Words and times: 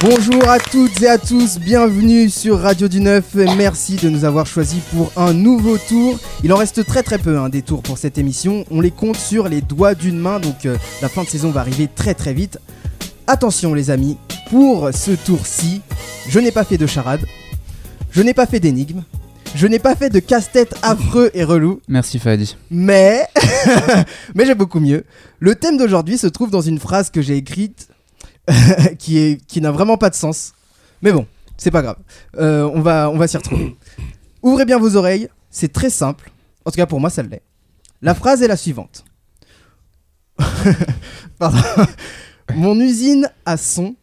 Bonjour 0.00 0.48
à 0.48 0.60
toutes 0.60 1.02
et 1.02 1.08
à 1.08 1.18
tous, 1.18 1.58
bienvenue 1.58 2.30
sur 2.30 2.60
Radio 2.60 2.86
du 2.86 3.00
Neuf. 3.00 3.34
Merci 3.34 3.96
de 3.96 4.08
nous 4.08 4.24
avoir 4.24 4.46
choisis 4.46 4.80
pour 4.94 5.10
un 5.16 5.32
nouveau 5.32 5.76
tour. 5.76 6.20
Il 6.44 6.52
en 6.52 6.56
reste 6.56 6.86
très 6.86 7.02
très 7.02 7.18
peu 7.18 7.36
hein, 7.36 7.48
des 7.48 7.62
tours 7.62 7.82
pour 7.82 7.98
cette 7.98 8.16
émission. 8.16 8.64
On 8.70 8.80
les 8.80 8.92
compte 8.92 9.16
sur 9.16 9.48
les 9.48 9.60
doigts 9.60 9.96
d'une 9.96 10.18
main, 10.18 10.38
donc 10.38 10.66
euh, 10.66 10.76
la 11.02 11.08
fin 11.08 11.24
de 11.24 11.28
saison 11.28 11.50
va 11.50 11.60
arriver 11.60 11.88
très 11.92 12.14
très 12.14 12.32
vite. 12.32 12.58
Attention 13.26 13.74
les 13.74 13.90
amis, 13.90 14.16
pour 14.50 14.90
ce 14.94 15.10
tour-ci, 15.10 15.80
je 16.28 16.38
n'ai 16.38 16.52
pas 16.52 16.64
fait 16.64 16.78
de 16.78 16.86
charade, 16.86 17.24
je 18.12 18.22
n'ai 18.22 18.34
pas 18.34 18.46
fait 18.46 18.60
d'énigmes, 18.60 19.02
je 19.56 19.66
n'ai 19.66 19.80
pas 19.80 19.96
fait 19.96 20.10
de 20.10 20.20
casse-tête 20.20 20.76
affreux 20.82 21.30
et 21.34 21.42
relou, 21.42 21.80
Merci 21.88 22.20
Fadi. 22.20 22.56
mais 22.70 23.26
mais 24.36 24.46
j'ai 24.46 24.54
beaucoup 24.54 24.78
mieux. 24.78 25.04
Le 25.40 25.56
thème 25.56 25.76
d'aujourd'hui 25.76 26.18
se 26.18 26.28
trouve 26.28 26.50
dans 26.50 26.60
une 26.60 26.78
phrase 26.78 27.10
que 27.10 27.20
j'ai 27.20 27.36
écrite 27.36 27.88
qui 28.98 29.18
est 29.18 29.46
qui 29.46 29.60
n'a 29.60 29.70
vraiment 29.70 29.96
pas 29.96 30.10
de 30.10 30.14
sens. 30.14 30.52
Mais 31.02 31.12
bon, 31.12 31.26
c'est 31.56 31.70
pas 31.70 31.82
grave. 31.82 31.98
Euh, 32.36 32.70
on 32.74 32.80
va 32.80 33.10
on 33.10 33.16
va 33.16 33.28
s'y 33.28 33.36
retrouver. 33.36 33.76
Ouvrez 34.42 34.64
bien 34.64 34.78
vos 34.78 34.96
oreilles, 34.96 35.28
c'est 35.50 35.72
très 35.72 35.90
simple. 35.90 36.30
En 36.64 36.70
tout 36.70 36.76
cas 36.76 36.86
pour 36.86 37.00
moi 37.00 37.10
ça 37.10 37.22
l'est. 37.22 37.42
La 38.02 38.14
phrase 38.14 38.42
est 38.42 38.48
la 38.48 38.56
suivante. 38.56 39.04
Pardon. 41.38 41.58
Mon 42.54 42.80
usine 42.80 43.30
à 43.44 43.56
son 43.56 43.94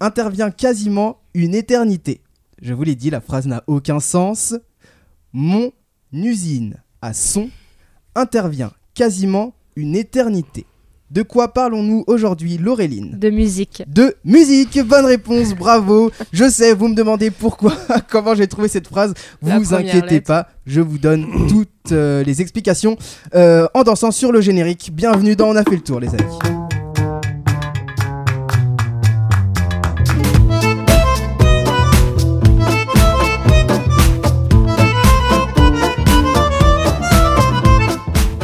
intervient 0.00 0.50
quasiment 0.50 1.20
une 1.34 1.54
éternité. 1.54 2.20
Je 2.60 2.74
vous 2.74 2.82
l'ai 2.82 2.94
dit, 2.94 3.10
la 3.10 3.20
phrase 3.20 3.46
n'a 3.46 3.62
aucun 3.66 4.00
sens. 4.00 4.54
Mon 5.32 5.72
usine 6.12 6.82
à 7.00 7.14
son 7.14 7.50
intervient 8.14 8.72
quasiment 8.94 9.54
une 9.76 9.96
éternité. 9.96 10.66
De 11.12 11.20
quoi 11.20 11.52
parlons-nous 11.52 12.04
aujourd'hui, 12.06 12.56
Laureline 12.56 13.18
De 13.18 13.28
musique. 13.28 13.82
De 13.86 14.16
musique, 14.24 14.80
bonne 14.82 15.04
réponse, 15.04 15.54
bravo. 15.54 16.10
Je 16.32 16.48
sais, 16.48 16.72
vous 16.72 16.88
me 16.88 16.94
demandez 16.94 17.30
pourquoi, 17.30 17.74
comment 18.10 18.34
j'ai 18.34 18.46
trouvé 18.46 18.68
cette 18.68 18.88
phrase. 18.88 19.12
La 19.42 19.58
Vous 19.58 19.74
inquiétez 19.74 20.14
lettre. 20.14 20.26
pas, 20.26 20.48
je 20.64 20.80
vous 20.80 20.96
donne 20.96 21.26
toutes 21.50 21.92
euh, 21.92 22.24
les 22.24 22.40
explications 22.40 22.96
euh, 23.34 23.66
en 23.74 23.82
dansant 23.82 24.10
sur 24.10 24.32
le 24.32 24.40
générique. 24.40 24.90
Bienvenue 24.94 25.36
dans 25.36 25.48
On 25.48 25.56
a 25.56 25.64
fait 25.64 25.76
le 25.76 25.82
tour, 25.82 26.00
les 26.00 26.08
amis. 26.08 26.61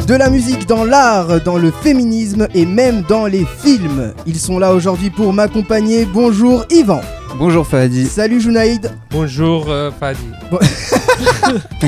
De 0.09 0.15
la 0.15 0.31
musique 0.31 0.65
dans 0.65 0.85
l'art, 0.85 1.39
dans 1.41 1.59
le 1.59 1.69
féminisme 1.69 2.47
et 2.55 2.65
même 2.65 3.03
dans 3.03 3.27
les 3.27 3.45
films. 3.45 4.11
Ils 4.25 4.39
sont 4.39 4.57
là 4.57 4.73
aujourd'hui 4.73 5.11
pour 5.11 5.33
m'accompagner. 5.33 6.03
Bonjour 6.11 6.65
Yvan. 6.71 7.01
Bonjour 7.37 7.67
Fadi. 7.67 8.07
Salut 8.07 8.41
Junaïd. 8.41 8.91
Bonjour 9.11 9.69
euh, 9.69 9.91
Fadi. 9.91 10.25
tu 11.79 11.87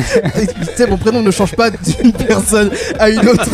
sais, 0.76 0.88
mon 0.88 0.98
prénom 0.98 1.22
ne 1.22 1.32
change 1.32 1.56
pas 1.56 1.70
d'une 1.70 2.14
personne 2.14 2.72
à 3.00 3.10
une 3.10 3.28
autre. 3.28 3.48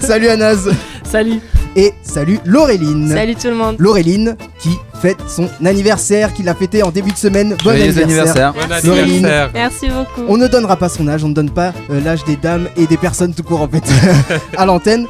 Salut 0.00 0.28
Anaz. 0.28 0.68
Salut. 1.04 1.40
Et 1.74 1.92
salut 2.02 2.38
Laureline. 2.44 3.08
Salut 3.08 3.34
tout 3.34 3.48
le 3.48 3.54
monde. 3.54 3.76
Laureline 3.78 4.36
qui 4.58 4.70
fête 5.00 5.16
son 5.26 5.48
anniversaire, 5.64 6.32
qu'il 6.34 6.48
a 6.48 6.54
fêté 6.54 6.82
en 6.82 6.90
début 6.90 7.12
de 7.12 7.16
semaine. 7.16 7.56
Bon 7.64 7.70
Joyeux 7.70 7.98
anniversaire. 7.98 8.48
anniversaire. 8.48 8.82
Bon 8.82 8.88
Laureline. 8.88 9.24
anniversaire. 9.24 9.50
Merci 9.54 9.88
beaucoup. 9.88 10.22
On 10.28 10.36
ne 10.36 10.46
donnera 10.48 10.76
pas 10.76 10.88
son 10.90 11.08
âge, 11.08 11.24
on 11.24 11.28
ne 11.28 11.34
donne 11.34 11.50
pas 11.50 11.72
euh, 11.90 12.00
l'âge 12.02 12.24
des 12.24 12.36
dames 12.36 12.68
et 12.76 12.86
des 12.86 12.98
personnes 12.98 13.34
tout 13.34 13.42
court 13.42 13.62
en 13.62 13.68
fait 13.68 13.84
à 14.56 14.66
l'antenne. 14.66 15.06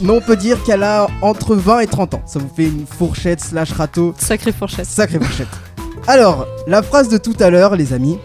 Mais 0.00 0.10
on 0.10 0.20
peut 0.20 0.36
dire 0.36 0.60
qu'elle 0.64 0.82
a 0.82 1.06
entre 1.22 1.54
20 1.54 1.80
et 1.80 1.86
30 1.86 2.14
ans. 2.14 2.22
Ça 2.26 2.38
vous 2.38 2.50
fait 2.54 2.64
une 2.64 2.86
fourchette 2.86 3.40
slash 3.40 3.70
râteau. 3.72 4.14
Sacrée 4.18 4.52
fourchette. 4.52 4.86
Sacrée 4.86 5.18
fourchette. 5.18 5.48
Alors, 6.06 6.46
la 6.66 6.82
phrase 6.82 7.08
de 7.08 7.18
tout 7.18 7.36
à 7.40 7.50
l'heure, 7.50 7.76
les 7.76 7.92
amis. 7.92 8.18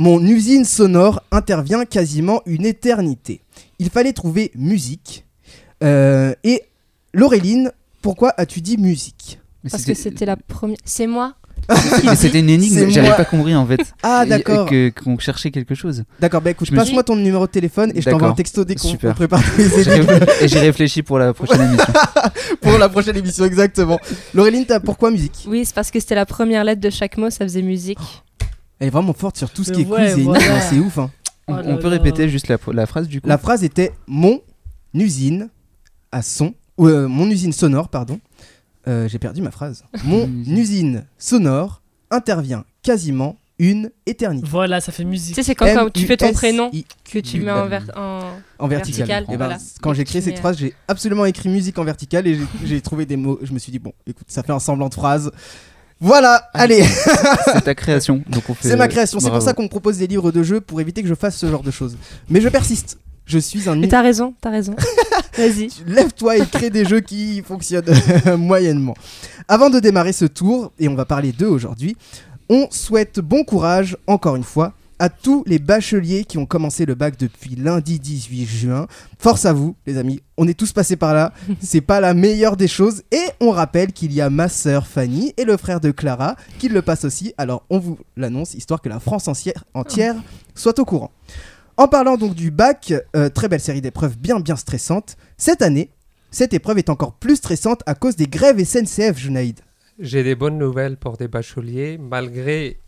Mon 0.00 0.24
usine 0.24 0.64
sonore 0.64 1.20
intervient 1.32 1.84
quasiment 1.84 2.40
une 2.46 2.64
éternité. 2.64 3.40
Il 3.80 3.90
fallait 3.90 4.12
trouver 4.12 4.52
musique. 4.54 5.26
Euh, 5.82 6.34
et 6.44 6.62
Laureline, 7.12 7.72
pourquoi 8.00 8.32
as-tu 8.36 8.60
dit 8.60 8.78
musique? 8.78 9.40
Mais 9.64 9.70
Parce 9.70 9.84
que 9.84 9.94
c'était- 9.94 10.24
la 10.24 10.36
première. 10.36 10.76
C'est 10.84 11.08
moi 11.08 11.34
c'était 12.16 12.38
une 12.38 12.48
énigme, 12.48 12.88
j'avais 12.88 13.10
pas 13.10 13.24
compris 13.24 13.56
en 13.56 13.66
fait. 13.66 13.80
Ah, 14.04 14.24
d'accord. 14.24 14.68
que- 14.70 14.90
Qu'on 14.90 15.18
cherchait 15.18 15.50
quelque 15.50 15.74
chose. 15.74 16.04
D'accord, 16.20 16.40
bah 16.42 16.50
écoute, 16.52 16.72
passe-moi 16.72 17.02
ton 17.02 17.16
numéro 17.16 17.46
de 17.46 17.50
téléphone 17.50 17.90
et 17.92 18.00
je 18.00 18.08
t'envoie 18.08 18.28
un 18.28 18.34
texto 18.34 18.64
dès 18.64 18.76
qu'on 18.76 18.94
prépare 18.94 19.42
Et 20.40 20.46
j'ai 20.48 20.60
réfléchi 20.60 21.02
pour 21.02 21.18
la 21.18 21.34
prochaine 21.34 21.60
émission. 21.62 21.92
pour 22.60 22.78
la 22.78 22.88
prochaine 22.88 23.16
émission, 23.16 23.44
exactement. 23.44 23.98
Laureline, 24.32 24.64
t'as 24.64 24.78
pourquoi 24.78 25.10
musique? 25.10 25.44
Oui, 25.48 25.64
c'est 25.64 25.74
parce 25.74 25.90
que 25.90 25.98
c'était 25.98 26.14
la 26.14 26.24
première 26.24 26.62
lettre 26.62 26.80
de 26.80 26.90
chaque 26.90 27.16
mot, 27.18 27.30
ça 27.30 27.44
faisait 27.44 27.62
musique. 27.62 27.98
Elle 28.80 28.88
est 28.88 28.90
vraiment 28.90 29.12
forte 29.12 29.36
sur 29.36 29.50
tout 29.50 29.64
ce 29.64 29.72
qui 29.72 29.82
est 29.82 29.86
ouais, 29.86 30.14
voilà. 30.14 30.40
énigmes, 30.42 30.60
c'est 30.70 30.78
ouf. 30.78 30.98
hein. 30.98 31.10
On, 31.48 31.54
Oh 31.54 31.60
on 31.64 31.68
là 31.70 31.76
peut 31.78 31.84
là. 31.84 31.96
répéter 31.96 32.28
juste 32.28 32.48
la, 32.48 32.58
la 32.72 32.86
phrase 32.86 33.08
du 33.08 33.20
coup 33.22 33.26
La 33.28 33.38
phrase 33.38 33.64
était 33.64 33.92
mon 34.06 34.40
usine 34.94 35.48
à 36.12 36.22
son, 36.22 36.54
ou 36.76 36.86
euh, 36.88 37.08
mon 37.08 37.28
usine 37.30 37.52
sonore, 37.52 37.88
pardon. 37.88 38.20
Euh, 38.86 39.08
J'ai 39.08 39.18
perdu 39.18 39.42
ma 39.42 39.50
phrase. 39.50 39.84
Mon 40.04 40.26
Usine. 40.46 41.04
sonore 41.18 41.82
intervient 42.10 42.64
quasiment 42.82 43.36
une 43.58 43.90
éternité. 44.06 44.46
Voilà, 44.48 44.80
ça 44.80 44.92
fait 44.92 45.02
Tu 45.02 45.08
musique. 45.08 45.34
sais, 45.34 45.42
c'est 45.42 45.54
quand, 45.54 45.66
quand 45.74 45.90
tu 45.92 46.06
fais 46.06 46.16
ton 46.16 46.32
prénom 46.32 46.70
que 47.04 47.18
tu 47.18 47.40
mets 47.40 47.50
en, 47.50 47.66
ver- 47.66 47.90
en... 47.96 48.20
en 48.58 48.68
vertical. 48.68 49.06
vertical, 49.06 49.24
Et 49.24 49.36
ben, 49.36 49.46
voilà. 49.46 49.58
Quand 49.82 49.92
j'ai 49.92 50.04
tu 50.04 50.10
créé 50.10 50.22
cette 50.22 50.38
phrase, 50.38 50.56
j'ai 50.58 50.74
absolument 50.86 51.24
écrit 51.26 51.48
musique 51.50 51.76
en 51.78 51.84
vertical 51.84 52.26
et 52.26 52.36
j'ai- 52.36 52.46
j'ai 52.66 52.80
trouvé 52.80 53.04
des 53.04 53.16
mots. 53.16 53.38
Je 53.42 53.52
me 53.52 53.58
suis 53.58 53.72
dit, 53.72 53.78
bon, 53.80 53.92
écoute, 54.06 54.26
ça 54.28 54.42
fait 54.42 54.52
un 54.52 54.60
semblant 54.60 54.88
de 54.88 54.94
phrase. 54.94 55.30
Voilà, 56.00 56.48
allez, 56.54 56.84
C'est 57.52 57.64
ta 57.64 57.74
création. 57.74 58.22
donc 58.28 58.44
on 58.48 58.54
fait- 58.54 58.68
c'est 58.68 58.76
ma 58.76 58.86
création. 58.88 59.18
C'est 59.18 59.30
pour 59.30 59.42
ça 59.42 59.52
qu'on 59.52 59.64
me 59.64 59.68
propose 59.68 59.98
des 59.98 60.06
livres 60.06 60.30
de 60.30 60.42
jeux 60.44 60.60
pour 60.60 60.80
éviter 60.80 61.02
que 61.02 61.08
je 61.08 61.14
fasse 61.14 61.36
ce 61.36 61.46
genre 61.50 61.62
de 61.62 61.70
choses. 61.72 61.96
Mais 62.28 62.40
je 62.40 62.48
persiste. 62.48 62.98
Je 63.26 63.38
suis 63.38 63.68
un 63.68 63.74
Mais 63.76 63.88
t'as 63.88 64.00
raison, 64.00 64.32
t'as 64.40 64.48
raison. 64.50 64.74
Vas-y. 65.36 65.68
Lève-toi 65.86 66.38
et 66.38 66.46
crée 66.46 66.70
des 66.70 66.84
jeux 66.86 67.00
qui 67.00 67.42
fonctionnent 67.42 67.84
moyennement. 68.38 68.94
Avant 69.48 69.68
de 69.70 69.80
démarrer 69.80 70.12
ce 70.12 70.24
tour, 70.24 70.72
et 70.78 70.88
on 70.88 70.94
va 70.94 71.04
parler 71.04 71.32
d'eux 71.32 71.46
aujourd'hui, 71.48 71.94
on 72.48 72.68
souhaite 72.70 73.20
bon 73.20 73.44
courage, 73.44 73.96
encore 74.06 74.36
une 74.36 74.44
fois, 74.44 74.72
à 74.98 75.08
tous 75.08 75.44
les 75.46 75.58
bacheliers 75.58 76.24
qui 76.24 76.38
ont 76.38 76.46
commencé 76.46 76.86
le 76.86 76.94
bac 76.94 77.18
depuis 77.18 77.54
lundi 77.56 77.98
18 77.98 78.46
juin. 78.46 78.86
Force 79.18 79.46
à 79.46 79.52
vous, 79.52 79.76
les 79.86 79.96
amis, 79.98 80.20
on 80.36 80.46
est 80.48 80.58
tous 80.58 80.72
passés 80.72 80.96
par 80.96 81.14
là, 81.14 81.32
c'est 81.60 81.80
pas 81.80 82.00
la 82.00 82.14
meilleure 82.14 82.56
des 82.56 82.68
choses. 82.68 83.02
Et 83.12 83.24
on 83.40 83.50
rappelle 83.50 83.92
qu'il 83.92 84.12
y 84.12 84.20
a 84.20 84.30
ma 84.30 84.48
sœur 84.48 84.86
Fanny 84.86 85.34
et 85.36 85.44
le 85.44 85.56
frère 85.56 85.80
de 85.80 85.90
Clara 85.90 86.36
qui 86.58 86.68
le 86.68 86.82
passent 86.82 87.04
aussi, 87.04 87.34
alors 87.38 87.64
on 87.70 87.78
vous 87.78 87.98
l'annonce, 88.16 88.54
histoire 88.54 88.80
que 88.80 88.88
la 88.88 89.00
France 89.00 89.28
entière, 89.28 89.64
entière 89.74 90.16
soit 90.54 90.78
au 90.78 90.84
courant. 90.84 91.12
En 91.76 91.86
parlant 91.86 92.16
donc 92.16 92.34
du 92.34 92.50
bac, 92.50 92.92
euh, 93.14 93.28
très 93.28 93.48
belle 93.48 93.60
série 93.60 93.80
d'épreuves 93.80 94.18
bien 94.18 94.40
bien 94.40 94.56
stressantes, 94.56 95.16
cette 95.36 95.62
année, 95.62 95.90
cette 96.30 96.52
épreuve 96.52 96.78
est 96.78 96.90
encore 96.90 97.14
plus 97.14 97.36
stressante 97.36 97.82
à 97.86 97.94
cause 97.94 98.16
des 98.16 98.26
grèves 98.26 98.62
SNCF, 98.62 99.16
Junaïd. 99.16 99.60
J'ai 99.98 100.22
des 100.22 100.34
bonnes 100.34 100.58
nouvelles 100.58 100.96
pour 100.96 101.16
des 101.16 101.28
bacheliers, 101.28 101.98
malgré 101.98 102.80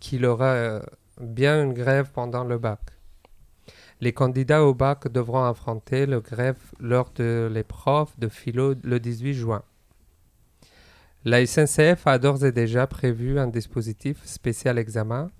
qu'il 0.00 0.24
aura 0.24 0.52
euh, 0.54 0.80
bien 1.20 1.62
une 1.62 1.72
grève 1.72 2.10
pendant 2.12 2.44
le 2.44 2.58
bac. 2.58 2.80
Les 4.00 4.12
candidats 4.12 4.64
au 4.64 4.74
bac 4.74 5.08
devront 5.08 5.44
affronter 5.44 6.06
le 6.06 6.20
grève 6.20 6.58
lors 6.80 7.10
de 7.14 7.48
l'épreuve 7.52 8.10
de 8.18 8.28
philo 8.28 8.74
le 8.82 8.98
18 8.98 9.34
juin. 9.34 9.62
La 11.24 11.46
SNCF 11.46 12.06
a 12.06 12.18
d'ores 12.18 12.44
et 12.44 12.52
déjà 12.52 12.86
prévu 12.86 13.38
un 13.38 13.46
dispositif 13.46 14.24
spécial 14.24 14.78
examen 14.78 15.30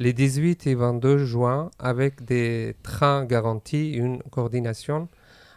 les 0.00 0.12
18 0.12 0.66
et 0.66 0.74
22 0.74 1.18
juin 1.18 1.70
avec 1.78 2.24
des 2.24 2.76
trains 2.82 3.24
garantis, 3.24 3.92
une 3.92 4.22
coordination 4.30 5.08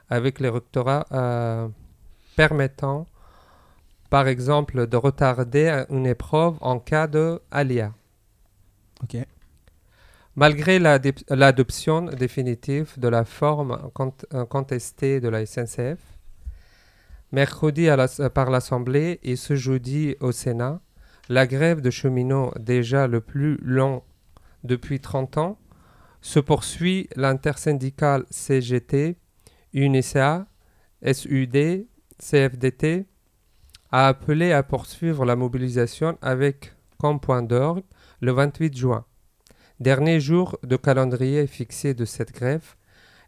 avec 0.10 0.40
les 0.40 0.50
rectorats 0.50 1.06
euh, 1.12 1.68
permettant 2.36 3.08
par 4.12 4.28
exemple, 4.28 4.88
de 4.88 4.98
retarder 4.98 5.86
une 5.90 6.06
épreuve 6.06 6.58
en 6.60 6.80
cas 6.80 7.08
de 7.08 7.42
aléa. 7.50 7.94
Ok. 9.02 9.16
Malgré 10.38 10.80
l'adoption 10.80 12.04
définitive 12.04 12.98
de 12.98 13.10
la 13.10 13.26
forme 13.26 13.92
euh, 14.34 14.46
contestée 14.46 15.20
de 15.20 15.28
la 15.28 15.46
SNCF, 15.46 16.00
mercredi 17.34 17.90
par 18.34 18.50
l'Assemblée 18.50 19.20
et 19.24 19.36
ce 19.36 19.56
jeudi 19.56 20.16
au 20.22 20.32
Sénat, 20.32 20.82
la 21.28 21.48
grève 21.48 21.82
de 21.82 21.90
cheminots, 21.90 22.54
déjà 22.58 23.08
le 23.08 23.20
plus 23.20 23.58
long 23.62 24.04
depuis 24.64 25.02
30 25.02 25.38
ans, 25.38 25.60
se 26.22 26.40
poursuit 26.40 27.10
l'intersyndicale 27.18 28.26
CGT, 28.30 29.18
UNICA, 29.74 30.48
SUD, 31.12 31.88
CFDT, 32.20 33.06
a 33.92 34.08
appelé 34.08 34.54
à 34.54 34.64
poursuivre 34.64 35.26
la 35.26 35.36
mobilisation 35.36 36.18
avec 36.22 36.74
comme 36.98 37.20
point 37.20 37.42
d'orgue 37.42 37.84
le 38.22 38.32
28 38.32 38.78
juin. 38.78 39.06
Dernier 39.82 40.20
jour 40.20 40.60
de 40.62 40.76
calendrier 40.76 41.48
fixé 41.48 41.96
de 41.96 42.06
cette 42.06 42.32
grève, 42.36 42.76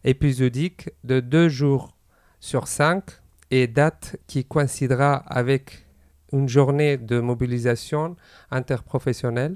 épisodique 0.03 0.91
de 1.03 1.19
deux 1.19 1.49
jours 1.49 1.97
sur 2.39 2.67
cinq 2.67 3.05
et 3.49 3.65
date 3.65 4.17
qui 4.27 4.45
coïncidera 4.45 5.15
avec 5.15 5.87
une 6.31 6.47
journée 6.47 6.97
de 6.97 7.19
mobilisation 7.19 8.15
interprofessionnelle, 8.51 9.55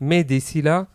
mais 0.00 0.24
d'ici 0.24 0.62
là, 0.62 0.88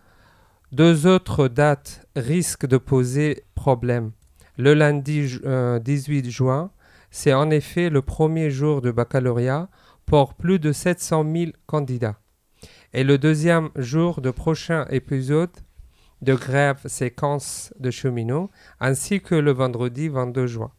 deux 0.74 1.08
autres 1.08 1.48
dates 1.48 2.06
risquent 2.18 2.66
de 2.68 2.76
poser 2.76 3.46
problème. 3.56 4.12
Le 4.58 4.74
lundi 4.74 5.30
ju- 5.30 5.42
euh, 5.46 5.80
18 5.80 6.30
juin, 6.30 6.72
c'est 7.10 7.32
en 7.34 7.52
effet 7.52 7.90
le 7.90 8.02
premier 8.02 8.50
jour 8.52 8.82
de 8.82 8.92
baccalauréat 8.92 9.70
pour 10.06 10.34
plus 10.34 10.60
de 10.60 10.74
700 10.74 11.24
000 11.34 11.52
candidats. 11.68 12.20
Et 12.94 13.04
le 13.04 13.18
deuxième 13.18 13.70
jour 13.76 14.22
de 14.22 14.32
prochain 14.32 14.86
épisode 14.90 15.52
de 16.22 16.34
grève 16.34 16.80
séquence 16.86 17.74
de 17.80 17.92
cheminots, 17.92 18.50
ainsi 18.80 19.22
que 19.22 19.36
le 19.36 19.52
vendredi 19.52 20.08
22 20.08 20.48
juin. 20.48 20.72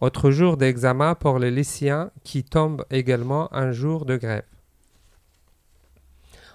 Autre 0.00 0.30
jour 0.30 0.56
d'examen 0.56 1.14
pour 1.14 1.38
les 1.38 1.50
lycéens 1.50 2.10
qui 2.22 2.44
tombe 2.44 2.84
également 2.90 3.52
un 3.52 3.72
jour 3.72 4.04
de 4.04 4.16
grève. 4.16 4.44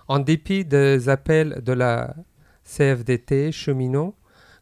En 0.08 0.20
dépit 0.20 0.64
des 0.64 1.10
appels 1.10 1.62
de 1.64 1.74
la 1.74 2.16
CFDT 2.64 3.52
cheminot, 3.52 4.16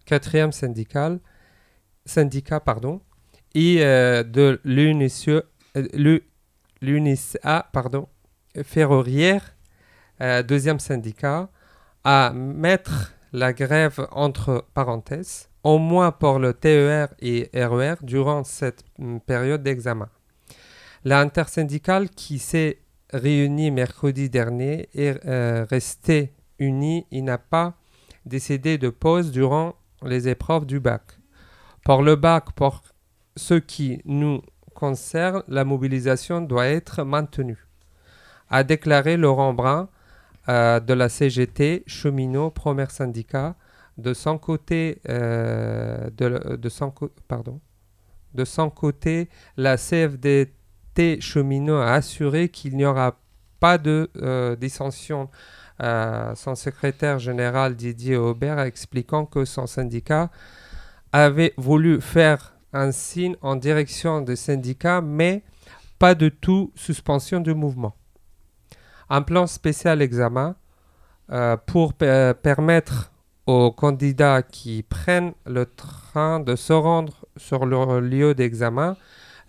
quatrième 0.06 0.52
syndical, 0.52 1.20
syndicat 2.06 2.60
pardon, 2.60 3.02
et 3.54 3.84
euh, 3.84 4.24
de 4.24 4.60
l'UNICE- 4.64 5.28
euh, 5.76 7.62
pardon, 7.74 8.08
ferroviaire, 8.64 9.56
euh, 10.22 10.44
deuxième 10.44 10.80
syndicat, 10.80 11.50
à 12.04 12.32
mettre 12.34 13.14
la 13.34 13.54
grève 13.54 14.08
entre 14.12 14.66
parenthèses, 14.74 15.50
au 15.64 15.78
moins 15.78 16.12
pour 16.12 16.40
le 16.40 16.54
TER 16.54 17.10
et 17.20 17.50
RER 17.54 17.96
durant 18.02 18.44
cette 18.44 18.84
mm, 19.00 19.20
période 19.20 19.64
d'examen. 19.64 20.10
L'intersyndicale 21.04 22.10
qui 22.10 22.40
s'est 22.40 22.80
réunie 23.12 23.72
mercredi 23.72 24.30
dernier 24.30 24.90
est 24.94 25.26
euh, 25.26 25.66
restée 25.70 26.34
unie 26.60 27.08
et 27.12 27.22
n'a 27.22 27.38
pas 27.38 27.74
décidé 28.26 28.78
de 28.78 28.90
pause 28.90 29.32
durant 29.32 29.76
les 30.04 30.28
épreuves 30.28 30.66
du 30.66 30.80
bac. 30.80 31.02
Pour 31.84 32.04
le 32.04 32.16
bac, 32.16 32.52
pour 32.56 32.84
ce 33.36 33.56
qui 33.56 34.02
nous 34.06 34.42
concerne, 34.76 35.44
la 35.48 35.66
mobilisation 35.66 36.42
doit 36.42 36.68
être 36.68 37.04
maintenue, 37.04 37.66
a 38.50 38.64
déclaré 38.64 39.18
Laurent 39.18 39.54
Brun 39.54 39.90
euh, 40.50 40.80
de 40.80 40.94
la 40.94 41.10
CGT, 41.10 41.84
cheminot, 41.86 42.50
premier 42.50 42.88
syndicat. 42.90 43.56
De 43.98 44.14
son 44.14 44.38
côté, 44.38 45.00
euh, 45.10 46.10
de, 46.12 46.70
son 48.46 48.70
côté, 48.70 49.30
la 49.58 49.78
CFDT 49.78 51.22
cheminot 51.22 51.78
a 51.78 51.94
assuré 51.94 52.50
qu'il 52.50 52.76
n'y 52.76 52.86
aura 52.86 53.20
pas 53.60 53.78
de 53.78 54.10
euh, 54.18 54.56
dissension. 54.56 55.30
Son 56.36 56.54
secrétaire 56.54 57.18
général 57.18 57.76
Didier 57.76 58.16
Aubert 58.16 58.60
expliquant 58.60 59.26
que 59.26 59.46
son 59.46 59.66
syndicat 59.66 60.30
avait 61.12 61.56
voulu 61.58 62.00
faire 62.02 62.54
un 62.72 62.92
signe 62.92 63.36
en 63.42 63.56
direction 63.56 64.22
des 64.22 64.36
syndicats, 64.36 65.02
mais 65.02 65.42
pas 65.98 66.14
de 66.14 66.30
tout 66.30 66.72
suspension 66.76 67.40
du 67.40 67.56
mouvement. 67.56 67.96
Un 69.14 69.24
plan 69.24 69.46
spécial 69.46 70.02
examen 70.02 70.56
euh, 71.34 71.58
pour 71.58 71.94
per- 71.94 72.32
permettre 72.42 73.12
aux 73.46 73.70
candidats 73.70 74.42
qui 74.42 74.84
prennent 74.84 75.34
le 75.46 75.66
train 75.66 76.40
de 76.40 76.56
se 76.56 76.72
rendre 76.72 77.26
sur 77.36 77.66
leur 77.66 78.00
lieu 78.00 78.34
d'examen. 78.34 78.96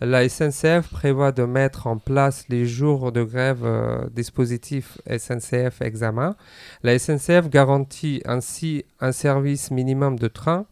La 0.01 0.29
SNCF 0.29 0.89
prévoit 0.91 1.31
de 1.31 1.45
mettre 1.45 1.87
en 1.87 1.97
place 1.99 2.49
les 2.49 2.67
jours 2.67 3.13
de 3.13 3.23
grève 3.23 3.65
euh, 3.65 4.09
dispositif 4.11 4.99
SNCF 5.07 5.81
examen. 5.81 6.35
La 6.83 6.99
SNCF 6.99 7.49
garantit 7.49 8.21
ainsi 8.27 8.85
un 8.99 9.13
service 9.13 9.71
minimum 9.71 10.19
de 10.19 10.27
train. 10.27 10.67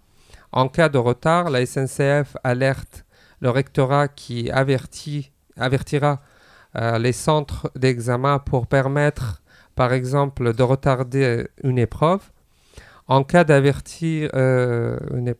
En 0.51 0.67
cas 0.67 0.89
de 0.89 0.99
retard, 0.99 1.51
la 1.51 1.65
SNCF 1.65 2.37
alerte 2.43 3.05
le 3.39 3.51
rectorat 3.51 4.09
qui 4.09 4.51
avertit, 4.51 5.31
avertira 5.57 6.15
euh, 6.15 6.30
les 6.75 7.13
centres 7.13 7.71
d'examen 7.75 8.39
pour 8.39 8.67
permettre, 8.67 9.43
par 9.75 9.93
exemple, 9.93 10.55
de 10.55 10.63
retarder 10.63 11.49
une 11.65 11.79
épreuve. 11.79 12.21
En 13.11 13.25
cas 13.25 13.45
euh. 13.51 15.35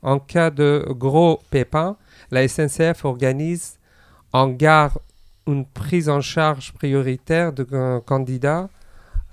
En 0.00 0.18
cas 0.18 0.50
de 0.50 0.86
gros 0.88 1.42
pépins, 1.50 1.96
la 2.30 2.48
SNCF 2.48 3.04
organise 3.04 3.78
en 4.32 4.48
gare 4.48 4.98
une 5.46 5.66
prise 5.66 6.08
en 6.08 6.22
charge 6.22 6.72
prioritaire 6.72 7.52
de 7.52 7.66
euh, 7.72 8.00
candidats 8.00 8.70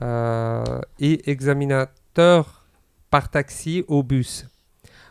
euh, 0.01 0.81
et 0.99 1.31
examinateurs 1.31 2.65
par 3.09 3.31
taxi 3.31 3.85
ou 3.87 4.03
bus. 4.03 4.45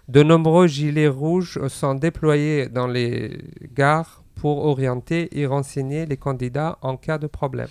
De 0.06 0.23
nombreux 0.23 0.67
gilets 0.67 1.08
rouges 1.08 1.67
sont 1.69 1.94
déployés 1.94 2.69
dans 2.69 2.87
les 2.87 3.38
gares 3.75 4.23
pour 4.38 4.64
orienter 4.64 5.38
et 5.38 5.46
renseigner 5.46 6.06
les 6.06 6.17
candidats 6.17 6.79
en 6.81 6.96
cas 6.96 7.19
de 7.19 7.26
problème. 7.26 7.69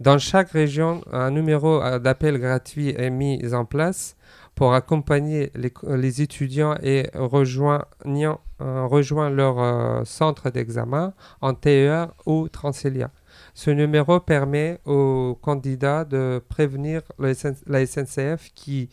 Dans 0.00 0.18
chaque 0.18 0.50
région, 0.50 1.02
un 1.12 1.30
numéro 1.30 1.80
d'appel 2.00 2.38
gratuit 2.38 2.88
est 2.88 3.10
mis 3.10 3.54
en 3.54 3.64
place 3.64 4.16
pour 4.54 4.74
accompagner 4.74 5.52
les, 5.54 6.22
étudiants 6.22 6.76
et 6.82 7.08
rejoignant, 7.14 8.40
euh, 8.60 8.86
rejoindre 8.86 9.36
leur 9.36 9.58
euh, 9.60 10.04
centre 10.04 10.50
d'examen 10.50 11.12
en 11.40 11.54
TER 11.54 12.12
ou 12.26 12.48
Transilien. 12.48 13.10
Ce 13.52 13.70
numéro 13.70 14.20
permet 14.20 14.80
aux 14.84 15.38
candidats 15.40 16.04
de 16.04 16.42
prévenir 16.48 17.02
la 17.18 17.86
SNCF 17.86 18.52
qui 18.54 18.90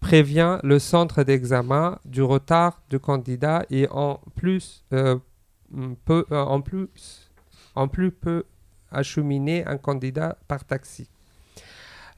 prévient 0.00 0.58
le 0.62 0.78
centre 0.78 1.22
d'examen 1.22 1.98
du 2.04 2.22
retard 2.22 2.80
du 2.88 2.98
candidat 2.98 3.64
et 3.70 3.86
en 3.90 4.20
plus, 4.34 4.84
euh, 4.92 5.16
peut, 6.04 6.24
euh, 6.32 6.42
en 6.42 6.60
plus, 6.60 7.30
en 7.74 7.88
plus 7.88 8.10
peut 8.10 8.44
acheminer 8.90 9.64
un 9.66 9.78
candidat 9.78 10.36
par 10.48 10.64
taxi. 10.64 11.08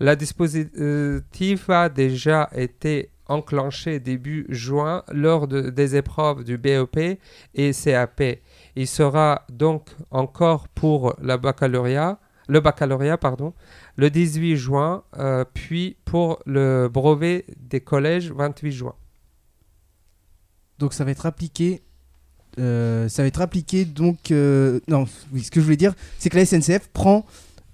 Le 0.01 0.15
dispositif 0.15 1.71
a 1.71 1.89
déjà 1.89 2.49
été 2.55 3.11
enclenché 3.27 4.01
début 4.01 4.47
juin 4.49 5.05
lors 5.13 5.47
de- 5.47 5.71
des 5.71 5.97
épreuves 5.97 6.45
du 6.45 6.59
BEP 6.59 7.19
et 7.55 7.73
CAP. 7.73 8.41
Il 8.75 8.87
sera 8.87 9.45
donc 9.51 9.91
encore 10.11 10.69
pour 10.69 11.15
la 11.23 11.37
baccalauréat, 11.37 12.19
le 12.49 12.61
baccalauréat 12.61 13.19
pardon, 13.19 13.55
le 13.97 14.11
18 14.11 14.57
juin, 14.57 15.05
euh, 15.19 15.45
puis 15.55 15.97
pour 16.05 16.41
le 16.47 16.89
brevet 16.89 17.45
des 17.59 17.81
collèges 17.81 18.33
28 18.33 18.73
juin. 18.73 18.95
Donc 20.79 20.95
ça 20.95 21.05
va 21.05 21.13
être 21.13 21.27
appliqué. 21.27 21.83
Euh, 22.59 23.09
ça 23.09 23.23
va 23.23 23.29
être 23.29 23.41
appliqué 23.41 23.85
donc. 23.85 24.31
euh, 24.31 24.81
non, 24.89 25.07
oui, 25.33 25.43
ce 25.43 25.51
que 25.51 25.61
je 25.61 25.65
voulais 25.65 25.77
dire, 25.77 25.95
c'est 26.19 26.29
que 26.31 26.37
la 26.37 26.45
SNCF 26.45 26.89
prend 26.93 27.25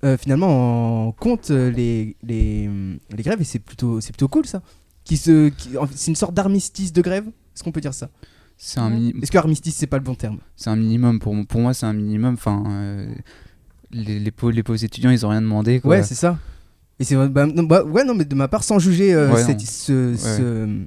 euh, 0.05 0.17
finalement 0.17 1.07
en 1.09 1.13
compte 1.13 1.51
les, 1.51 2.17
les, 2.23 2.69
les 3.11 3.23
grèves 3.23 3.41
et 3.41 3.45
c'est 3.45 3.59
plutôt, 3.59 4.01
c'est 4.01 4.13
plutôt 4.13 4.29
cool 4.29 4.47
ça. 4.47 4.63
Qui 5.05 5.17
se, 5.17 5.49
qui- 5.49 5.71
c'est 5.95 6.11
une 6.11 6.17
sorte 6.17 6.35
d'armistice 6.35 6.93
de 6.93 7.01
grève 7.03 7.27
Est-ce 7.27 7.65
qu'on 7.65 7.73
peut 7.73 7.81
dire 7.81 7.95
ça? 7.95 8.09
C'est 8.57 8.79
un, 8.81 8.93
Est-ce 9.23 9.31
que 9.31 9.39
armistice 9.39 9.75
c'est 9.77 9.87
pas 9.87 9.97
le 9.99 10.03
bon 10.05 10.15
terme? 10.15 10.39
c'est 10.57 10.69
un 10.71 10.77
minimum 10.77 11.19
pour, 11.21 11.35
pour 11.47 11.61
moi, 11.61 11.75
c'est 11.75 11.87
un 11.87 11.93
minimum. 11.93 12.35
Enfin, 12.35 12.63
les, 13.91 14.19
les, 14.21 14.31
pauvres, 14.31 14.53
les 14.53 14.63
pauvres 14.63 14.83
étudiants, 14.85 15.11
ils 15.11 15.25
ont 15.25 15.31
rien 15.31 15.41
demandé. 15.43 15.81
Quoi. 15.81 15.91
Ouais, 15.97 16.03
c'est 16.03 16.15
ça. 16.15 16.39
Et 17.01 17.05
c'est 17.05 17.15
bah, 17.29 17.47
non, 17.47 17.63
bah, 17.63 17.85
ouais 17.85 18.03
non 18.05 18.15
mais 18.17 18.25
de 18.25 18.35
ma 18.35 18.49
part 18.49 18.65
sans 18.65 18.79
juger 18.81 19.17
Ouais, 19.17 19.43
cette, 19.45 19.61
ce- 19.61 20.85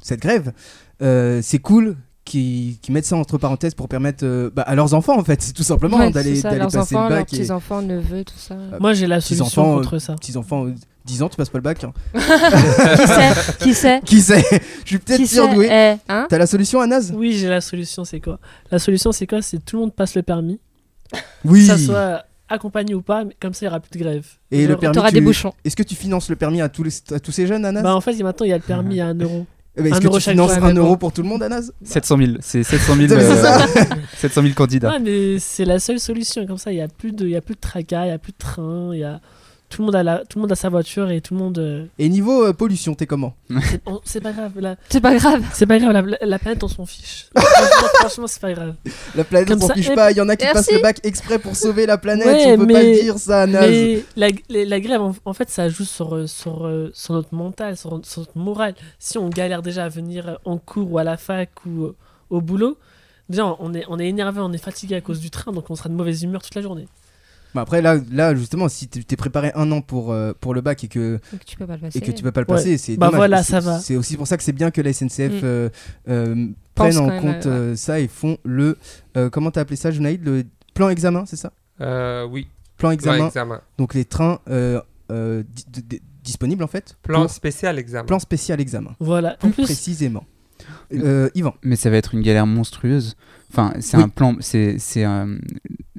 cette 0.00 0.20
grève, 0.20 0.52
c'est 1.00 1.58
cool 1.60 1.96
qu'ils 2.24 2.78
mettent 2.90 3.04
ça 3.04 3.16
entre 3.16 3.36
parenthèses 3.38 3.74
pour 3.74 3.88
permettre 3.88 4.24
euh, 4.24 4.50
bah, 4.54 4.62
à 4.62 4.74
leurs 4.74 4.94
enfants 4.94 5.18
en 5.18 5.24
fait 5.24 5.52
tout 5.56 5.62
simplement 5.62 5.98
Ouais, 5.98 6.10
d'aller 6.10 6.36
c'est 6.36 6.56
leurs 6.56 6.70
passer 6.70 6.78
enfants, 6.96 7.04
le 7.04 7.08
leurs 7.10 7.18
bac 7.20 7.32
et 7.34 7.36
petits-enfants, 7.38 7.82
neveux, 7.82 8.24
tout 8.24 8.38
ça. 8.38 8.56
Moi, 8.80 8.92
j'ai 8.94 9.06
la 9.06 9.18
petits 9.18 9.36
solution 9.36 9.62
enfants, 9.62 9.74
contre 9.76 9.98
ça. 9.98 10.14
petits 10.14 10.36
enfants 10.36 10.66
10 11.04 11.22
ans 11.22 11.28
tu 11.28 11.36
passes 11.36 11.50
pas 11.50 11.58
le 11.58 11.62
bac 11.62 11.84
hein. 11.84 11.92
qui 12.14 13.06
sait 13.06 13.52
Qui 13.60 13.74
sait 13.74 14.00
qui 14.04 14.20
sait 14.22 14.44
je 14.84 14.86
suis 14.88 14.98
peut-être 14.98 15.18
Qui 15.18 15.26
sait 15.26 15.34
surdoué 15.36 15.68
Eh, 15.70 15.96
hein 16.08 16.26
t'as 16.30 16.38
la 16.38 16.46
solution 16.46 16.80
Anas 16.80 17.10
Oui, 17.14 17.32
j'ai 17.36 17.48
la 17.48 17.60
solution, 17.60 18.04
c'est 18.06 18.20
quoi? 18.20 18.38
La 18.70 18.78
solution, 18.78 19.12
c'est 19.12 19.26
quoi? 19.26 19.42
C'est 19.42 19.62
tout 19.62 19.76
le 19.76 19.80
monde 19.82 19.94
passe 19.94 20.14
le 20.14 20.22
permis, 20.22 20.60
oui 21.44 21.60
que 21.60 21.66
ça 21.66 21.78
soit 21.78 22.24
accompagné 22.48 22.94
ou 22.94 23.02
pas, 23.02 23.24
mais 23.24 23.34
comme 23.40 23.52
ça, 23.54 23.60
il 23.64 23.68
n'y 23.68 23.68
aura 23.70 23.80
plus 23.80 23.90
de 23.98 24.02
grève. 24.02 24.26
et 24.50 24.66
le 24.66 24.76
permis 24.76 24.94
T'auras 24.94 25.08
tu- 25.08 25.14
des 25.14 25.20
bouchons. 25.20 25.52
est-ce 25.64 25.76
que 25.76 25.82
tu 25.82 25.94
finances 25.94 26.28
le 26.30 26.36
permis 26.36 26.60
à 26.60 26.68
tous, 26.68 26.82
les, 26.84 26.90
à 27.14 27.18
tous 27.20 27.32
ces 27.32 27.46
jeunes 27.46 27.64
Anas 27.64 27.82
Bah, 27.82 27.94
en 27.94 28.00
fait, 28.00 28.12
maintenant, 28.22 28.44
il 28.46 28.50
y 28.50 28.52
a 28.52 28.56
le 28.58 28.62
permis 28.62 29.00
à 29.00 29.06
1 29.08 29.14
euro. 29.20 29.46
Eh 29.76 29.82
ben, 29.82 29.86
est-ce 29.88 29.96
un 29.96 30.00
que 30.00 30.06
euro 30.06 30.18
tu 30.18 30.30
finances 30.30 30.52
un 30.52 30.74
euro 30.74 30.96
pour 30.96 31.12
tout 31.12 31.22
le 31.22 31.28
monde 31.28 31.42
Anas 31.42 31.70
700 31.82 32.16
000. 32.18 32.30
C'est 32.40 32.62
700 32.62 32.94
000, 32.96 33.08
C'est 33.08 33.14
euh, 33.16 33.42
ça. 33.42 33.66
700 34.18 34.42
000 34.42 34.54
candidats. 34.54 34.90
Ouais, 34.90 35.00
mais 35.00 35.38
c'est 35.40 35.64
la 35.64 35.80
seule 35.80 35.98
solution. 35.98 36.46
Comme 36.46 36.58
ça, 36.58 36.70
il 36.70 36.76
n'y 36.76 36.80
a, 36.82 36.88
plus 36.88 37.10
de- 37.12 37.24
il 37.26 37.32
y 37.32 37.36
a 37.36 37.40
plus 37.40 37.54
de 37.56 37.60
tracas, 37.60 38.04
il 38.04 38.08
n'y 38.08 38.12
a 38.12 38.18
plus 38.18 38.32
de 38.32 38.38
train, 38.38 38.90
il 38.94 39.00
y 39.00 39.04
a... 39.04 39.20
tout 39.74 39.82
le 39.82 39.86
monde 39.86 39.96
a 39.96 40.02
la, 40.04 40.18
tout 40.18 40.38
le 40.38 40.42
monde 40.42 40.52
a 40.52 40.54
sa 40.54 40.68
voiture 40.68 41.10
et 41.10 41.20
tout 41.20 41.34
le 41.34 41.40
monde. 41.40 41.58
euh, 41.58 41.86
Et 41.98 42.08
niveau 42.08 42.44
euh, 42.44 42.52
pollution, 42.52 42.94
t'es 42.94 43.06
comment 43.06 43.34
c'est 43.70 43.80
on- 43.86 44.00
c'est 44.04 44.20
pas 44.20 44.32
grave, 44.32 44.52
la- 44.60 44.76
C'est 44.88 45.00
pas 45.00 45.14
grave. 45.16 45.42
c'est 45.52 45.66
pas 45.66 45.78
grave, 45.78 45.92
la, 46.06 46.16
la 46.24 46.38
planète 46.38 46.62
on 46.62 46.68
s'en 46.68 46.86
fiche. 46.86 47.26
franchement, 47.36 47.88
franchement, 47.98 48.26
c'est 48.28 48.40
pas 48.40 48.52
grave. 48.52 48.74
La 49.16 49.24
planète, 49.24 49.48
Comme 49.48 49.58
on 49.58 49.62
s'en 49.62 49.68
ça, 49.68 49.74
fiche 49.74 49.90
et- 49.90 49.94
pas. 49.96 50.12
Il 50.12 50.16
y 50.16 50.20
en 50.20 50.28
a 50.28 50.36
qui 50.36 50.44
Merci. 50.44 50.54
passent 50.54 50.72
le 50.76 50.80
bac 50.82 51.00
exprès 51.02 51.38
pour 51.40 51.56
sauver 51.56 51.86
la 51.86 51.98
planète. 51.98 52.26
Ouais, 52.26 52.52
on 52.54 52.58
peut 52.58 52.66
pas 52.68 52.72
mais- 52.74 52.94
le 52.94 53.00
dire, 53.02 53.18
ça, 53.18 53.46
naze. 53.48 53.68
Mais 53.70 54.04
la, 54.16 54.28
la 54.64 54.80
grève, 54.80 55.00
en, 55.02 55.14
en 55.24 55.32
fait, 55.32 55.50
ça 55.50 55.68
joue 55.68 55.84
sur, 55.84 56.14
euh, 56.14 56.26
sur, 56.28 56.66
euh, 56.66 56.90
sur 56.94 57.14
notre 57.14 57.34
mental, 57.34 57.76
sur, 57.76 58.00
sur 58.04 58.20
notre 58.20 58.38
morale. 58.38 58.74
Si 59.00 59.18
on 59.18 59.28
galère 59.28 59.62
déjà 59.62 59.84
à 59.84 59.88
venir 59.88 60.28
euh, 60.28 60.34
en 60.44 60.58
cours 60.58 60.92
ou 60.92 60.98
à 60.98 61.04
la 61.04 61.16
fac 61.16 61.50
ou 61.66 61.84
euh, 61.84 61.96
au 62.30 62.40
boulot, 62.40 62.78
déjà 63.28 63.44
on 63.58 63.74
est, 63.74 63.84
on 63.88 63.98
est 63.98 64.06
énervé, 64.08 64.40
on 64.40 64.52
est 64.52 64.58
fatigué 64.58 64.94
à 64.94 65.00
cause 65.00 65.18
du 65.18 65.30
train, 65.30 65.50
donc 65.52 65.68
on 65.70 65.74
sera 65.74 65.88
de 65.88 65.94
mauvaise 65.94 66.22
humeur 66.22 66.42
toute 66.42 66.54
la 66.54 66.62
journée. 66.62 66.86
Bah 67.54 67.60
après, 67.62 67.80
là, 67.82 67.96
là, 68.10 68.34
justement, 68.34 68.68
si 68.68 68.88
tu 68.88 69.04
t'es 69.04 69.16
préparé 69.16 69.52
un 69.54 69.70
an 69.72 69.80
pour, 69.80 70.12
euh, 70.12 70.32
pour 70.40 70.54
le 70.54 70.60
bac 70.60 70.82
et 70.84 70.88
que, 70.88 71.20
Donc 71.32 71.44
tu 71.44 71.56
peux 71.56 71.66
pas 71.66 71.74
le 71.76 71.80
passer. 71.82 71.98
et 71.98 72.00
que 72.00 72.10
tu 72.10 72.22
peux 72.22 72.32
pas 72.32 72.40
le 72.40 72.46
Ouais. 72.50 72.56
passer, 72.56 72.76
c'est 72.78 72.96
Bah 72.96 73.06
dommage. 73.06 73.18
voilà, 73.18 73.42
C'est- 73.42 73.52
ça 73.52 73.60
va. 73.60 73.78
C'est 73.78 73.96
aussi 73.96 74.16
pour 74.16 74.26
ça 74.26 74.36
que 74.36 74.42
c'est 74.42 74.52
bien 74.52 74.70
que 74.70 74.80
la 74.80 74.90
SNCF 74.92 75.32
Mm. 75.32 75.40
euh, 75.44 75.68
euh, 76.08 76.46
prenne 76.74 76.96
en 76.98 77.06
même, 77.06 77.20
compte 77.20 77.76
ça 77.76 78.00
et 78.00 78.08
font 78.08 78.38
le. 78.44 78.76
euh, 79.16 79.30
comment 79.30 79.50
t'as 79.50 79.60
appelé 79.60 79.76
ça, 79.76 79.90
Junaïd 79.90 80.24
Le 80.24 80.44
plan 80.74 80.88
examen, 80.88 81.24
c'est 81.26 81.36
ça? 81.36 81.52
Euh, 81.80 82.26
oui, 82.26 82.48
Plan 82.76 82.96
plan 82.96 83.26
examen. 83.28 83.60
Donc 83.78 83.94
les 83.94 84.04
trains 84.04 84.40
euh, 84.48 84.80
euh, 85.12 85.42
di- 85.48 85.64
di- 85.68 85.82
di- 85.82 86.02
disponibles 86.24 86.64
en 86.64 86.68
fait. 86.68 86.96
Plan 87.02 87.22
pour 87.22 87.30
spécial 87.30 87.78
examen. 87.78 88.04
plan 88.06 88.18
spécial 88.18 88.60
examen. 88.60 88.96
Voilà. 88.98 89.36
Plus 89.38 89.48
En 89.48 89.52
plus, 89.52 89.62
précisément. 89.64 90.24
Euh, 90.92 91.28
Yvan. 91.34 91.54
Mais 91.62 91.76
ça 91.76 91.90
va 91.90 91.96
être 91.98 92.14
une 92.14 92.22
galère 92.22 92.46
monstrueuse. 92.46 93.16
Enfin, 93.52 93.74
c'est 93.80 93.96
Oui. 93.96 94.02
un 94.02 94.08
plan, 94.08 94.34
c'est 94.40 94.78
c'est 94.78 95.04
euh, 95.04 95.36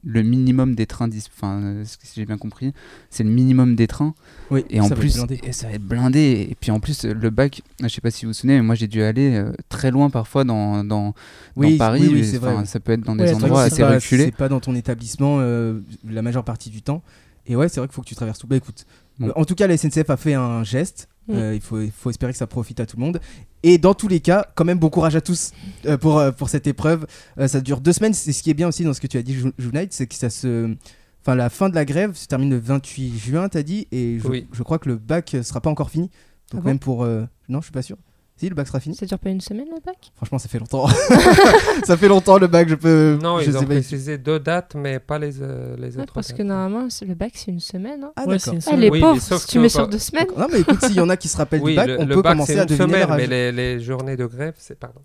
le 0.05 0.21
minimum 0.21 0.75
des 0.75 0.85
trains. 0.85 1.09
Enfin, 1.35 1.59
euh, 1.61 1.83
si 1.85 1.97
j'ai 2.15 2.25
bien 2.25 2.37
compris, 2.37 2.71
c'est 3.09 3.23
le 3.23 3.29
minimum 3.29 3.75
des 3.75 3.87
trains. 3.87 4.13
Oui, 4.51 4.63
Et 4.69 4.79
en 4.79 4.83
ça 4.83 4.89
va 4.89 4.95
être 4.95 4.99
plus, 5.01 5.15
blindé. 5.15 5.39
et 5.43 5.51
ça 5.51 5.67
va 5.67 5.73
être 5.73 5.81
blindé. 5.83 6.47
Et 6.49 6.55
puis 6.59 6.71
en 6.71 6.79
plus, 6.79 7.03
le 7.05 7.29
bac, 7.31 7.61
je 7.81 7.87
sais 7.87 8.01
pas 8.01 8.11
si 8.11 8.25
vous 8.25 8.29
vous 8.29 8.33
souvenez, 8.33 8.55
mais 8.57 8.61
moi 8.63 8.75
j'ai 8.75 8.87
dû 8.87 9.01
aller 9.01 9.35
euh, 9.35 9.51
très 9.69 9.89
loin 9.91 10.09
parfois 10.09 10.43
dans, 10.43 10.83
dans, 10.83 11.13
Oui, 11.55 11.71
dans 11.71 11.77
Paris. 11.85 12.07
oui, 12.11 12.21
vrai. 12.37 12.65
Ça 12.65 12.79
peut 12.79 12.91
être 12.93 13.01
dans 13.01 13.15
des 13.15 13.33
endroits 13.33 13.63
assez 13.63 13.81
pas- 13.81 13.95
reculés. 13.95 14.25
C'est 14.25 14.35
pas 14.35 14.47
dans 14.49 14.59
ton 14.59 14.75
établissement 14.75 15.37
euh, 15.39 15.79
la 16.07 16.21
majeure 16.21 16.43
partie 16.43 16.69
du 16.69 16.81
temps. 16.81 17.01
Et 17.47 17.55
ouais, 17.55 17.67
c'est 17.69 17.79
vrai 17.79 17.87
qu'il 17.87 17.93
faut 17.95 18.01
que 18.01 18.07
tu 18.07 18.15
traverses 18.15 18.39
tout. 18.39 18.47
Bah 18.47 18.55
écoute, 18.55 18.85
Bon. 19.19 19.27
euh, 19.27 19.31
en 19.35 19.45
tout 19.45 19.55
cas, 19.55 19.67
la 19.67 19.77
SNCF 19.77 20.09
a 20.09 20.17
fait 20.17 20.33
un 20.33 20.63
geste. 20.63 21.09
Mm. 21.27 21.33
Euh, 21.33 21.55
il, 21.55 21.61
faut, 21.61 21.81
il 21.81 21.91
faut 21.91 22.09
espérer 22.09 22.31
que 22.31 22.37
ça 22.37 22.47
profite 22.47 22.79
à 22.79 22.85
tout 22.85 22.97
le 22.97 23.01
monde. 23.03 23.19
Et 23.63 23.77
dans 23.77 23.93
tous 23.93 24.07
les 24.07 24.19
cas, 24.19 24.45
quand 24.55 24.65
même, 24.65 24.77
bon 24.77 24.89
courage 24.89 25.15
à 25.15 25.21
tous 25.21 25.51
euh, 25.85 25.97
pour, 25.97 26.19
euh, 26.19 26.31
pour 26.31 26.49
cette 26.49 26.67
épreuve. 26.67 27.07
Ça 27.47 27.61
dure 27.61 27.81
deux 27.81 27.93
semaines. 27.93 28.13
C'est 28.13 28.31
ce 28.33 28.43
qui 28.43 28.51
est 28.51 28.53
bien 28.53 28.67
aussi 28.67 28.83
dans 28.83 28.93
ce 28.93 29.01
que 29.01 29.07
tu 29.07 29.17
as 29.17 29.23
dit, 29.23 29.35
Junaid, 29.57 29.91
c'est 29.91 30.07
que 30.07 30.15
ça 30.15 30.29
se. 30.29 30.75
Enfin, 31.21 31.35
la 31.35 31.49
fin 31.49 31.69
de 31.69 31.75
la 31.75 31.85
grève 31.85 32.13
se 32.15 32.27
termine 32.27 32.51
le 32.51 32.59
28 32.59 33.17
juin, 33.17 33.49
t'as 33.49 33.63
dit, 33.63 33.87
et 33.91 34.19
je, 34.19 34.27
Oui. 34.27 34.47
je 34.51 34.61
crois 34.61 34.77
que 34.77 34.87
le 34.87 34.97
bac 34.97 35.35
sera 35.41 35.59
pas 35.59 35.71
encore 35.71 35.89
fini. 35.89 36.11
Donc 36.51 36.59
Ah 36.59 36.61
bon 36.61 36.63
même 36.69 36.79
pour. 36.79 37.03
Non, 37.03 37.59
je 37.59 37.63
suis 37.65 37.71
pas 37.71 37.81
sûr. 37.81 37.97
Si, 38.37 38.49
le 38.49 38.55
bac 38.55 38.67
sera 38.67 38.81
fini. 38.81 38.95
Ça 38.95 39.05
dure 39.05 39.17
pas 39.17 39.29
une 39.29 39.39
semaine 39.39 39.67
le 39.73 39.79
bac? 39.85 40.11
Franchement, 40.17 40.39
ça 40.39 40.49
fait 40.49 40.59
longtemps. 40.59 40.87
ça 41.85 41.95
fait 41.95 42.09
longtemps 42.09 42.37
le 42.37 42.47
bac, 42.47 42.67
je 42.67 42.75
peux. 42.75 43.17
Non, 43.21 43.39
je 43.39 43.45
ils 43.45 43.51
sais 43.53 43.57
ont 43.57 43.61
pas. 43.61 43.65
précisé 43.67 44.17
deux 44.17 44.39
dates, 44.39 44.75
mais 44.75 44.99
pas 44.99 45.17
les, 45.19 45.41
euh, 45.41 45.75
les 45.77 45.95
Ouais, 45.95 46.03
autres 46.03 46.13
Parce 46.13 46.27
dates. 46.29 46.37
que 46.37 46.43
normalement, 46.43 46.87
le 47.07 47.13
bac 47.13 47.31
c'est 47.35 47.51
une 47.51 47.61
semaine. 47.61 48.03
hein. 48.03 48.11
Ah, 48.17 48.21
Ouais, 48.25 48.35
d'accord. 48.35 48.41
c'est 48.43 48.51
une 48.51 48.57
Ah, 48.57 48.61
semaine. 48.61 48.79
les 48.81 48.89
Oui, 48.89 48.99
pauvres, 48.99 49.13
mais 49.15 49.19
sauf 49.21 49.41
si 49.41 49.47
tu 49.47 49.59
mets 49.59 49.63
pas- 49.67 49.69
sur 49.69 49.87
deux 49.87 49.99
semaines. 49.99 50.27
Non, 50.37 50.47
mais 50.51 50.59
écoute, 50.59 50.83
s'il 50.83 50.95
y 50.95 50.99
en 50.99 51.09
a 51.09 51.15
qui 51.15 51.29
se 51.29 51.37
rappellent 51.37 51.61
Oui, 51.61 51.71
du 51.71 51.77
bac, 51.77 51.87
le, 51.87 51.99
on 52.01 52.05
le 52.05 52.15
peut 52.15 52.21
bac 52.21 52.33
commencer 52.33 52.53
c'est 52.53 52.59
à 52.59 52.63
une 52.63 52.67
deviner 52.67 53.01
semaine, 53.03 53.17
mais 53.17 53.27
les, 53.27 53.51
les 53.53 53.79
journées 53.79 54.17
de 54.17 54.25
grève, 54.25 54.53
c'est 54.57 54.77
pardon. 54.77 54.99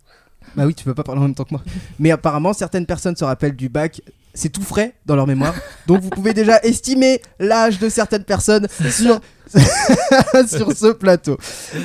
Bah 0.56 0.64
oui, 0.66 0.75
tu 0.75 0.84
peux 0.84 0.94
pas 0.94 1.04
parler 1.04 1.20
en 1.20 1.25
même 1.25 1.34
temps 1.37 1.44
que 1.44 1.52
moi. 1.54 1.62
Mais 2.00 2.10
apparemment, 2.10 2.52
certaines 2.52 2.87
personnes 2.87 3.14
se 3.14 3.25
rappellent 3.25 3.54
du 3.56 3.68
bac. 3.68 4.00
C'est 4.34 4.49
tout 4.49 4.62
frais 4.62 4.94
dans 5.06 5.14
leur 5.16 5.26
mémoire. 5.26 5.54
Donc 5.87 6.00
vous 6.02 6.08
pouvez 6.10 6.32
déjà 6.34 6.58
estimer 6.62 7.20
l'âge 7.38 7.78
de 7.78 7.88
certaines 7.88 8.25
personnes 8.25 8.66
sur, 8.90 9.20
sur 10.49 10.73
ce 10.73 10.92
plateau. 10.92 11.37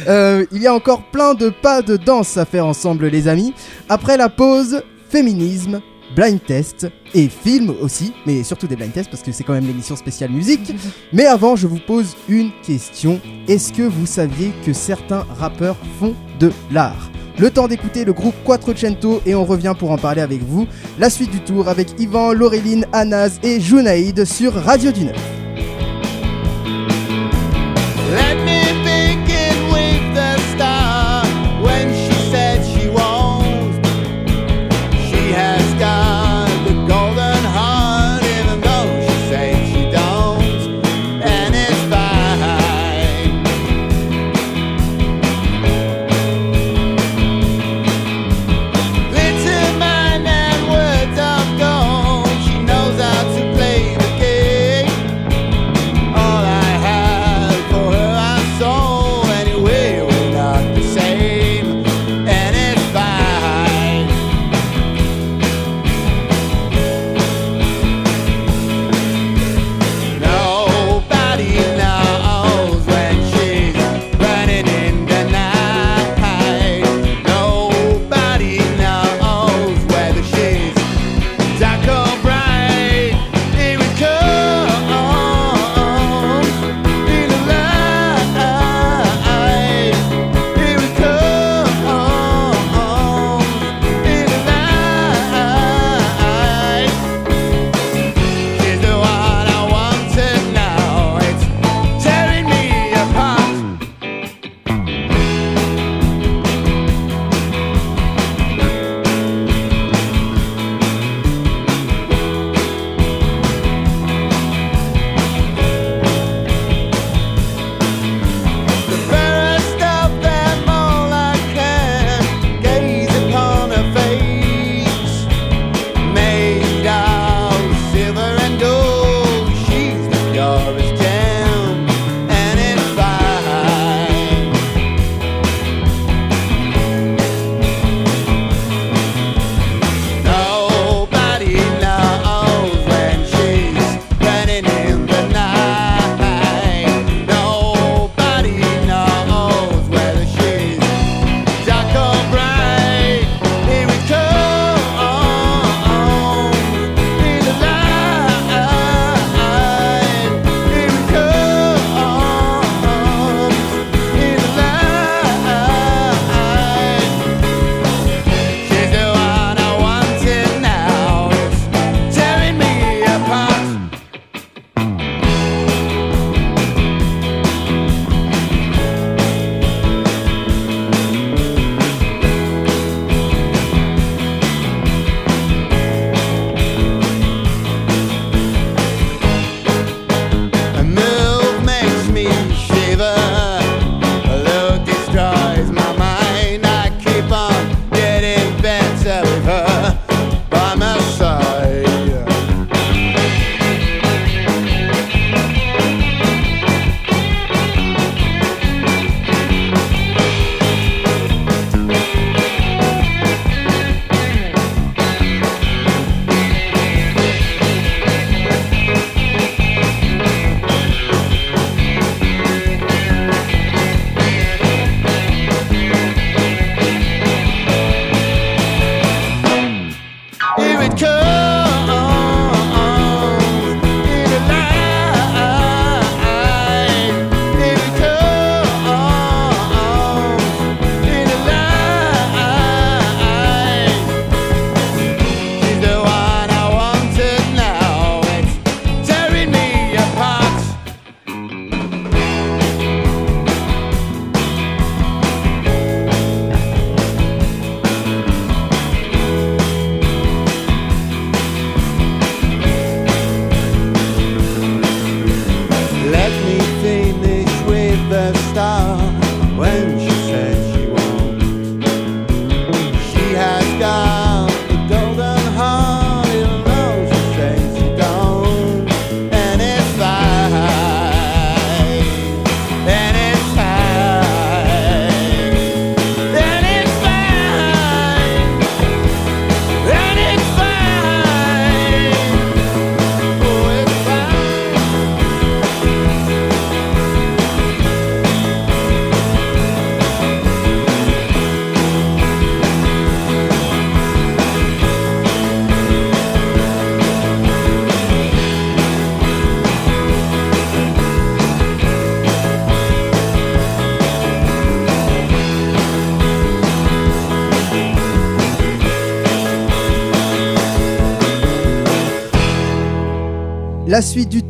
Euh, 0.08 0.46
il 0.52 0.62
y 0.62 0.68
a 0.68 0.74
encore 0.74 1.04
plein 1.12 1.34
de 1.34 1.50
pas 1.50 1.82
de 1.82 1.98
danse 1.98 2.38
à 2.38 2.46
faire 2.46 2.66
ensemble, 2.66 3.08
les 3.08 3.28
amis. 3.28 3.54
Après 3.90 4.18
la 4.18 4.30
pause, 4.30 4.82
féminisme, 5.10 5.82
blind 6.16 6.44
test 6.44 6.88
et 7.14 7.28
film 7.30 7.74
aussi, 7.82 8.14
mais 8.26 8.44
surtout 8.44 8.68
des 8.68 8.76
blind 8.76 8.94
tests 8.94 9.10
parce 9.10 9.24
que 9.24 9.32
c'est 9.32 9.44
quand 9.44 9.54
même 9.54 9.68
l'émission 9.68 9.96
spéciale 9.96 10.32
musique. 10.32 10.74
Mais 11.14 11.26
avant, 11.26 11.56
je 11.56 11.68
vous 11.68 11.80
pose 11.80 12.16
une 12.30 12.52
question. 12.66 13.20
Est-ce 13.48 13.74
que 13.74 13.84
vous 13.84 14.06
saviez 14.06 14.52
que 14.66 14.74
certains 14.74 15.26
rappeurs 15.40 15.78
font 16.00 16.14
de 16.40 16.52
l'art? 16.72 17.10
Le 17.38 17.52
temps 17.52 17.68
d'écouter 17.68 18.06
le 18.06 18.14
groupe 18.14 18.36
Quattrocento 18.46 19.22
et 19.26 19.36
on 19.36 19.44
revient 19.44 19.74
pour 19.78 19.92
en 19.92 19.98
parler 19.98 20.22
avec 20.22 20.42
vous. 20.42 20.68
La 21.00 21.10
suite 21.10 21.32
du 21.32 21.42
tour 21.42 21.68
avec 21.68 22.00
Yvan, 22.00 22.32
Laureline, 22.32 22.86
Anas 22.94 23.40
et 23.44 23.60
Junaïd 23.60 24.24
sur 24.24 24.54
Radio 24.54 24.92
du 24.92 25.06
Neuf. 25.06 25.35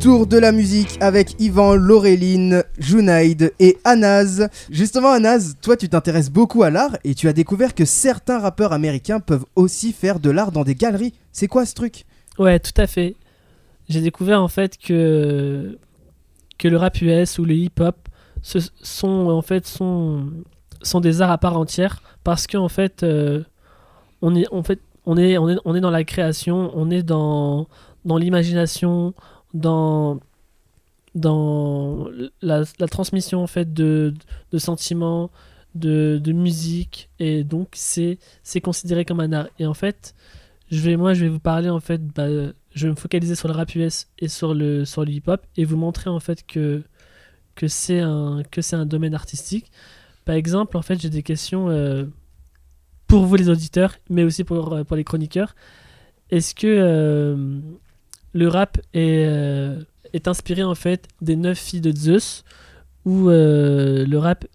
Suite 0.06 0.12
du 0.12 0.18
tour 0.18 0.28
de 0.28 0.38
la 0.38 0.52
musique 0.52 0.98
avec 1.02 1.36
Yvan, 1.40 1.76
Laureline, 1.76 2.64
Junaid 2.78 3.54
et 3.60 3.78
Anaz. 3.84 4.50
Justement, 4.70 5.12
Anaz, 5.12 5.56
toi 5.62 5.76
tu 5.78 5.90
t'intéresses 5.90 6.30
beaucoup 6.30 6.64
à 6.64 6.70
l'art 6.70 6.96
et 7.04 7.16
tu 7.16 7.28
as 7.28 7.34
découvert 7.34 7.74
que 7.74 7.86
certains 7.86 8.40
rappeurs 8.40 8.72
américains 8.72 9.20
peuvent 9.20 9.46
aussi 9.56 9.94
faire 9.94 10.20
de 10.20 10.30
l'art 10.30 10.52
dans 10.52 10.64
des 10.64 10.76
galeries. 10.76 11.14
C'est 11.32 11.48
quoi 11.48 11.66
ce 11.66 11.74
truc? 11.74 12.06
Ouais, 12.38 12.60
tout 12.60 12.80
à 12.80 12.88
fait. 12.88 13.16
J'ai 13.90 14.02
découvert 14.02 14.42
en 14.42 14.48
fait 14.48 14.78
que 14.78 15.78
que 16.58 16.68
le 16.68 16.78
rap 16.78 17.02
US 17.02 17.40
ou 17.40 17.46
le 17.46 17.56
hip-hop 17.56 17.96
sont 18.44 19.30
en 19.30 19.42
fait 19.42 19.66
sont 19.66 20.28
sont 20.82 21.00
des 21.00 21.22
arts 21.22 21.32
à 21.32 21.38
part 21.38 21.58
entière 21.58 22.04
parce 22.24 22.46
qu'en 22.48 22.70
fait 22.70 23.02
euh, 23.02 23.44
on 24.22 24.36
est 24.36 24.48
en 24.52 24.62
fait 24.64 24.80
on 25.06 25.18
est 25.18 25.38
on 25.38 25.50
est 25.50 25.58
on 25.66 25.76
est 25.76 25.82
dans 25.82 25.92
la 25.92 26.04
création, 26.04 26.72
on 26.76 26.92
est 26.92 27.04
dans 27.04 27.68
dans 28.06 28.18
l'imagination, 28.18 29.16
dans 29.56 30.20
dans 31.16 32.08
la, 32.42 32.66
transmission 32.90 33.42
en 33.42 33.48
fait 33.48 33.74
de, 33.74 34.14
de 34.52 34.58
sentiments, 34.58 35.32
de, 35.74 36.20
de 36.22 36.34
musique. 36.34 37.10
Et 37.20 37.44
donc 37.44 37.70
c'est 37.74 38.20
considéré 38.62 39.06
comme 39.06 39.22
un 39.22 39.32
art. 39.32 39.48
Et 39.58 39.66
en 39.66 39.74
fait 39.74 40.14
je 40.72 40.82
vais 40.82 40.98
moi 40.98 41.14
je 41.14 41.24
vais 41.24 41.30
vous 41.30 41.40
parler 41.40 41.70
en 41.70 41.80
fait 41.80 42.06
bah, 42.06 42.28
je 42.72 42.88
vais 42.88 42.90
me 42.90 42.96
focaliser 42.96 43.36
sur 43.36 43.48
le 43.48 43.54
rap 43.54 43.74
US 43.76 44.08
et 44.20 44.28
sur 44.28 44.54
le 44.54 44.84
sur 44.84 45.06
le 45.06 45.12
hip 45.12 45.24
hop 45.28 45.46
et 45.58 45.64
vous 45.64 45.78
montrer 45.78 46.10
en 46.10 46.20
fait 46.20 46.46
que 46.46 46.84
que 47.56 47.68
c'est 47.68 48.00
un 48.00 48.44
que 48.52 48.76
un 48.76 48.86
domaine 48.86 49.16
artistique. 49.16 49.72
Par 50.26 50.36
exemple 50.36 50.76
en 50.76 50.82
fait 50.82 51.00
j'ai 51.00 51.10
des 51.10 51.24
questions 51.24 51.70
euh, 51.70 52.06
pour 53.08 53.26
vous 53.26 53.36
les 53.36 53.50
auditeurs 53.50 53.96
mais 54.10 54.24
aussi 54.24 54.44
pour 54.44 54.74
euh, 54.74 54.84
pour 54.84 54.98
les 54.98 55.04
chroniqueurs. 55.04 55.56
Est-ce 56.32 56.56
que 56.56 56.68
euh, 56.68 57.62
le 58.36 58.48
rap 58.50 58.78
est 58.94 59.26
euh, 59.26 59.82
est 60.14 60.28
inspiré 60.28 60.62
en 60.62 60.76
fait 60.76 61.08
des 61.22 61.38
neuf 61.38 61.58
filles 61.58 61.82
de 61.82 61.96
Zeus 61.96 62.44
ou 63.06 63.30
euh, 63.30 64.06
le 64.06 64.18
rap 64.20 64.46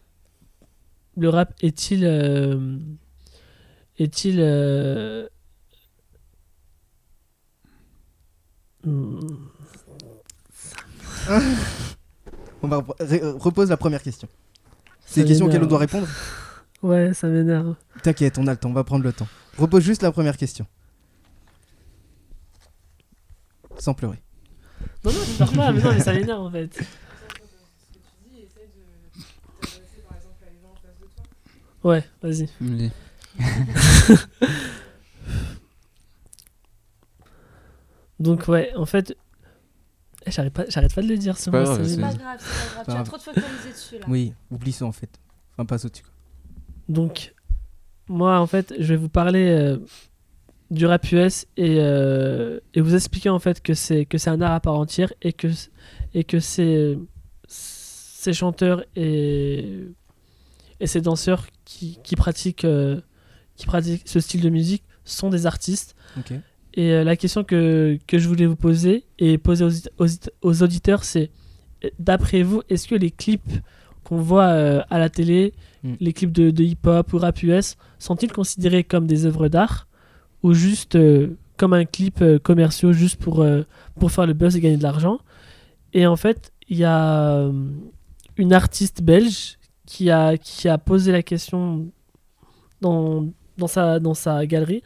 le 1.16 1.28
rap 1.30 1.54
est-il 1.62 2.04
euh, 2.04 2.78
est-il 3.98 4.38
hmm, 8.84 9.18
On 12.62 12.68
va 12.68 12.84
repose 13.38 13.70
la 13.70 13.78
première 13.78 14.02
question. 14.02 14.28
C'est 15.06 15.22
une 15.22 15.26
question 15.26 15.46
auquel 15.46 15.62
on 15.62 15.66
doit 15.66 15.78
répondre 15.78 16.06
ouais 16.82 17.14
ça 17.14 17.28
m'énerve 17.28 17.76
T'inquiète, 18.02 18.36
on 18.36 18.46
a 18.46 18.50
le 18.52 18.58
temps, 18.58 18.68
on 18.68 18.74
va 18.74 18.84
prendre 18.84 19.04
le 19.04 19.14
temps. 19.14 19.28
Repose 19.56 19.82
juste 19.82 20.02
la 20.02 20.12
première 20.12 20.36
question. 20.36 20.66
Sans 23.80 23.94
pleurer. 23.94 24.22
non 25.04 25.12
non 25.12 25.18
je 25.26 25.36
pleure 25.36 25.52
pas 25.52 25.72
mais 25.72 25.80
non 25.82 25.92
mais 25.92 26.00
ça 26.00 26.12
m'énerve 26.12 26.42
en 26.42 26.50
fait 26.50 26.78
ouais 31.84 32.04
vas-y 32.22 32.48
donc 38.18 38.48
ouais 38.48 38.72
en 38.76 38.86
fait 38.86 39.16
eh, 40.26 40.30
j'arrête 40.30 40.52
pas 40.52 40.64
j'arrête 40.68 40.94
pas 40.94 41.02
de 41.02 41.08
le 41.08 41.16
dire 41.16 41.34
pas 41.50 41.62
grave, 41.64 41.82
c'est- 41.86 41.96
m'énerve. 41.96 42.16
Pas 42.18 42.22
grave, 42.22 42.38
c'est 42.40 42.74
pas 42.76 42.84
grave. 42.84 42.84
Tu 42.84 43.00
as 43.00 43.04
trop 43.04 43.16
te 43.16 43.22
focalisé 43.22 43.70
dessus 43.72 43.98
là. 43.98 44.04
Oui, 44.08 44.34
oublie 44.50 44.72
ça 44.72 44.84
en 44.84 44.92
fait. 44.92 45.08
Enfin, 45.54 45.64
passe 45.64 45.86
au-dessus. 45.86 46.02
quoi. 46.02 46.12
Donc, 46.90 47.34
moi, 48.06 48.38
en 48.38 48.46
fait, 48.46 48.74
je 48.78 48.84
vais 48.92 48.96
vous 48.96 49.08
parler 49.08 49.48
euh, 49.48 49.78
du 50.70 50.86
rap 50.86 51.10
US 51.12 51.46
et, 51.56 51.76
euh, 51.78 52.60
et 52.74 52.80
vous 52.80 52.94
expliquer 52.94 53.28
en 53.28 53.38
fait 53.38 53.60
que 53.62 53.74
c'est 53.74 54.04
que 54.04 54.18
c'est 54.18 54.30
un 54.30 54.40
art 54.40 54.52
à 54.52 54.60
part 54.60 54.74
entière 54.78 55.12
et 55.22 55.32
que 55.32 55.48
et 56.14 56.24
que 56.24 56.38
ces 56.40 56.98
ces 57.48 58.32
chanteurs 58.32 58.84
et 58.96 59.84
et 60.80 60.86
ces 60.86 61.00
danseurs 61.00 61.46
qui, 61.64 61.98
qui 62.02 62.16
pratiquent 62.16 62.64
euh, 62.64 63.00
qui 63.56 63.66
pratiquent 63.66 64.08
ce 64.08 64.20
style 64.20 64.40
de 64.40 64.48
musique 64.48 64.84
sont 65.04 65.28
des 65.30 65.46
artistes. 65.46 65.96
Et 66.74 66.92
euh, 66.92 67.04
la 67.04 67.16
question 67.16 67.42
que, 67.42 67.98
que 68.06 68.18
je 68.18 68.28
voulais 68.28 68.46
vous 68.46 68.56
poser 68.56 69.04
et 69.18 69.38
poser 69.38 69.64
aux, 69.64 70.04
aux, 70.04 70.08
aux 70.42 70.62
auditeurs, 70.62 71.02
c'est 71.02 71.30
d'après 71.98 72.42
vous, 72.42 72.62
est-ce 72.68 72.86
que 72.86 72.94
les 72.94 73.10
clips 73.10 73.52
qu'on 74.04 74.18
voit 74.18 74.44
à 74.88 74.98
la 74.98 75.08
télé, 75.08 75.52
Mm. 75.82 75.94
les 76.00 76.12
clips 76.12 76.32
de, 76.32 76.50
de 76.50 76.62
hip-hop 76.62 77.12
ou 77.12 77.18
rap 77.18 77.42
US, 77.42 77.76
sont-ils 77.98 78.32
considérés 78.32 78.84
comme 78.84 79.06
des 79.06 79.24
œuvres 79.26 79.48
d'art? 79.48 79.86
Ou 80.42 80.54
juste 80.54 80.96
euh, 80.96 81.36
comme 81.56 81.72
un 81.72 81.84
clip 81.84 82.22
euh, 82.22 82.38
commercial 82.38 82.92
juste 82.92 83.16
pour, 83.16 83.42
euh, 83.42 83.62
pour 83.98 84.10
faire 84.10 84.26
le 84.26 84.32
buzz 84.32 84.56
et 84.56 84.60
gagner 84.60 84.76
de 84.76 84.82
l'argent. 84.82 85.18
Et 85.92 86.06
en 86.06 86.16
fait, 86.16 86.52
il 86.68 86.76
y 86.78 86.84
a 86.84 87.50
une 88.36 88.52
artiste 88.52 89.02
belge 89.02 89.58
qui 89.86 90.10
a, 90.10 90.36
qui 90.36 90.68
a 90.68 90.78
posé 90.78 91.10
la 91.10 91.22
question 91.22 91.88
dans, 92.80 93.26
dans, 93.58 93.66
sa, 93.66 93.98
dans 93.98 94.14
sa 94.14 94.46
galerie. 94.46 94.82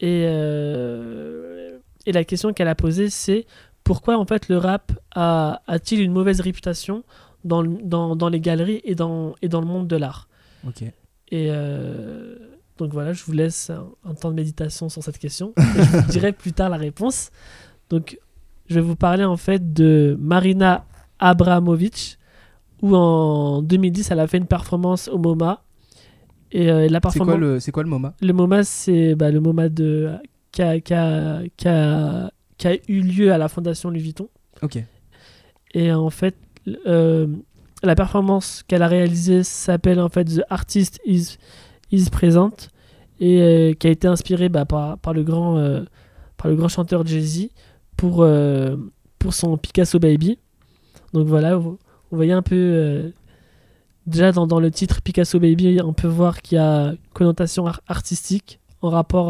Et, 0.00 0.22
et 0.22 2.12
la 2.12 2.24
question 2.24 2.52
qu'elle 2.54 2.68
a 2.68 2.74
posée, 2.74 3.10
c'est 3.10 3.44
pourquoi 3.84 4.16
en 4.16 4.24
fait 4.24 4.48
le 4.48 4.56
rap 4.56 4.92
a, 5.14 5.60
a-t-il 5.66 6.00
une 6.00 6.12
mauvaise 6.12 6.40
réputation 6.40 7.04
dans, 7.44 7.62
dans, 7.62 8.16
dans 8.16 8.28
les 8.30 8.40
galeries 8.40 8.80
et 8.84 8.94
dans, 8.94 9.34
et 9.42 9.48
dans 9.48 9.60
le 9.60 9.66
monde 9.66 9.86
de 9.86 9.96
l'art? 9.96 10.28
Et 11.30 11.48
euh, 11.50 12.37
donc 12.78 12.92
voilà, 12.92 13.12
je 13.12 13.22
vous 13.24 13.32
laisse 13.32 13.70
un, 13.70 13.88
un 14.04 14.14
temps 14.14 14.30
de 14.30 14.34
méditation 14.36 14.88
sur 14.88 15.02
cette 15.02 15.18
question. 15.18 15.52
Et 15.58 15.82
je 15.82 15.96
vous 15.98 16.02
dirai 16.10 16.32
plus 16.32 16.52
tard 16.52 16.70
la 16.70 16.76
réponse. 16.76 17.30
Donc 17.90 18.18
je 18.68 18.74
vais 18.76 18.80
vous 18.80 18.96
parler 18.96 19.24
en 19.24 19.36
fait 19.36 19.72
de 19.72 20.16
Marina 20.20 20.84
Abramovic, 21.18 22.18
où 22.82 22.94
en 22.94 23.62
2010 23.62 24.10
elle 24.10 24.20
a 24.20 24.26
fait 24.26 24.38
une 24.38 24.46
performance 24.46 25.08
au 25.08 25.18
MoMA. 25.18 25.62
Et 26.52 26.70
euh, 26.70 26.88
la 26.88 26.96
C'est 26.96 27.00
performance. 27.00 27.34
quoi, 27.34 27.36
le, 27.38 27.60
c'est 27.60 27.72
quoi 27.72 27.82
le 27.82 27.88
MoMA? 27.90 28.14
Le 28.22 28.32
MoMA, 28.32 28.64
c'est 28.64 29.14
bah, 29.14 29.30
le 29.30 29.40
MoMA 29.40 29.68
de, 29.68 30.12
qui, 30.50 30.62
a, 30.62 30.80
qui, 30.80 30.94
a, 30.94 31.42
qui, 31.56 31.68
a, 31.68 32.30
qui 32.56 32.68
a 32.68 32.74
eu 32.88 33.00
lieu 33.02 33.32
à 33.32 33.38
la 33.38 33.48
Fondation 33.48 33.90
Louis 33.90 34.00
Vuitton. 34.00 34.28
Ok. 34.62 34.82
Et 35.74 35.92
en 35.92 36.08
fait, 36.08 36.36
euh, 36.86 37.26
la 37.82 37.94
performance 37.94 38.62
qu'elle 38.66 38.82
a 38.82 38.88
réalisée 38.88 39.42
s'appelle 39.44 40.00
en 40.00 40.08
fait 40.08 40.24
The 40.24 40.42
Artist 40.48 41.00
is, 41.04 41.36
is 41.90 42.10
Present 42.10 42.68
et 43.20 43.40
euh, 43.42 43.72
qui 43.74 43.86
a 43.86 43.90
été 43.90 44.06
inspirée 44.06 44.48
bah, 44.48 44.64
par, 44.64 44.98
par, 44.98 45.12
le 45.12 45.22
grand, 45.22 45.58
euh, 45.58 45.84
par 46.36 46.50
le 46.50 46.56
grand 46.56 46.68
chanteur 46.68 47.06
Jay-Z 47.06 47.48
pour, 47.96 48.22
euh, 48.22 48.76
pour 49.18 49.34
son 49.34 49.56
Picasso 49.56 49.98
Baby. 49.98 50.38
Donc 51.12 51.26
voilà, 51.26 51.56
vous, 51.56 51.78
vous 52.10 52.16
voyez 52.16 52.32
un 52.32 52.42
peu. 52.42 53.12
déjà 54.06 54.30
dans, 54.32 54.46
dans 54.46 54.60
le 54.60 54.70
titre 54.70 55.02
Picasso 55.02 55.40
Baby, 55.40 55.80
on 55.82 55.92
peut 55.92 56.08
voir 56.08 56.42
qu'il 56.42 56.56
y 56.56 56.60
a 56.60 56.90
une 56.90 56.98
connotation 57.12 57.66
ar- 57.66 57.80
artistique 57.88 58.60
en 58.82 58.90
rapport 58.90 59.28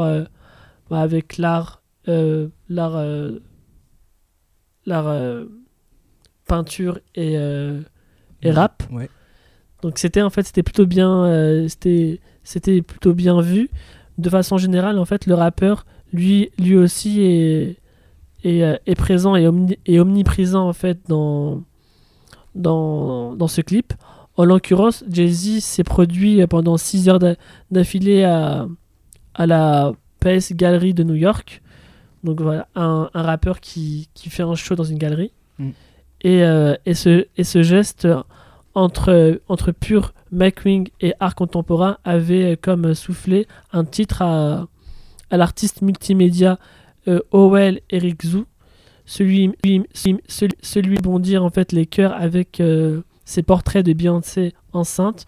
bah, 0.90 1.01
avec 1.01 1.38
l'art, 1.38 1.83
l'art, 2.07 3.03
l'art 4.85 5.44
peinture 6.47 6.99
et, 7.14 7.35
et 8.42 8.51
rap. 8.51 8.83
Ouais. 8.90 9.09
Donc 9.83 9.99
c'était 9.99 10.23
en 10.23 10.31
fait 10.31 10.42
c'était 10.42 10.64
plutôt 10.64 10.87
bien 10.87 11.66
c'était 11.68 12.21
c'était 12.49 12.81
plutôt 12.83 13.13
bien 13.15 13.41
vu. 13.41 13.69
De 14.17 14.31
façon 14.31 14.57
générale 14.59 14.99
en 14.99 15.05
fait 15.05 15.27
le 15.27 15.35
rappeur 15.35 15.85
lui 16.13 16.51
lui 16.59 16.77
aussi 16.77 17.21
est 17.21 17.77
est, 18.45 18.63
euh, 18.63 18.77
est 18.87 18.95
présent 18.95 19.37
et, 19.37 19.47
omni- 19.47 19.79
et 19.87 20.01
omniprésent 20.01 20.67
en 20.69 20.73
fait 20.73 20.99
dans 21.09 21.63
dans, 22.55 23.35
dans 23.35 23.49
ce 23.49 23.61
clip. 23.61 23.93
En 24.37 24.45
l'occurrence, 24.45 25.05
Jay-Z 25.11 25.61
s'est 25.61 25.85
produit 25.85 26.45
pendant 26.47 26.77
6 26.77 27.09
heures 27.09 27.19
d'a- 27.19 27.35
d'affilée 27.71 28.23
à, 28.25 28.67
à 29.35 29.47
la 29.47 29.93
PS 30.21 30.53
Gallery 30.53 30.95
de 30.95 31.03
New 31.03 31.15
York. 31.17 31.61
Donc 32.25 32.41
voilà, 32.41 32.69
un, 32.75 33.11
un 33.15 33.23
rappeur 33.23 33.61
qui, 33.61 34.09
qui 34.15 34.31
fait 34.31 34.43
un 34.45 34.55
show 34.55 34.75
dans 34.77 34.85
une 34.85 34.99
galerie. 34.99 35.33
Mm. 35.59 35.71
Et, 36.23 36.43
euh, 36.45 36.75
et, 36.87 36.95
ce, 36.95 37.27
et 37.37 37.45
ce 37.45 37.63
geste 37.63 38.09
entre, 38.75 39.41
entre 39.49 39.73
pur 39.73 40.13
McWing 40.33 40.88
et 41.01 41.14
art 41.21 41.35
contemporain 41.35 41.99
avait 42.05 42.57
comme 42.61 42.95
soufflé 42.95 43.47
un 43.73 43.85
titre 43.85 44.23
à, 44.23 44.67
à 45.31 45.37
l'artiste 45.37 45.83
multimédia 45.83 46.59
euh, 47.09 47.21
Howell 47.33 47.81
Eric 47.91 48.25
Zou. 48.27 48.45
Celui, 49.07 49.53
celui, 49.95 50.19
celui, 50.29 50.55
celui 50.62 50.97
bondir 50.99 51.45
en 51.45 51.51
fait 51.51 51.73
les 51.73 51.87
cœurs 51.87 52.12
avec 52.12 52.61
euh, 52.61 53.01
ses 53.25 53.43
portraits 53.43 53.85
de 53.85 53.93
Beyoncé 53.95 54.53
enceinte 54.73 55.25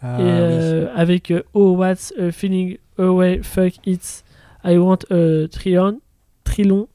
Ah, 0.00 0.18
et 0.20 0.22
euh, 0.22 0.86
avec 0.94 1.30
euh, 1.30 1.42
Oh 1.54 1.72
What's 1.76 2.12
a 2.18 2.30
Feeling 2.30 2.78
Away 2.98 3.40
Fuck 3.42 3.74
It's 3.86 4.22
I 4.64 4.76
Want 4.78 4.98
a 5.10 5.48
Trillion 5.48 6.00
Trilon 6.44 6.86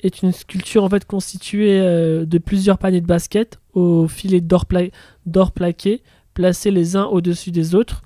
est 0.00 0.22
une 0.22 0.32
sculpture 0.32 0.84
en 0.84 0.88
fait 0.88 1.04
constituée 1.04 1.80
euh, 1.80 2.24
de 2.24 2.38
plusieurs 2.38 2.78
paniers 2.78 3.00
de 3.02 3.06
basket 3.06 3.58
aux 3.74 4.08
filets 4.08 4.40
d'or 4.40 4.66
pla- 4.66 4.88
d'or 5.26 5.52
plaqué 5.52 6.02
placés 6.34 6.70
les 6.70 6.96
uns 6.96 7.04
au-dessus 7.04 7.50
des 7.50 7.74
autres. 7.74 8.02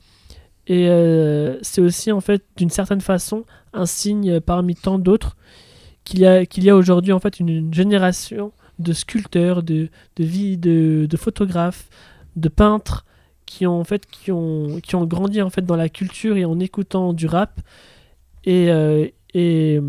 Et 0.66 0.88
euh, 0.88 1.58
c'est 1.62 1.80
aussi 1.80 2.10
en 2.10 2.20
fait 2.20 2.44
d'une 2.56 2.70
certaine 2.70 3.00
façon 3.00 3.44
un 3.72 3.86
signe 3.86 4.40
parmi 4.40 4.74
tant 4.74 4.98
d'autres 4.98 5.36
qu'il 6.04 6.20
y 6.20 6.26
a, 6.26 6.44
qu'il 6.46 6.68
a 6.68 6.76
aujourd'hui 6.76 7.12
en 7.12 7.20
fait 7.20 7.38
une, 7.40 7.72
génération 7.72 8.52
de 8.78 8.92
sculpteurs, 8.92 9.62
de, 9.62 9.88
de, 10.16 10.24
vie, 10.24 10.56
de, 10.58 11.06
de 11.08 11.16
photographes, 11.16 11.88
de 12.36 12.48
peintres 12.48 13.04
qui 13.46 13.66
ont 13.66 13.78
en 13.80 13.84
fait 13.84 14.06
qui 14.06 14.32
ont, 14.32 14.80
qui 14.82 14.96
ont 14.96 15.04
grandi 15.06 15.40
en 15.40 15.50
fait 15.50 15.62
dans 15.64 15.76
la 15.76 15.88
culture 15.88 16.36
et 16.36 16.44
en 16.44 16.58
écoutant 16.58 17.12
du 17.12 17.26
rap. 17.26 17.60
Et, 18.44 18.70
euh, 18.70 19.08
et 19.34 19.80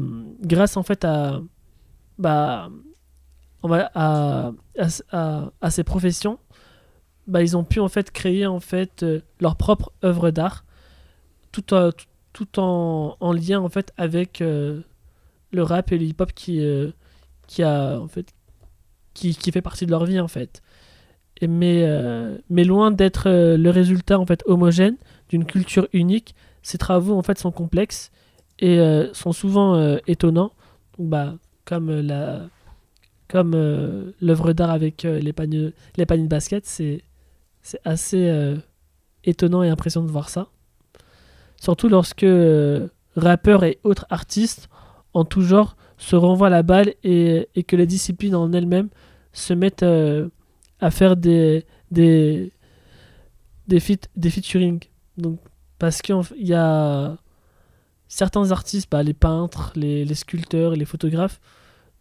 grâce 0.41 0.77
en 0.77 0.83
fait 0.83 1.05
à 1.05 1.41
bah 2.17 2.69
à, 3.63 3.91
à, 3.95 4.87
à- 5.11 5.51
à 5.61 5.69
ces 5.71 5.83
professions 5.83 6.39
bah, 7.27 7.41
ils 7.41 7.55
ont 7.57 7.63
pu 7.63 7.79
en 7.79 7.89
fait 7.89 8.11
créer 8.11 8.45
en 8.47 8.59
fait 8.59 9.03
euh, 9.03 9.21
leur 9.39 9.55
propre 9.55 9.91
œuvre 10.03 10.31
d'art 10.31 10.65
tout, 11.51 11.73
en- 11.73 11.89
tout, 12.33 12.59
en, 12.59 13.17
en 13.19 13.33
lien 13.33 13.59
en 13.59 13.69
fait 13.69 13.93
avec 13.97 14.41
euh, 14.41 14.81
le 15.51 15.63
rap 15.63 15.91
et 15.91 15.97
le 15.97 16.05
hip 16.05 16.15
hop 16.19 16.31
qui 16.33 16.61
euh, 16.61 16.91
qui 17.47 17.63
a 17.63 17.99
en 17.99 18.07
fait 18.07 18.27
qui, 19.13 19.35
qui 19.35 19.51
fait 19.51 19.61
partie 19.61 19.85
de 19.85 19.91
leur 19.91 20.05
vie 20.05 20.19
en 20.19 20.27
fait. 20.27 20.61
Mais 21.47 21.85
mais 22.49 22.63
loin 22.63 22.89
d'être 22.89 23.29
le 23.29 23.69
résultat 23.69 24.17
en 24.19 24.25
fait 24.25 24.41
homogène 24.47 24.95
d'une 25.29 25.45
culture 25.45 25.87
unique 25.93 26.33
ces 26.63 26.79
travaux 26.79 27.15
en 27.15 27.21
fait 27.21 27.37
sont 27.37 27.51
complexes 27.51 28.11
et 28.59 28.79
sont 29.13 29.33
souvent 29.33 29.97
étonnants. 30.07 30.51
Donc, 30.97 31.09
bah 31.09 31.35
comme 31.65 31.91
la 32.01 32.47
comme 33.27 33.51
l'œuvre 34.19 34.53
d'art 34.53 34.71
avec 34.71 35.03
les 35.03 35.31
paniers 35.31 35.73
les 35.97 36.05
paniers 36.07 36.23
de 36.23 36.27
basket 36.27 36.65
c'est 36.65 37.03
c'est 37.67 37.81
assez 37.83 38.29
euh, 38.29 38.55
étonnant 39.25 39.61
et 39.61 39.67
impressionnant 39.67 40.05
de 40.05 40.11
voir 40.11 40.29
ça. 40.29 40.47
Surtout 41.61 41.89
lorsque 41.89 42.23
euh, 42.23 42.87
rappeurs 43.17 43.65
et 43.65 43.77
autres 43.83 44.05
artistes 44.09 44.69
en 45.13 45.25
tout 45.25 45.41
genre 45.41 45.75
se 45.97 46.15
renvoient 46.15 46.49
la 46.49 46.63
balle 46.63 46.93
et, 47.03 47.49
que 47.67 47.75
les 47.75 47.85
disciplines 47.85 48.35
en 48.35 48.53
elles-mêmes 48.53 48.87
se 49.33 49.53
mettent 49.53 49.83
euh, 49.83 50.29
à 50.79 50.91
faire 50.91 51.17
des 51.17 51.65
des 51.91 52.53
des, 53.67 53.81
feat- 53.81 54.09
des 54.15 54.29
featuring. 54.29 54.79
Donc 55.17 55.37
parce 55.77 56.01
qu'il 56.01 56.15
y 56.37 56.53
a 56.53 57.17
certains 58.07 58.51
artistes 58.51 58.89
bah, 58.89 59.03
les 59.03 59.13
peintres 59.13 59.73
les, 59.75 60.05
les 60.05 60.15
sculpteurs 60.15 60.71
les 60.71 60.85
photographes 60.85 61.41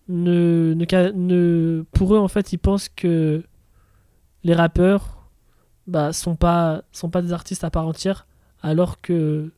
ne, 0.07 0.75
ne, 0.77 1.11
ne 1.11 1.83
pour 1.91 2.15
eux 2.15 2.19
en 2.19 2.29
fait 2.29 2.53
ils 2.53 2.59
pensent 2.59 2.89
que 2.89 3.43
les 4.45 4.55
rappeurs 4.55 5.16
bah, 5.87 6.13
sont 6.13 6.37
pas 6.37 6.83
sont 6.93 7.11
pas 7.11 7.23
des 7.23 7.33
artistes 7.33 7.65
à 7.65 7.71
part 7.71 7.87
entière 7.87 8.27
alors 8.63 9.01
que 9.01 9.53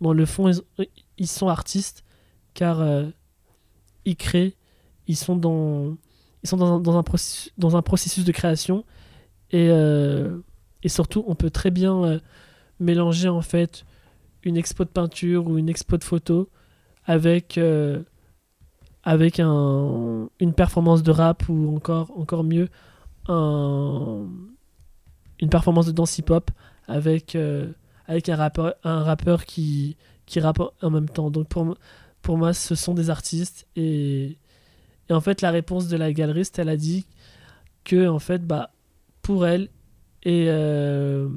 dans 0.00 0.12
le 0.12 0.26
fond 0.26 0.48
ils, 0.48 0.88
ils 1.18 1.28
sont 1.28 1.48
artistes 1.48 2.04
car 2.54 2.80
euh, 2.80 3.06
ils 4.04 4.16
créent 4.16 4.54
ils 5.06 5.16
sont 5.16 5.36
dans 5.36 5.96
ils 6.42 6.48
sont 6.48 6.56
dans 6.56 6.76
un, 6.76 6.80
dans 6.80 6.98
un 6.98 7.02
processus 7.02 7.52
dans 7.58 7.76
un 7.76 7.82
processus 7.82 8.24
de 8.24 8.32
création 8.32 8.84
et 9.50 9.68
euh, 9.70 10.38
et 10.82 10.88
surtout 10.88 11.24
on 11.26 11.34
peut 11.34 11.50
très 11.50 11.70
bien 11.70 12.04
euh, 12.04 12.18
mélanger 12.80 13.28
en 13.28 13.42
fait 13.42 13.84
une 14.42 14.56
expo 14.56 14.84
de 14.84 14.90
peinture 14.90 15.46
ou 15.46 15.58
une 15.58 15.68
expo 15.68 15.96
de 15.96 16.04
photo 16.04 16.48
avec 17.04 17.58
avec 19.04 19.38
un, 19.38 20.28
une 20.40 20.52
performance 20.52 21.04
de 21.04 21.12
rap 21.12 21.48
ou 21.48 21.76
encore 21.76 22.10
encore 22.16 22.42
mieux 22.42 22.68
un, 23.28 24.26
une 25.40 25.48
performance 25.48 25.86
de 25.86 25.92
danse 25.92 26.18
hip-hop 26.18 26.50
avec, 26.86 27.34
euh, 27.34 27.72
avec 28.06 28.28
un 28.28 28.36
rappeur, 28.36 28.74
un 28.84 29.02
rappeur 29.02 29.44
qui, 29.44 29.96
qui 30.26 30.40
rappe 30.40 30.60
en 30.82 30.90
même 30.90 31.08
temps. 31.08 31.30
Donc 31.30 31.48
pour, 31.48 31.76
pour 32.22 32.38
moi, 32.38 32.52
ce 32.52 32.74
sont 32.74 32.94
des 32.94 33.10
artistes. 33.10 33.66
Et, 33.76 34.38
et 35.08 35.12
en 35.12 35.20
fait, 35.20 35.42
la 35.42 35.50
réponse 35.50 35.88
de 35.88 35.96
la 35.96 36.12
galeriste, 36.12 36.58
elle 36.58 36.68
a 36.68 36.76
dit 36.76 37.06
que, 37.84 38.08
en 38.08 38.18
fait, 38.18 38.46
bah, 38.46 38.70
pour 39.22 39.46
elle 39.46 39.68
et, 40.22 40.46
euh, 40.48 41.28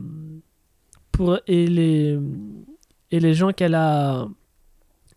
pour, 1.11 1.37
et, 1.47 1.67
les, 1.67 2.17
et 3.11 3.19
les 3.19 3.33
gens 3.33 3.51
qu'elle 3.51 3.75
a, 3.75 4.27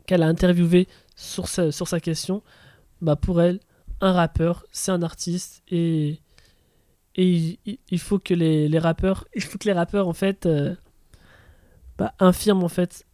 qu'elle 0.07 0.23
a 0.23 0.27
interviewés 0.27 0.89
sur 1.17 1.49
sa, 1.49 1.73
sur 1.73 1.89
sa 1.89 2.01
question, 2.01 2.43
bah, 3.01 3.17
pour 3.17 3.41
elle, 3.41 3.61
un 4.01 4.13
rappeur, 4.13 4.67
c'est 4.73 4.91
un 4.91 5.03
artiste. 5.03 5.63
Et, 5.71 6.21
et 7.17 7.59
il, 7.91 7.99
faut 7.99 8.19
que 8.19 8.35
les, 8.35 8.69
les 8.69 8.79
rappeurs 8.79 9.27
il 9.35 9.43
faut 9.43 9.59
que 9.59 9.67
les 9.67 9.73
rappeurs 9.75 10.09
en 10.09 10.13
fait 10.15 10.47
euh, 10.47 10.75
bah, 11.99 12.15
infirment 12.21 12.65
en 12.65 12.69
fait 12.69 13.05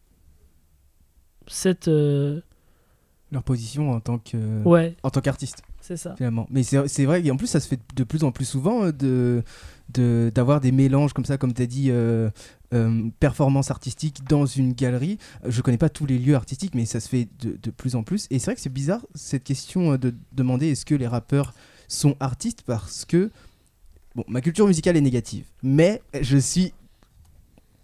cette 1.46 1.88
euh, 1.88 2.40
Leur 3.32 3.42
position 3.42 3.90
en 3.92 4.00
tant 4.00 4.18
que 4.18 4.62
ouais 4.64 4.96
en 5.02 5.10
tant 5.10 5.20
qu'artiste 5.20 5.62
c'est 5.80 5.96
ça 5.96 6.14
finalement. 6.16 6.46
Mais 6.50 6.62
c'est 6.64 7.04
vrai 7.06 7.22
qu'en 7.22 7.36
plus 7.38 7.46
ça 7.46 7.60
se 7.60 7.68
fait 7.68 7.80
de 7.96 8.04
plus 8.04 8.22
en 8.24 8.30
plus 8.32 8.44
souvent 8.44 8.84
euh, 8.84 8.92
de 8.92 9.42
de- 9.94 10.30
d'avoir 10.34 10.60
des 10.60 10.70
mélanges 10.70 11.14
comme 11.14 11.24
ça, 11.24 11.38
comme 11.38 11.54
tu 11.54 11.62
as 11.62 11.66
dit, 11.66 11.86
euh, 11.90 12.28
euh, 12.74 13.08
performance 13.20 13.70
artistique 13.70 14.22
dans 14.28 14.44
une 14.44 14.74
galerie. 14.74 15.16
Euh, 15.46 15.50
Je 15.50 15.62
connais 15.62 15.78
pas 15.78 15.88
tous 15.88 16.04
les 16.04 16.18
lieux 16.18 16.34
artistiques, 16.34 16.74
mais 16.74 16.84
ça 16.84 17.00
se 17.00 17.08
fait 17.08 17.26
de, 17.40 17.58
de 17.62 17.70
plus 17.70 17.94
en 17.96 18.02
plus. 18.02 18.26
Et 18.30 18.38
c'est 18.38 18.46
vrai 18.46 18.54
que 18.56 18.60
c'est 18.60 18.68
bizarre 18.72 19.06
cette 19.14 19.44
question 19.44 19.96
de 19.96 20.14
demander 20.32 20.66
est-ce 20.68 20.84
que 20.84 20.94
les 20.94 21.06
rappeurs 21.06 21.54
sont 21.86 22.16
artistes 22.20 22.64
parce 22.66 23.06
que 23.06 23.30
bon, 24.18 24.24
ma 24.28 24.40
culture 24.40 24.66
musicale 24.66 24.96
est 24.96 25.00
négative, 25.00 25.44
mais 25.62 26.02
je 26.20 26.36
suis 26.38 26.72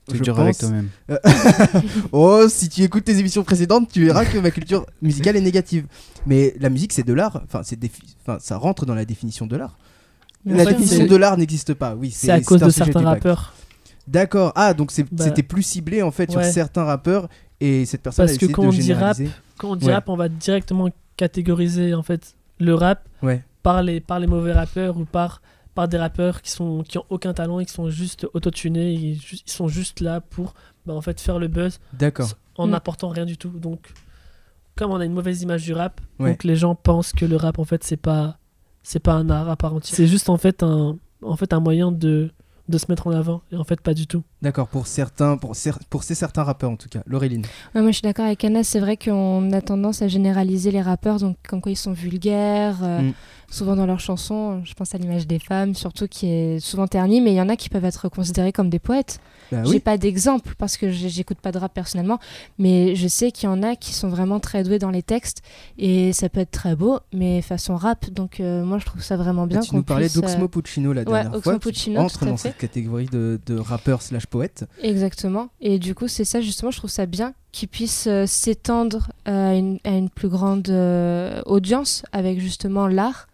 Tu 0.09 0.17
je 0.19 0.23
dur 0.23 0.39
avec 0.39 0.57
pense- 0.59 0.69
toi-même. 0.69 0.89
oh, 2.13 2.45
si 2.49 2.69
tu 2.69 2.83
écoutes 2.83 3.05
tes 3.05 3.19
émissions 3.19 3.43
précédentes, 3.45 3.89
tu 3.93 4.05
verras 4.05 4.25
que 4.25 4.39
ma 4.39 4.51
culture 4.51 4.85
musicale 5.01 5.37
est 5.37 5.41
négative. 5.41 5.87
Mais 6.27 6.55
la 6.61 6.69
musique, 6.71 6.93
c'est 6.93 7.05
de 7.07 7.13
l'art. 7.13 7.41
Enfin, 7.45 7.63
c'est 7.63 7.79
défi- 7.79 8.03
enfin, 8.23 8.39
ça 8.41 8.57
rentre 8.57 8.85
dans 8.87 8.95
la 8.95 9.05
définition 9.05 9.47
de 9.47 9.57
l'art. 9.57 9.79
La 10.45 10.65
définition 10.65 11.07
de 11.07 11.17
l'art 11.17 11.37
n'existe 11.39 11.73
pas. 11.75 11.95
Oui, 11.95 12.11
c'est 12.11 12.31
à 12.31 12.41
cause 12.41 12.61
de 12.61 12.71
certains 12.71 13.01
rappeurs 13.01 13.55
D'accord. 14.07 14.53
Ah, 14.57 14.75
donc 14.75 14.93
Bah, 15.13 15.25
c'était 15.25 15.43
plus 15.43 15.63
ciblé 15.63 16.03
en 16.03 16.11
fait 16.11 16.31
sur 16.31 16.45
certains 16.45 16.85
rappeurs 16.85 17.29
et 17.61 17.87
cette 17.87 18.03
personne 18.03 18.27
Parce 18.27 18.37
a 18.37 18.47
que 18.47 18.53
quand 18.53 18.63
de 18.65 18.69
on 18.69 18.71
dit 18.71 18.83
généraliser. 18.83 19.31
quand 19.57 19.71
on 19.71 19.77
dit 19.77 19.87
Ouais. 19.87 19.95
rap 19.95 20.09
on 20.11 20.17
va 20.17 20.29
directement 20.29 20.91
catégoriser 21.17 21.95
en 21.95 22.03
fait 22.03 22.35
le 22.59 22.75
rap 22.75 23.09
Ouais. 23.23 23.43
par 23.63 23.83
les 23.83 24.01
par 24.01 24.21
les 24.21 24.27
mauvais 24.27 24.53
rappeurs 24.53 24.99
ou 24.99 25.07
par 25.07 25.41
par 25.75 25.89
des 25.89 25.99
rappeurs 25.99 26.43
qui 26.43 26.51
sont 26.51 26.83
qui 26.83 26.99
ont 26.99 27.05
aucun 27.11 27.33
talent 27.35 27.59
et 27.61 27.67
qui 27.67 27.73
sont 27.73 27.91
juste 27.91 28.27
autotunés 28.35 28.93
ils, 28.93 29.21
ju- 29.21 29.39
ils 29.47 29.51
sont 29.53 29.69
juste 29.69 30.01
là 30.01 30.21
pour 30.21 30.55
bah, 30.87 30.95
en 30.95 31.01
fait 31.01 31.21
faire 31.21 31.39
le 31.39 31.49
buzz 31.49 31.81
D'accord. 31.93 32.29
en 32.57 32.67
Mm. 32.67 32.71
n'apportant 32.71 33.09
rien 33.09 33.25
du 33.25 33.37
tout. 33.37 33.49
Donc, 33.51 33.81
comme 34.77 34.91
on 34.91 35.01
a 35.01 35.05
une 35.05 35.13
mauvaise 35.15 35.43
image 35.43 35.63
du 35.65 35.73
rap, 35.73 36.01
Ouais. 36.19 36.31
donc 36.31 36.45
les 36.45 36.57
gens 36.57 36.75
pensent 36.75 37.13
que 37.13 37.25
le 37.25 37.37
rap 37.37 37.59
en 37.59 37.65
fait 37.65 37.83
c'est 37.85 37.97
pas 37.97 38.39
c'est 38.83 39.01
pas 39.01 39.15
un 39.15 39.31
art 39.31 39.49
à 39.49 39.57
part 39.57 39.75
entière. 39.75 39.97
C'est 39.97 40.07
juste 40.07 40.29
en 40.29 40.37
fait 40.37 40.63
un 40.63 40.97
en 41.23 41.37
fait 41.37 41.53
un 41.53 41.61
moyen 41.61 41.91
de 41.93 42.31
de 42.67 42.79
se 42.79 42.87
mettre 42.89 43.07
en 43.07 43.11
avant 43.11 43.43
et 43.53 43.57
en 43.57 43.65
fait 43.65 43.79
pas 43.83 43.93
du 43.93 44.07
tout. 44.07 44.23
D'accord. 44.41 44.69
Pour 44.69 44.87
certains, 44.87 45.37
pour, 45.37 45.53
cer- 45.53 45.77
pour 45.91 46.03
ces 46.03 46.15
certains 46.15 46.45
rappeurs 46.45 46.71
en 46.71 46.77
tout 46.77 46.89
cas. 46.89 47.03
Laureline. 47.07 47.43
Ouais, 47.75 47.83
moi, 47.83 47.91
je 47.91 47.97
suis 47.97 48.03
d'accord 48.03 48.25
avec 48.25 48.43
Anna. 48.43 48.65
C'est 48.65 48.81
vrai 48.81 48.97
qu'on 48.97 49.53
a 49.53 49.61
tendance 49.61 50.01
à 50.01 50.09
généraliser 50.09 50.71
les 50.71 50.81
rappeurs, 50.81 51.19
donc 51.19 51.37
comme 51.47 51.61
quoi 51.61 51.73
ils 51.73 51.77
sont 51.77 51.93
vulgaires, 51.93 52.79
euh, 52.83 53.03
Mm. 53.03 53.13
Souvent 53.51 53.77
dans 53.77 53.87
leurs 53.87 54.01
chansons. 54.01 54.63
Je 54.65 54.75
pense 54.75 54.95
à 54.95 54.99
l'image 54.99 55.27
des 55.27 55.39
femmes, 55.39 55.75
surtout 55.75 56.07
qui 56.09 56.27
est 56.27 56.61
souvent 56.61 56.87
ternie, 56.87 57.21
mais 57.21 57.33
il 57.33 57.37
y 57.37 57.41
en 57.41 57.49
a 57.49 57.57
qui 57.57 57.69
peuvent 57.69 57.85
être 57.85 58.09
considérés 58.09 58.53
comme 58.53 58.71
des 58.71 58.79
poètes. 58.79 59.19
Bah 59.53 59.63
J'ai 59.65 59.71
oui. 59.73 59.81
pas 59.81 59.99
d'exemple 59.99 60.55
parce 60.59 60.77
que 60.77 60.91
j'ai- 60.91 61.09
j'écoute 61.11 61.39
pas 61.39 61.53
de 61.53 61.59
rap 61.59 61.73
personnellement, 61.75 62.19
mais 62.59 62.95
je 62.97 63.07
sais 63.09 63.31
qu'il 63.31 63.49
y 63.49 63.53
en 63.53 63.63
a 63.63 63.77
qui 63.77 63.93
sont 63.93 64.09
vraiment 64.09 64.41
très 64.41 64.65
doués 64.65 64.79
dans 64.79 64.91
les 64.91 65.03
textes 65.03 65.43
et 65.79 66.13
ça 66.13 66.29
peut 66.29 66.41
être 66.41 66.51
très 66.51 66.75
beau, 66.77 66.99
mais 67.13 67.43
façon 67.43 67.77
rap. 67.77 68.11
Donc 68.11 68.41
euh, 68.41 68.65
moi, 68.65 68.79
je 68.79 68.87
trouve 68.87 69.03
ça 69.03 69.17
vraiment 69.17 69.47
bien. 69.47 69.61
tu 69.61 69.71
qu'on 69.71 69.77
nous 69.79 69.83
parlais 69.83 70.07
puisse, 70.07 70.17
euh, 70.17 70.21
d'Oxmo 70.23 70.49
Puccino 70.49 70.93
la 70.93 71.03
ouais, 71.03 71.05
dernière 71.05 71.35
Oxmo 71.35 71.43
fois. 71.43 71.53
qui 71.55 71.69
Puccino, 71.69 72.01
entre 72.01 72.25
dans 72.25 72.37
fait. 72.37 72.49
cette 72.49 72.59
catégorie 72.59 73.07
de, 73.07 73.39
de 73.47 73.59
rappeur 73.59 74.01
slash 74.03 74.27
poète. 74.27 74.65
Exactement. 74.83 75.49
Et 75.61 75.79
du 75.79 75.95
coup, 75.95 76.09
c'est 76.09 76.25
ça, 76.25 76.41
justement, 76.41 76.71
je 76.71 76.79
trouve 76.79 76.91
ça 76.91 77.07
bien 77.07 77.35
qu'ils 77.55 77.69
puissent 77.69 78.09
euh, 78.09 78.27
s'étendre 78.27 79.11
à 79.25 79.55
une, 79.55 79.79
à 79.85 79.91
une 79.91 80.11
plus 80.11 80.29
grande 80.29 80.69
euh, 80.69 81.41
audience 81.47 82.03
avec 82.13 82.41
justement 82.41 82.89
l'art. 82.89 83.29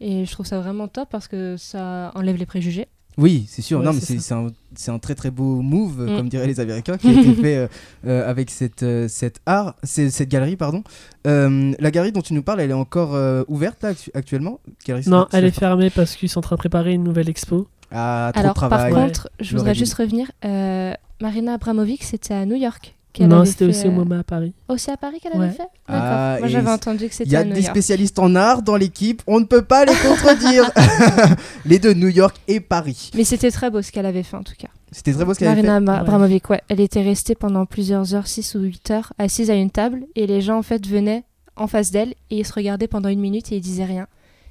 Et 0.00 0.24
je 0.26 0.30
trouve 0.32 0.46
ça 0.46 0.60
vraiment 0.60 0.86
top 0.88 1.08
parce 1.10 1.26
que 1.28 1.56
ça 1.58 2.12
enlève 2.14 2.36
les 2.36 2.46
préjugés. 2.46 2.86
Oui, 3.16 3.46
c'est 3.48 3.62
sûr. 3.62 3.78
Ouais, 3.78 3.84
non, 3.84 3.92
mais 3.92 4.00
c'est 4.00 4.32
un, 4.34 4.48
c'est 4.74 4.90
un 4.90 4.98
très 4.98 5.14
très 5.14 5.30
beau 5.30 5.60
move, 5.62 6.02
Mm. 6.02 6.16
comme 6.16 6.28
diraient 6.28 6.46
les 6.48 6.58
Américains, 6.60 6.96
qui 6.98 7.08
a 7.08 7.12
été 7.12 7.32
fait 7.44 7.56
euh, 7.56 7.66
euh, 8.06 8.28
avec 8.30 8.50
cette, 8.50 8.82
euh, 8.82 9.06
cette 9.08 9.38
art, 9.46 9.74
cette 9.84 10.28
galerie, 10.28 10.56
pardon. 10.56 10.82
Euh, 11.26 11.72
la 11.78 11.90
galerie 11.92 12.10
dont 12.12 12.22
tu 12.22 12.34
nous 12.34 12.42
parles, 12.42 12.60
elle 12.60 12.70
est 12.70 12.74
encore 12.74 13.14
euh, 13.14 13.44
ouverte 13.48 13.82
là, 13.82 13.92
actuellement? 14.14 14.58
Galerie 14.86 15.08
Non, 15.08 15.26
elle 15.32 15.44
est 15.44 15.50
fermée 15.52 15.90
parce 15.90 16.16
qu'ils 16.16 16.28
sont 16.28 16.40
en 16.40 16.42
train 16.42 16.56
de 16.56 16.58
préparer 16.60 16.92
une 16.92 17.04
nouvelle 17.04 17.28
expo. 17.28 17.68
Ah, 17.92 18.30
trop 18.34 18.40
Alors, 18.40 18.54
de 18.54 18.60
par. 18.68 18.84
Ouais. 18.86 18.90
contre, 18.90 19.28
je 19.40 19.56
voudrais 19.56 19.74
juste 19.74 19.94
revenir. 19.94 20.30
euh, 20.44 20.92
Marina 21.20 21.54
Abramovic, 21.54 22.02
c'était 22.02 22.34
à 22.34 22.44
New 22.46 22.56
York. 22.56 22.96
Non, 23.22 23.40
avait 23.40 23.46
c'était 23.46 23.64
fait, 23.66 23.70
aussi 23.70 23.86
au 23.86 23.90
euh, 23.90 23.94
MoMA 23.94 24.18
à 24.18 24.24
Paris. 24.24 24.52
Aussi 24.68 24.90
à 24.90 24.96
Paris 24.96 25.20
qu'elle 25.22 25.32
Ouais. 25.32 25.44
avait 25.46 25.52
fait 25.54 25.58
D'accord. 25.88 26.02
Ah, 26.02 26.36
Moi, 26.40 26.48
et 26.48 26.50
j'avais 26.50 26.70
entendu 26.70 26.98
que 27.08 27.12
Il 27.12 27.12
c'était 27.12 27.30
y 27.30 27.36
a 27.36 27.40
à 27.40 27.44
New 27.44 27.52
des 27.54 27.60
York. 27.62 27.70
spécialistes 27.74 28.18
en 28.18 28.34
art 28.34 28.62
dans 28.62 28.76
l'équipe, 28.76 29.22
on 29.26 29.38
ne 29.40 29.44
peut 29.44 29.62
pas 29.62 29.84
les 29.84 29.92
contredire. 30.08 30.70
les 31.64 31.78
deux, 31.78 31.92
New 31.94 32.08
York 32.08 32.36
et 32.48 32.60
Paris. 32.60 33.10
Mais 33.14 33.24
c'était 33.24 33.50
très 33.50 33.70
beau 33.70 33.82
ce 33.82 33.92
qu'elle 33.92 34.06
avait 34.06 34.22
fait 34.22 34.36
en 34.36 34.42
tout 34.42 34.54
cas. 34.58 34.68
C'était 34.92 35.12
très 35.12 35.24
beau 35.24 35.34
ce 35.34 35.38
qu'elle 35.38 35.48
avait 35.48 35.60
fait. 35.62 35.66
Marina 35.66 35.92
Ouais. 35.92 35.98
Abramovic, 36.00 36.50
ouais. 36.50 36.60
Elle 36.68 36.80
était 36.80 37.02
restée 37.02 37.34
pendant 37.34 37.66
plusieurs 37.66 38.14
heures, 38.14 38.26
6 38.26 38.54
ou 38.54 38.60
8 38.60 38.90
heures, 38.90 39.12
assise 39.18 39.50
à 39.50 39.54
une 39.54 39.70
table 39.70 40.04
et 40.16 40.26
les 40.26 40.40
gens 40.40 40.58
en 40.58 40.62
fait 40.62 40.86
venaient 40.86 41.24
en 41.56 41.66
face 41.66 41.90
d'elle 41.90 42.10
et 42.30 42.38
ils 42.38 42.46
se 42.46 42.52
regardaient 42.52 42.88
pendant 42.88 43.08
une 43.08 43.20
minute 43.20 43.52
et 43.52 43.56
ils 43.56 43.60
disaient 43.60 43.84
rien. 43.84 44.06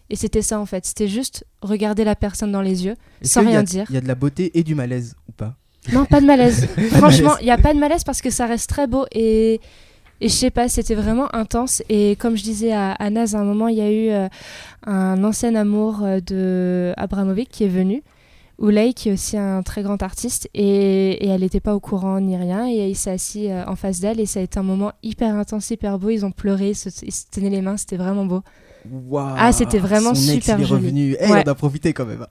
Et 0.09 0.15
c'était 0.15 0.41
ça 0.41 0.59
en 0.59 0.65
fait, 0.65 0.85
c'était 0.85 1.07
juste 1.07 1.45
regarder 1.61 2.03
la 2.03 2.15
personne 2.15 2.51
dans 2.51 2.61
les 2.61 2.85
yeux 2.85 2.95
Est-ce 3.21 3.33
sans 3.33 3.41
a- 3.45 3.49
rien 3.49 3.63
dire. 3.63 3.85
Il 3.89 3.95
y 3.95 3.97
a 3.97 4.01
de 4.01 4.07
la 4.07 4.15
beauté 4.15 4.57
et 4.57 4.63
du 4.63 4.75
malaise 4.75 5.15
ou 5.27 5.31
pas? 5.31 5.55
Non, 5.91 6.05
pas 6.05 6.21
de 6.21 6.25
malaise. 6.25 6.67
Franchement, 6.91 7.33
il 7.41 7.45
n'y 7.45 7.51
a 7.51 7.57
pas 7.57 7.73
de 7.73 7.79
malaise 7.79 8.03
parce 8.03 8.21
que 8.21 8.29
ça 8.29 8.45
reste 8.45 8.69
très 8.69 8.87
beau 8.87 9.05
et, 9.11 9.55
et 10.21 10.29
je 10.29 10.33
sais 10.33 10.51
pas, 10.51 10.69
c'était 10.69 10.95
vraiment 10.95 11.33
intense. 11.35 11.83
Et 11.89 12.15
comme 12.15 12.37
je 12.37 12.43
disais 12.43 12.71
à, 12.71 12.91
à 12.93 13.09
Naz, 13.09 13.35
à 13.35 13.39
un 13.39 13.43
moment, 13.43 13.67
il 13.67 13.77
y 13.77 13.81
a 13.81 13.91
eu 13.91 14.09
euh, 14.09 14.27
un 14.85 15.21
ancien 15.23 15.55
amour 15.55 15.99
euh, 16.03 16.19
de 16.21 16.93
Abramovic 16.97 17.49
qui 17.49 17.65
est 17.65 17.69
venu. 17.69 18.01
Oulay, 18.59 18.93
qui 18.93 19.09
est 19.09 19.13
aussi 19.13 19.35
un 19.35 19.63
très 19.63 19.81
grand 19.81 20.01
artiste, 20.03 20.47
et, 20.53 21.25
et 21.25 21.27
elle 21.27 21.41
n'était 21.41 21.59
pas 21.59 21.73
au 21.73 21.79
courant 21.79 22.21
ni 22.21 22.37
rien, 22.37 22.67
et 22.69 22.87
il 22.87 22.95
s'est 22.95 23.09
assis 23.09 23.49
euh, 23.49 23.65
en 23.65 23.75
face 23.75 23.99
d'elle, 23.99 24.19
et 24.19 24.27
ça 24.27 24.39
a 24.39 24.43
été 24.43 24.59
un 24.59 24.63
moment 24.63 24.91
hyper 25.01 25.35
intense, 25.35 25.71
hyper 25.71 25.97
beau. 25.97 26.11
Ils 26.11 26.23
ont 26.23 26.29
pleuré, 26.31 26.69
ils 26.69 26.75
se, 26.75 26.89
ils 27.01 27.11
se 27.11 27.23
tenaient 27.31 27.49
les 27.49 27.61
mains, 27.63 27.77
c'était 27.77 27.97
vraiment 27.97 28.25
beau. 28.25 28.41
Waouh, 29.09 29.33
Ah, 29.37 29.51
c'était 29.51 29.79
vraiment 29.79 30.13
son 30.13 30.31
ex, 30.33 30.45
super 30.45 30.59
il 30.59 30.63
est 30.63 30.67
joli. 30.67 30.81
revenu. 30.85 31.15
Eh, 31.19 31.31
Ouais. 31.31 31.43
on 31.45 31.49
a 31.49 31.55
profité 31.55 31.93
quand 31.93 32.05
même. 32.05 32.27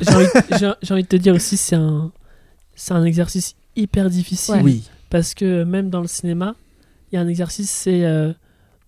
J'ai 0.00 0.14
envie, 0.14 0.74
envie 0.90 1.02
de 1.02 1.08
te 1.08 1.16
dire 1.16 1.34
aussi, 1.34 1.58
c'est 1.58 1.76
un, 1.76 2.10
c'est 2.76 2.94
un 2.94 3.04
exercice 3.04 3.56
hyper 3.74 4.08
difficile. 4.10 4.54
Ouais. 4.56 4.62
Oui. 4.62 4.84
Parce 5.10 5.34
que 5.34 5.64
même 5.64 5.90
dans 5.90 6.00
le 6.00 6.06
cinéma, 6.06 6.54
il 7.10 7.16
y 7.16 7.18
a 7.18 7.20
un 7.20 7.28
exercice, 7.28 7.70
c'est 7.70 8.04
euh, 8.04 8.32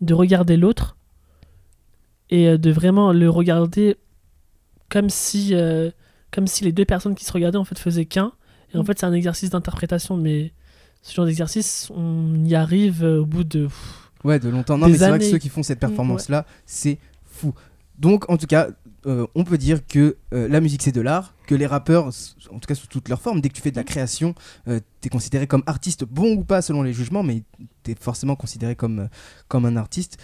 de 0.00 0.14
regarder 0.14 0.56
l'autre 0.56 0.96
et 2.30 2.48
euh, 2.48 2.58
de 2.58 2.70
vraiment 2.70 3.12
le 3.12 3.28
regarder 3.30 3.96
comme 4.88 5.10
si, 5.10 5.50
euh, 5.54 5.90
comme 6.30 6.46
si 6.46 6.64
les 6.64 6.72
deux 6.72 6.84
personnes 6.84 7.14
qui 7.14 7.24
se 7.24 7.32
regardaient 7.32 7.58
en 7.58 7.64
fait 7.64 7.78
faisaient 7.78 8.04
qu'un. 8.06 8.32
Et 8.72 8.78
en 8.78 8.82
Mm. 8.82 8.86
fait, 8.86 8.98
c'est 9.00 9.06
un 9.06 9.12
exercice 9.12 9.50
d'interprétation, 9.50 10.16
mais 10.16 10.52
ce 11.02 11.14
genre 11.14 11.26
d'exercice, 11.26 11.90
on 11.94 12.44
y 12.44 12.54
arrive 12.54 13.04
euh, 13.04 13.20
au 13.22 13.26
bout 13.26 13.44
de. 13.44 13.68
Ouais, 14.24 14.38
de 14.38 14.48
longtemps. 14.48 14.76
Non, 14.76 14.88
mais 14.88 14.98
c'est 14.98 15.08
vrai 15.08 15.18
que 15.18 15.24
ceux 15.24 15.38
qui 15.38 15.48
font 15.48 15.62
cette 15.62 15.78
performance-là, 15.80 16.44
c'est 16.66 16.98
fou. 17.24 17.54
Donc, 17.98 18.28
en 18.30 18.36
tout 18.36 18.46
cas, 18.46 18.68
euh, 19.06 19.26
on 19.34 19.44
peut 19.44 19.58
dire 19.58 19.86
que 19.86 20.16
euh, 20.34 20.48
la 20.48 20.60
musique, 20.60 20.82
c'est 20.82 20.92
de 20.92 21.00
l'art, 21.00 21.34
que 21.46 21.54
les 21.54 21.66
rappeurs, 21.66 22.06
en 22.06 22.58
tout 22.58 22.66
cas 22.66 22.74
sous 22.74 22.86
toutes 22.86 23.08
leurs 23.08 23.20
formes, 23.20 23.40
dès 23.40 23.48
que 23.48 23.54
tu 23.54 23.62
fais 23.62 23.70
de 23.70 23.76
la 23.76 23.84
création, 23.84 24.34
euh, 24.68 24.80
t'es 25.00 25.08
considéré 25.08 25.46
comme 25.46 25.62
artiste, 25.66 26.04
bon 26.04 26.34
ou 26.34 26.44
pas 26.44 26.62
selon 26.62 26.82
les 26.82 26.92
jugements, 26.92 27.22
mais 27.22 27.42
t'es 27.82 27.94
forcément 27.98 28.36
considéré 28.36 28.74
comme, 28.74 29.00
euh, 29.00 29.06
comme 29.48 29.66
un 29.66 29.76
artiste. 29.76 30.18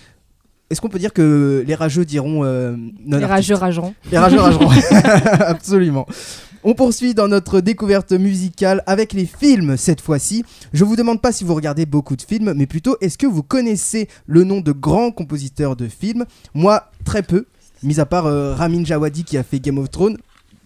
Est-ce 0.70 0.80
qu'on 0.80 0.88
peut 0.88 0.98
dire 0.98 1.12
que 1.12 1.62
les 1.66 1.74
rageux 1.74 2.04
diront 2.04 2.42
non 2.44 3.18
Les 3.18 3.24
rageux 3.26 3.54
rageront. 3.54 3.94
Les 4.10 4.18
rageux 4.18 4.40
rageront. 4.40 4.70
Absolument. 5.40 6.06
On 6.66 6.72
poursuit 6.72 7.12
dans 7.12 7.28
notre 7.28 7.60
découverte 7.60 8.12
musicale 8.12 8.82
avec 8.86 9.12
les 9.12 9.26
films 9.26 9.76
cette 9.76 10.00
fois-ci. 10.00 10.44
Je 10.72 10.82
vous 10.84 10.96
demande 10.96 11.20
pas 11.20 11.30
si 11.30 11.44
vous 11.44 11.54
regardez 11.54 11.84
beaucoup 11.84 12.16
de 12.16 12.22
films, 12.22 12.54
mais 12.56 12.66
plutôt 12.66 12.96
est-ce 13.02 13.18
que 13.18 13.26
vous 13.26 13.42
connaissez 13.42 14.08
le 14.26 14.44
nom 14.44 14.62
de 14.62 14.72
grands 14.72 15.10
compositeurs 15.10 15.76
de 15.76 15.86
films? 15.86 16.24
Moi, 16.54 16.90
très 17.04 17.22
peu, 17.22 17.46
mis 17.84 18.00
à 18.00 18.06
part 18.06 18.26
euh, 18.26 18.54
Ramin 18.54 18.84
Djawadi 18.84 19.24
qui 19.24 19.36
a 19.38 19.42
fait 19.42 19.60
Game 19.60 19.78
of 19.78 19.90
Thrones. 19.90 20.16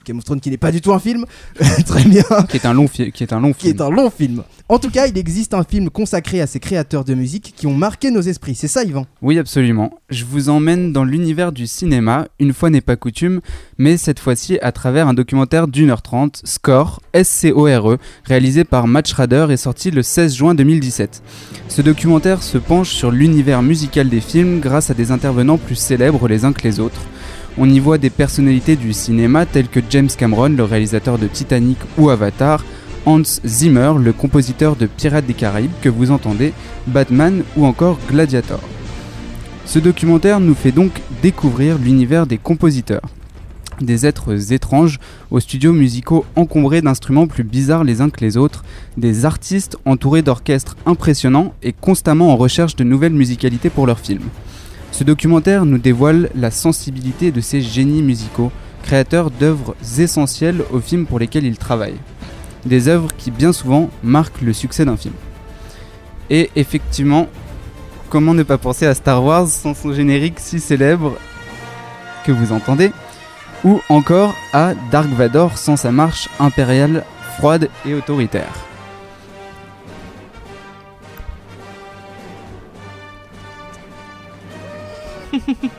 Game 0.09 0.19
of 0.19 0.25
Thrones 0.25 0.41
qui 0.41 0.51
n'est 0.51 0.57
pas 0.57 0.73
du 0.73 0.81
tout 0.81 0.93
un 0.93 0.99
film, 0.99 1.25
très 1.87 2.05
bien, 2.05 2.23
qui 2.49 2.57
est 2.57 2.67
un 2.67 2.73
long, 2.75 2.89
fi- 2.89 3.13
qui 3.13 3.23
est 3.23 3.33
un 3.33 3.41
long 3.41 3.53
qui 3.53 3.67
film. 3.69 3.77
est 3.77 3.83
un 3.83 3.91
long 3.91 4.11
film. 4.11 4.43
En 4.71 4.79
tout 4.79 4.91
cas, 4.91 5.07
il 5.07 5.17
existe 5.17 5.55
un 5.55 5.63
film 5.65 5.89
consacré 5.89 6.41
à 6.43 6.47
ces 6.47 6.61
créateurs 6.61 7.05
de 7.05 7.15
musique 7.15 7.55
qui 7.57 7.67
ont 7.67 7.75
marqué 7.75 8.11
nos 8.11 8.21
esprits. 8.21 8.55
C'est 8.55 8.69
ça, 8.69 8.85
Yvan? 8.85 9.07
Oui, 9.23 9.39
absolument. 9.39 9.91
Je 10.11 10.25
vous 10.25 10.49
emmène 10.51 10.93
dans 10.93 11.05
l'univers 11.05 11.53
du 11.53 11.67
cinéma, 11.67 12.27
une 12.39 12.53
fois 12.53 12.69
n'est 12.69 12.81
pas 12.83 12.97
coutume, 12.97 13.41
mais 13.79 13.97
cette 13.97 14.19
fois-ci 14.21 14.59
à 14.61 14.73
travers 14.73 15.09
un 15.09 15.15
documentaire 15.15 15.69
d'une 15.69 15.89
heure 15.91 16.03
trente, 16.03 16.41
Score, 16.45 17.01
S-C-O-R-E, 17.15 17.99
réalisé 18.25 18.65
par 18.65 18.87
Matt 18.89 19.09
Schrader 19.09 19.47
et 19.51 19.57
sorti 19.57 19.91
le 19.91 20.03
16 20.03 20.35
juin 20.35 20.55
2017. 20.55 21.23
Ce 21.69 21.81
documentaire 21.83 22.43
se 22.43 22.59
penche 22.59 22.91
sur 22.91 23.11
l'univers 23.11 23.63
musical 23.63 24.09
des 24.09 24.21
films 24.21 24.61
grâce 24.61 24.91
à 24.91 24.95
des 24.95 25.11
intervenants 25.11 25.57
plus 25.59 25.77
célèbres 25.77 26.29
les 26.29 26.45
uns 26.45 26.53
que 26.53 26.63
les 26.63 26.81
autres. 26.81 27.01
On 27.61 27.69
y 27.69 27.81
voit 27.81 27.99
des 27.99 28.09
personnalités 28.09 28.77
du 28.77 28.93
cinéma 28.93 29.45
telles 29.45 29.67
que 29.67 29.81
James 29.91 30.09
Cameron, 30.17 30.51
le 30.51 30.63
réalisateur 30.63 31.19
de 31.19 31.27
Titanic 31.27 31.77
ou 31.97 32.09
Avatar, 32.09 32.65
Hans 33.05 33.41
Zimmer, 33.45 33.95
le 33.99 34.13
compositeur 34.13 34.77
de 34.77 34.87
Pirates 34.87 35.27
des 35.27 35.35
Caraïbes 35.35 35.73
que 35.83 35.89
vous 35.89 36.13
entendez, 36.13 36.53
Batman 36.87 37.43
ou 37.57 37.67
encore 37.67 37.99
Gladiator. 38.09 38.61
Ce 39.65 39.81
documentaire 39.81 40.39
nous 40.39 40.55
fait 40.55 40.71
donc 40.71 41.03
découvrir 41.21 41.79
l'univers 41.79 42.29
des 42.29 42.39
compositeurs. 42.39 43.03
Des 43.81 44.07
êtres 44.07 44.53
étranges 44.53 45.01
aux 45.33 45.41
studios 45.41 45.73
musicaux 45.73 46.25
encombrés 46.37 46.81
d'instruments 46.81 47.27
plus 47.27 47.45
bizarres 47.45 47.83
les 47.83 48.01
uns 48.01 48.11
que 48.11 48.25
les 48.25 48.37
autres, 48.37 48.65
des 48.97 49.25
artistes 49.25 49.77
entourés 49.85 50.23
d'orchestres 50.23 50.77
impressionnants 50.87 51.55
et 51.65 51.73
constamment 51.73 52.33
en 52.33 52.37
recherche 52.37 52.77
de 52.77 52.85
nouvelles 52.85 53.13
musicalités 53.13 53.69
pour 53.69 53.89
leurs 53.89 53.99
films. 53.99 54.29
Ce 54.99 55.05
documentaire 55.05 55.65
nous 55.65 55.79
dévoile 55.79 56.29
la 56.35 56.51
sensibilité 56.51 57.31
de 57.31 57.41
ces 57.41 57.61
génies 57.61 58.03
musicaux, 58.03 58.51
créateurs 58.83 59.31
d'œuvres 59.31 59.77
essentielles 59.97 60.65
aux 60.73 60.81
films 60.81 61.07
pour 61.07 61.21
lesquels 61.21 61.45
ils 61.45 61.57
travaillent. 61.57 62.01
Des 62.67 62.89
œuvres 62.89 63.07
qui 63.17 63.31
bien 63.31 63.53
souvent 63.53 63.91
marquent 64.03 64.41
le 64.41 64.53
succès 64.53 64.85
d'un 64.85 64.97
film. 64.97 65.15
Et 66.31 66.51
effectivement, 66.57 67.29
comment 68.11 68.35
ne 68.35 68.43
pas 68.43 68.59
penser 68.59 68.87
à 68.87 68.95
Star 68.95 69.23
Wars 69.23 69.47
sans 69.47 69.73
son 69.73 69.93
générique 69.93 70.41
si 70.41 70.59
célèbre 70.59 71.17
que 72.25 72.33
vous 72.33 72.51
entendez? 72.51 72.91
Ou 73.63 73.81
encore 73.89 74.35
à 74.53 74.75
Dark 74.91 75.11
Vador 75.11 75.59
sans 75.59 75.77
sa 75.77 75.93
marche 75.93 76.29
impériale 76.41 77.05
froide 77.37 77.69
et 77.87 77.95
autoritaire. 77.95 78.68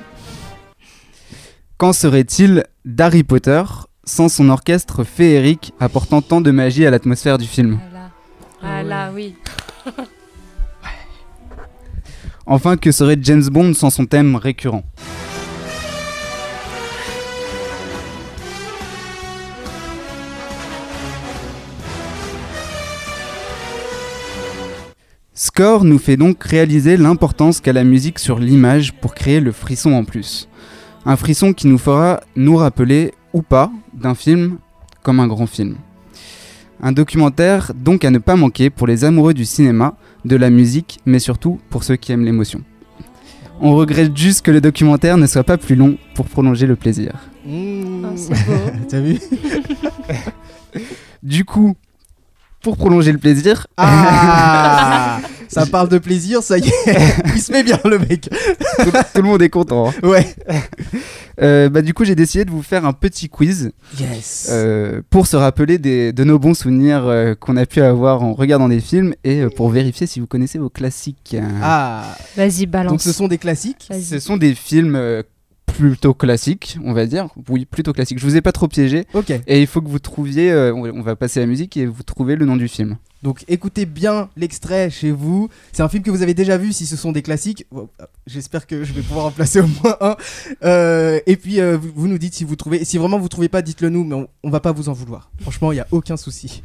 Qu'en 1.77 1.93
serait-il 1.93 2.65
d'Harry 2.85 3.23
Potter 3.23 3.63
sans 4.03 4.27
son 4.27 4.49
orchestre 4.49 5.03
féerique 5.03 5.73
apportant 5.79 6.21
tant 6.21 6.41
de 6.41 6.51
magie 6.51 6.85
à 6.85 6.91
l'atmosphère 6.91 7.38
du 7.38 7.45
film? 7.45 7.79
Ah 7.81 7.93
là, 7.93 8.09
Ah 8.62 8.83
là 8.83 9.12
oui. 9.13 9.35
Enfin, 12.45 12.77
que 12.77 12.91
serait 12.91 13.17
James 13.21 13.47
Bond 13.49 13.73
sans 13.75 13.91
son 13.91 14.05
thème 14.05 14.35
récurrent? 14.35 14.83
Score 25.41 25.86
nous 25.86 25.99
fait 25.99 26.17
donc 26.17 26.43
réaliser 26.43 26.97
l'importance 26.97 27.62
qu'a 27.62 27.71
la 27.71 27.86
musique 27.86 28.19
sur 28.19 28.39
l'image 28.39 28.91
pour 28.91 29.15
créer 29.15 29.39
le 29.39 29.54
frisson 29.54 29.93
en 29.93 30.04
plus. 30.04 30.49
Un 31.06 31.15
frisson 31.15 31.54
qui 31.54 31.67
nous 31.67 31.78
fera 31.78 32.19
nous 32.36 32.58
rappeler, 32.58 33.13
ou 33.32 33.41
pas, 33.41 33.71
d'un 33.93 34.15
film 34.15 34.58
comme 35.02 35.21
un 35.21 35.28
grand 35.28 35.47
film. 35.47 35.78
Un 36.82 36.91
documentaire 36.91 37.71
donc 37.73 38.04
à 38.04 38.12
ne 38.12 38.17
pas 38.17 38.36
manquer 38.36 38.69
pour 38.69 38.86
les 38.86 39.06
amoureux 39.06 39.34
du 39.34 39.45
cinéma, 39.45 39.95
de 40.25 40.36
la 40.36 40.49
musique, 40.49 40.99
mais 41.06 41.19
surtout 41.19 41.62
pour 41.69 41.86
ceux 41.86 41.95
qui 41.95 42.12
aiment 42.12 42.25
l'émotion. 42.25 42.62
On 43.62 43.75
regrette 43.75 44.17
juste 44.17 44.41
que 44.41 44.52
le 44.52 44.60
documentaire 44.60 45.15
ne 45.15 45.25
soit 45.25 45.45
pas 45.45 45.58
plus 45.58 45.78
long 45.78 45.97
pour 46.15 46.25
prolonger 46.25 46.67
le 46.67 46.75
plaisir. 46.75 47.13
Mmh. 47.45 48.04
Oh. 48.04 48.32
T'as 48.89 48.99
vu? 48.99 49.19
Du 51.23 51.45
coup, 51.45 51.78
pour 52.62 52.78
prolonger 52.78 53.12
le 53.12 53.17
plaisir, 53.17 53.67
Ah 53.78 55.19
Ça 55.48 55.65
parle 55.65 55.89
de 55.89 55.98
plaisir, 55.98 56.43
ça 56.43 56.60
y 56.60 56.67
est. 56.67 56.74
Il 57.36 57.41
se 57.41 57.52
met 57.52 57.63
bien 57.63 57.80
le 57.84 57.98
mec. 57.98 58.30
tout, 58.30 58.91
tout 58.91 59.22
le 59.22 59.24
monde 59.24 59.41
est 59.41 59.50
content. 59.50 59.89
hein. 59.89 59.93
Ouais. 60.08 60.28
Euh, 61.41 61.69
bah, 61.69 61.82
du 61.82 61.93
coup, 61.93 62.04
j'ai 62.04 62.15
décidé 62.15 62.43
de 62.43 62.52
vous 62.52 62.62
faire 62.62 62.86
un 62.86 62.91
petit 62.91 63.30
quiz 63.30 63.72
Yes. 63.98 64.50
euh, 64.52 65.02
pour 65.10 65.26
se 65.26 65.38
rappeler 65.38 65.78
des- 65.78 66.12
de 66.12 66.24
nos 66.26 66.38
bons 66.38 66.54
souvenirs 66.54 67.06
euh, 67.08 67.34
qu'on 67.34 67.56
a 67.56 67.65
pu 67.65 67.80
avoir 67.82 68.24
en 68.24 68.34
regardant 68.34 68.67
des 68.67 68.82
films 68.82 69.13
et 69.24 69.39
euh, 69.43 69.50
pour 69.50 69.69
vérifier 69.69 70.06
si 70.06 70.19
vous 70.19 70.28
connaissez 70.28 70.58
vos 70.60 70.67
classiques. 70.69 71.38
Ah. 71.63 72.04
Vas-y, 72.36 72.65
balance. 72.65 72.91
Donc 72.91 73.02
ce 73.02 73.13
sont 73.13 73.30
des 73.30 73.38
classiques. 73.38 73.88
Vas-y. 73.89 74.04
Ce 74.04 74.19
sont 74.19 74.36
des 74.36 74.54
films 74.54 74.98
euh, 74.98 75.24
plutôt 75.77 76.13
classiques, 76.13 76.77
on 76.84 76.93
va 76.93 77.05
dire. 77.05 77.27
Oui, 77.49 77.65
plutôt 77.65 77.93
classiques. 77.93 78.19
Je 78.19 78.25
vous 78.25 78.36
ai 78.36 78.41
pas 78.41 78.51
trop 78.51 78.67
piégé. 78.67 79.05
Ok. 79.13 79.32
Et 79.47 79.62
il 79.62 79.67
faut 79.67 79.82
que 79.82 79.89
vous 79.89 79.99
trouviez, 79.99 80.51
euh, 80.51 80.73
on 80.73 81.01
va 81.01 81.15
passer 81.15 81.39
à 81.39 81.43
la 81.43 81.47
musique 81.47 81.77
et 81.77 81.86
vous 81.86 82.03
trouvez 82.03 82.36
le 82.36 82.45
nom 82.45 82.58
du 82.58 82.67
film. 82.67 82.97
Donc 83.21 83.43
écoutez 83.49 83.86
bien 83.86 84.29
l'extrait 84.38 84.89
chez 84.89 85.12
vous. 85.12 85.49
C'est 85.73 85.84
un 85.84 85.89
film 85.89 86.03
que 86.03 86.12
vous 86.12 86.21
avez 86.21 86.34
déjà 86.34 86.58
vu 86.58 86.71
si 86.71 86.86
ce 86.86 86.95
sont 86.95 87.12
des 87.12 87.21
classiques. 87.21 87.65
Euh, 87.75 87.86
J'espère 88.27 88.65
que 88.65 88.84
je 88.84 88.93
vais 88.93 89.01
pouvoir 89.01 89.25
en 89.25 89.32
placer 89.32 89.60
au 89.60 89.67
moins 89.67 89.97
un. 89.99 90.15
Euh, 90.63 91.19
et 91.25 91.36
puis 91.36 91.60
euh, 91.60 91.77
vous, 91.77 92.08
nous 92.08 92.17
dites 92.17 92.34
si 92.34 92.45
vous 92.45 92.55
trouvez. 92.55 92.86
Si 92.86 92.97
vraiment 92.97 93.19
vous 93.19 93.27
trouvez 93.27 93.49
pas, 93.49 93.62
dites-le 93.62 93.89
nous, 93.89 94.05
mais 94.05 94.15
on, 94.15 94.27
on 94.43 94.49
va 94.49 94.62
pas 94.62 94.71
vous 94.71 94.88
en 94.88 94.93
vouloir. 94.93 95.32
Franchement, 95.41 95.71
il 95.73 95.75
y 95.75 95.82
a 95.82 95.88
aucun 95.91 96.15
souci. 96.15 96.63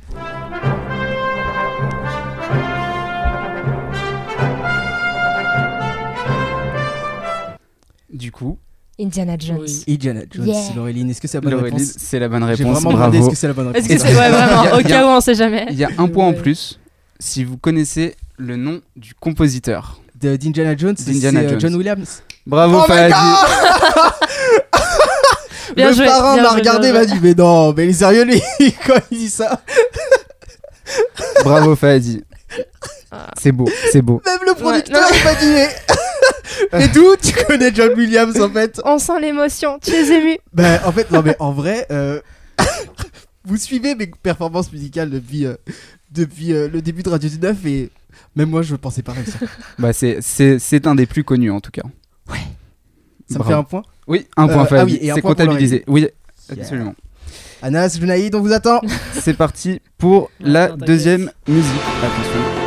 Du 8.13 8.31
coup, 8.31 8.59
Indiana 9.01 9.37
Jones. 9.39 9.59
Oui. 9.61 9.85
Indiana 9.89 10.21
Jones, 10.31 10.47
Yeah. 10.47 10.61
Laureline, 10.77 11.11
est-ce 11.11 11.21
que 11.21 11.27
c'est 11.29 11.39
la 11.39 11.41
bonne 11.41 11.53
Laureline, 11.53 11.75
réponse 11.75 11.95
c'est 11.99 12.19
la 12.21 12.29
bonne 12.29 12.47
J'ai 12.49 12.55
réponse. 12.65 12.83
vraiment 12.83 12.97
demandé 12.97 13.19
Bravo. 13.19 13.19
est-ce 13.19 13.31
que 13.35 13.41
c'est 13.41 13.47
la 13.49 13.53
bonne 13.55 13.75
Est-ce 13.75 13.89
réponse. 13.89 14.03
que 14.05 14.09
c'est 14.09 14.17
ouais, 14.19 14.31
vraiment 14.31 14.79
au 14.79 14.83
cas 14.83 15.05
où 15.07 15.09
on 15.09 15.21
sait 15.21 15.35
jamais. 15.35 15.67
Il 15.71 15.77
y 15.77 15.85
a 15.85 15.89
un 15.99 16.07
point 16.09 16.27
en 16.27 16.33
plus 16.33 16.79
si 17.19 17.43
vous 17.45 17.57
connaissez 17.57 18.15
le 18.37 18.57
nom 18.57 18.81
du 18.97 19.15
compositeur. 19.15 20.01
de- 20.21 20.37
d'Indiana 20.37 20.77
Jones, 20.77 20.95
c'est 20.97 21.11
D'Indiana 21.11 21.41
c'est, 21.41 21.47
euh, 21.47 21.51
Jones. 21.51 21.61
John 21.61 21.75
Williams. 21.75 22.23
Bravo 22.47 22.83
Oh. 22.83 22.93
Bien 25.77 25.89
le 25.91 25.97
joué, 25.97 26.07
parrain 26.07 26.35
bien 26.35 26.43
m'a 26.45 26.49
joué, 26.51 26.59
regardé, 26.61 26.93
m'a 26.93 27.05
dit 27.05 27.19
mais 27.23 27.35
non, 27.35 27.73
mais 27.73 27.85
il 27.87 27.91
est 27.91 27.95
sérieux 27.95 28.25
lui 28.25 28.41
quand 28.87 29.01
il 29.11 29.19
dit 29.19 29.31
ça. 29.31 29.61
Bravo 31.43 31.75
Fahadi. 31.75 32.23
Ah. 33.17 33.31
C'est 33.41 33.53
beau, 33.53 33.69
c'est 33.93 34.03
beau. 34.03 34.21
Même 34.27 34.39
le 34.47 34.55
producteur 34.55 35.03
il 35.15 35.25
m'a 35.25 35.35
dit 35.35 35.47
mais, 35.53 35.69
mais 36.73 36.89
d'où 36.89 37.15
tu 37.23 37.33
connais 37.45 37.73
John 37.75 37.93
Williams 37.97 38.41
en 38.41 38.51
fait 38.51 38.81
On 38.85 38.99
sent 38.99 39.21
l'émotion, 39.21 39.79
tu 39.83 39.91
es 39.93 40.07
ému. 40.19 40.39
Ben 40.53 40.81
en 40.85 40.93
fait 40.93 41.11
non 41.11 41.23
mais 41.25 41.37
en 41.39 41.53
vrai, 41.53 41.87
euh, 41.91 42.21
vous 43.45 43.57
suivez 43.57 43.95
mes 43.95 44.07
performances 44.07 44.73
musicales 44.73 45.11
depuis 45.11 45.47
euh, 45.47 45.55
depuis 46.11 46.53
euh, 46.53 46.69
le 46.69 46.83
début 46.83 47.03
de 47.03 47.11
Radio 47.11 47.29
19 47.29 47.57
et 47.67 47.91
même 48.37 48.51
moi 48.51 48.63
je 48.63 48.75
pensais 48.77 49.03
pas 49.03 49.13
réussir. 49.13 49.37
Bah 49.79 49.93
c'est 49.93 50.19
c'est 50.21 50.59
c'est 50.59 50.87
un 50.87 50.95
des 50.95 51.07
plus 51.07 51.25
connus 51.25 51.51
en 51.51 51.61
tout 51.61 51.71
cas. 51.71 51.83
Ça 53.31 53.39
me 53.39 53.45
fait 53.45 53.53
un 53.55 53.63
point. 53.63 53.83
Oui, 54.07 54.27
un 54.37 54.49
Euh, 54.49 54.53
point 54.53 54.67
ah 54.79 54.85
oui, 54.85 55.01
c'est 55.15 55.23
comptabilisé. 55.23 55.83
Oui, 55.87 56.07
Yeah. 56.51 56.61
absolument. 56.63 56.95
Anas, 57.63 57.97
Junaïd, 57.99 58.35
on 58.35 58.41
vous 58.43 58.53
attend. 58.53 58.83
C'est 59.15 59.33
parti 59.33 59.81
pour 59.97 60.31
la 60.41 60.69
deuxième 60.69 61.31
musique. 61.49 61.81
Attention. 62.03 62.64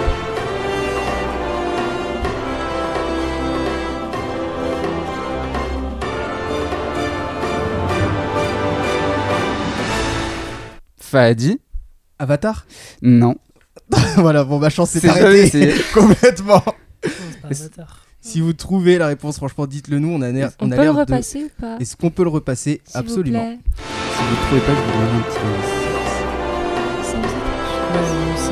Fahadi 11.11 11.59
Avatar? 12.19 12.65
Non. 13.01 13.35
Voilà, 14.17 14.43
bon 14.43 14.59
ma 14.59 14.69
chance 14.69 14.89
s'est 14.89 14.99
C'est 14.99 15.09
arrêtée 15.09 15.73
complètement. 15.93 16.61
Non, 16.65 16.71
pas 17.41 17.47
Avatar. 17.51 17.99
Si 18.19 18.41
vous 18.41 18.51
trouvez 18.51 18.97
la 18.97 19.07
réponse, 19.07 19.37
franchement, 19.37 19.65
dites-le 19.67 19.99
nous. 19.99 20.09
On 20.09 20.21
a 20.21 20.29
l'air, 20.31 20.51
On 20.59 20.67
on 20.67 20.71
a 20.71 20.75
peut 20.75 20.81
le 20.85 20.87
de. 20.93 20.97
repasser 20.97 21.43
ou 21.45 21.49
pas? 21.61 21.77
Est-ce 21.79 21.95
qu'on 21.95 22.09
peut 22.09 22.23
le 22.23 22.29
repasser? 22.29 22.81
Vous 22.93 22.97
Absolument. 22.99 23.39
plaît 23.39 23.59
Si 23.85 24.23
vous 24.23 24.31
ne 24.31 24.35
trouvez 24.47 24.61
pas, 24.61 24.73
je 24.73 24.81
vous 24.81 24.91
donne 24.99 25.15
un 25.15 25.21
petit 25.21 25.39
indice. 25.47 27.11
Ça 27.11 27.17
me 27.17 27.23
dit- 27.23 27.29
Ouais, 27.93 28.25
moi 28.25 28.35
aussi. 28.35 28.51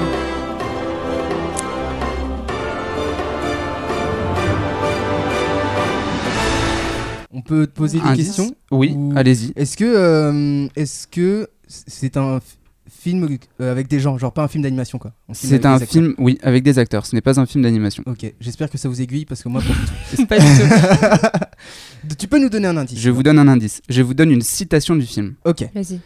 On 7.34 7.42
peut 7.42 7.68
te 7.68 7.72
poser 7.74 8.00
des 8.00 8.06
Indice 8.06 8.28
questions? 8.28 8.56
Oui, 8.72 8.94
Ou- 8.96 9.14
allez-y. 9.16 9.52
Est-ce 9.58 9.76
que, 9.76 9.84
euh, 9.86 10.68
est-ce 10.78 11.06
que 11.08 11.50
c'est 11.68 12.18
un 12.18 12.40
film 12.90 13.28
euh, 13.62 13.72
avec 13.72 13.88
des 13.88 14.00
gens, 14.00 14.18
genre 14.18 14.32
pas 14.32 14.44
un 14.44 14.48
film 14.48 14.62
d'animation 14.64 15.00
quoi 15.00 15.12
Un 15.28 15.34
film 15.34 15.52
C'est 15.52 15.66
un 15.66 15.80
film, 15.80 16.14
oui, 16.20 16.38
avec 16.44 16.64
des 16.64 16.78
acteurs. 16.78 17.06
Ce 17.06 17.16
n'est 17.16 17.22
pas 17.22 17.40
un 17.40 17.46
film 17.46 17.64
d'animation. 17.64 18.04
Ok, 18.06 18.32
j'espère 18.40 18.70
que 18.70 18.78
ça 18.78 18.88
vous 18.90 19.02
aiguille 19.02 19.26
parce 19.26 19.42
que 19.42 19.50
moi, 19.50 19.62
pour- 19.62 20.26
Pas 20.28 20.38
du 20.40 20.46
tout. 20.46 22.16
tu 22.18 22.28
peux 22.28 22.40
nous 22.40 22.50
donner 22.50 22.68
un 22.68 22.78
indice 22.78 23.00
Je 23.00 23.10
vous 23.10 23.24
donne 23.24 23.40
un 23.40 23.48
indice. 23.48 23.82
Je 23.90 24.02
vous 24.04 24.14
donne 24.14 24.32
une 24.32 24.42
citation 24.42 24.96
du 24.96 25.06
film. 25.06 25.34
Ok. 25.46 25.68
Vas-y. 25.74 26.00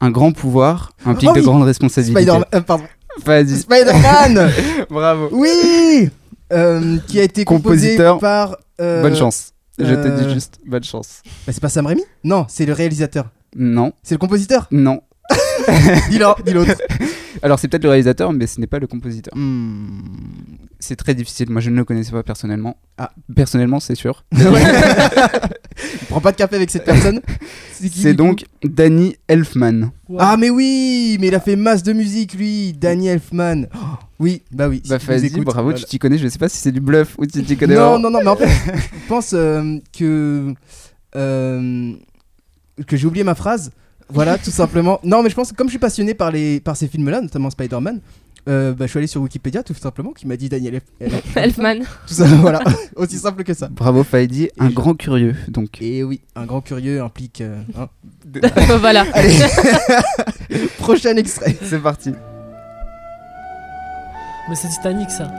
Un 0.00 0.10
grand 0.10 0.32
pouvoir 0.32 0.92
implique 1.04 1.30
Oh 1.32 1.36
de 1.36 1.40
grandes 1.42 1.62
responsabilités. 1.64 2.22
Spider, 2.22 2.38
euh, 2.54 2.60
pardon. 2.62 2.84
Vas-y. 3.24 3.58
Spider-Man. 3.58 4.50
Bravo. 4.90 5.28
oui. 5.32 6.08
Euh, 6.52 6.98
qui 7.06 7.18
a 7.20 7.22
été 7.22 7.44
composé 7.44 7.96
Compositeur. 7.96 8.18
par. 8.18 8.56
euh, 8.80 9.00
Bonne 9.02 9.16
chance. 9.16 9.52
Je 9.78 9.94
te 9.94 10.22
dis 10.22 10.32
juste 10.34 10.58
bonne 10.66 10.84
chance. 10.84 11.22
bah, 11.46 11.52
c'est 11.52 11.60
pas 11.60 11.68
Sam 11.70 11.86
Raimi? 11.86 12.02
Non, 12.24 12.44
c'est 12.48 12.66
le 12.66 12.72
réalisateur. 12.74 13.30
Non, 13.56 13.92
C'est 14.02 14.14
le 14.14 14.18
compositeur. 14.18 14.68
non. 14.70 15.02
Dis 16.10 16.18
l'autre. 16.18 16.42
Alors 17.42 17.58
c'est 17.58 17.68
peut-être 17.68 17.84
le 17.84 17.90
réalisateur, 17.90 18.32
mais 18.32 18.46
ce 18.46 18.60
n'est 18.60 18.66
pas 18.66 18.78
le 18.78 18.86
compositeur. 18.86 19.36
Hmm. 19.36 20.00
C'est 20.78 20.96
très 20.96 21.14
difficile. 21.14 21.50
Moi, 21.50 21.60
je 21.60 21.70
ne 21.70 21.76
le 21.76 21.84
connaissais 21.84 22.10
pas 22.12 22.22
personnellement. 22.22 22.76
Ah. 22.98 23.12
Personnellement, 23.34 23.80
c'est 23.80 23.94
sûr. 23.94 24.24
Prends 26.08 26.20
pas 26.20 26.32
de 26.32 26.36
café 26.36 26.56
avec 26.56 26.70
cette 26.70 26.84
personne. 26.84 27.20
C'est 27.72 28.14
donc 28.14 28.44
Danny 28.64 29.16
Elfman. 29.28 29.90
Ah 30.18 30.36
mais 30.36 30.50
oui, 30.50 31.16
mais 31.20 31.28
il 31.28 31.34
a 31.34 31.40
fait 31.40 31.56
masse 31.56 31.82
de 31.82 31.92
musique 31.92 32.34
lui, 32.34 32.72
Danny 32.74 33.08
Elfman. 33.08 33.66
Oh, 33.74 33.78
oui, 34.20 34.42
bah 34.50 34.68
oui. 34.68 34.82
Bah, 34.88 34.98
si 34.98 35.06
vas-y, 35.06 35.30
bravo, 35.40 35.70
voilà. 35.70 35.78
tu 35.78 35.84
t'y 35.84 35.98
connais. 35.98 36.18
Je 36.18 36.28
sais 36.28 36.38
pas 36.38 36.48
si 36.48 36.58
c'est 36.58 36.72
du 36.72 36.80
bluff 36.80 37.14
ou 37.18 37.24
si 37.24 37.30
tu 37.30 37.42
t'y 37.44 37.56
connais. 37.56 37.76
Non, 37.76 37.98
non, 37.98 38.10
non, 38.10 38.20
mais 38.22 38.28
en 38.28 38.36
fait, 38.36 38.48
je 38.48 39.08
pense 39.08 39.32
euh, 39.34 39.78
que 39.96 40.52
euh, 41.16 41.92
que 42.86 42.96
j'ai 42.96 43.06
oublié 43.06 43.24
ma 43.24 43.34
phrase. 43.34 43.70
Voilà, 44.08 44.36
tout 44.38 44.50
simplement. 44.50 45.00
Non, 45.04 45.22
mais 45.22 45.30
je 45.30 45.34
pense 45.34 45.52
que 45.52 45.56
comme 45.56 45.68
je 45.68 45.72
suis 45.72 45.78
passionné 45.78 46.14
par 46.14 46.30
les 46.30 46.60
par 46.60 46.76
ces 46.76 46.88
films-là, 46.88 47.20
notamment 47.20 47.48
Spider-Man. 47.50 48.00
euh, 48.48 48.72
bah, 48.74 48.86
je 48.86 48.90
suis 48.90 48.98
allé 48.98 49.06
sur 49.06 49.22
Wikipédia 49.22 49.62
tout 49.62 49.72
simplement 49.74 50.10
qui 50.10 50.26
m'a 50.26 50.36
dit 50.36 50.48
Daniel 50.48 50.80
Elf- 51.00 51.08
Elf- 51.12 51.36
Elfman. 51.36 51.78
tout 52.08 52.14
ça 52.14 52.24
voilà 52.26 52.60
aussi 52.96 53.16
simple 53.16 53.44
que 53.44 53.54
ça 53.54 53.68
Bravo, 53.68 54.02
Faidi, 54.02 54.48
un 54.58 54.68
je- 54.68 54.74
grand 54.74 54.94
curieux. 54.94 55.34
Donc, 55.48 55.80
et 55.80 56.02
oui 56.02 56.20
un 56.34 56.44
grand 56.44 56.60
curieux 56.60 57.00
implique 57.00 57.40
euh, 57.40 57.62
hein. 57.78 57.88
voilà. 58.80 59.06
allez 59.14 59.38
prochain 60.78 61.16
extrait 61.16 61.56
c'est 61.62 61.78
parti. 61.78 62.10
Mais 64.48 64.56
c'est 64.56 64.68
Titanic 64.68 65.10
ça. 65.10 65.30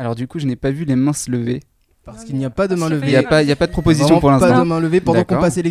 Alors 0.00 0.14
du 0.14 0.26
coup, 0.26 0.38
je 0.38 0.46
n'ai 0.46 0.56
pas 0.56 0.70
vu 0.70 0.84
les 0.86 0.96
mains 0.96 1.12
se 1.12 1.30
lever. 1.30 1.60
parce 2.06 2.24
qu'il 2.24 2.36
n'y 2.36 2.44
a 2.46 2.50
pas 2.50 2.66
de 2.68 2.74
main 2.74 2.88
Je 2.88 2.94
Il 2.94 3.00
levée 3.00 3.08
n'y 3.10 3.16
a 3.16 3.22
pas, 3.22 3.44
pas 3.54 3.66
de 3.66 3.72
proposition 3.72 4.18
pour 4.18 4.30
pas 4.30 4.38
l'instant. 4.40 4.58
de 4.60 4.64
main 4.64 4.80
levée 4.80 5.00
pendant 5.02 5.22
qu'on 5.24 5.38
passait 5.38 5.62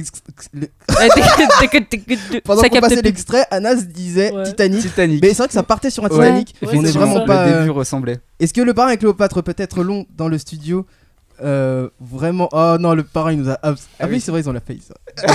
l'extrait 3.01 3.45
Anas 3.49 3.75
disait 3.83 4.31
Ouais. 4.31 4.43
Titanic 4.43 4.81
Titanic. 4.81 5.21
mais 5.23 5.29
c'est 5.29 5.37
vrai 5.37 5.47
que 5.47 5.53
ça 5.53 5.63
partait 5.63 5.89
sur 5.89 6.05
un 6.05 6.09
Ouais. 6.09 6.15
Titanic 6.15 6.55
Ouais, 6.61 6.69
on 6.77 6.85
est 6.85 6.91
vraiment 6.91 7.15
ça. 7.21 7.25
pas 7.25 7.45
Le 7.47 7.51
euh, 7.53 7.59
début 7.61 7.71
ressemblait. 7.71 8.19
Est-ce 8.39 8.53
que 8.53 8.61
le 8.61 8.73
parrain 8.75 8.91
et 8.91 8.97
Cléopâtre 8.97 9.41
peut 9.41 9.55
être 9.57 9.83
long 9.83 10.05
dans 10.15 10.27
le 10.27 10.37
studio 10.37 10.85
Euh, 11.43 11.89
Vraiment. 11.99 12.49
Oh 12.51 12.75
non, 12.79 12.93
le 12.93 13.03
parrain 13.03 13.31
il 13.31 13.39
nous 13.39 13.49
a. 13.49 13.57
Ah, 13.63 13.73
Ah 13.99 14.05
oui, 14.09 14.19
c'est 14.21 14.29
vrai, 14.31 14.41
ils 14.41 14.49
ont 14.49 14.53
la 14.53 14.59
faille 14.61 14.81
ça. 14.87 14.93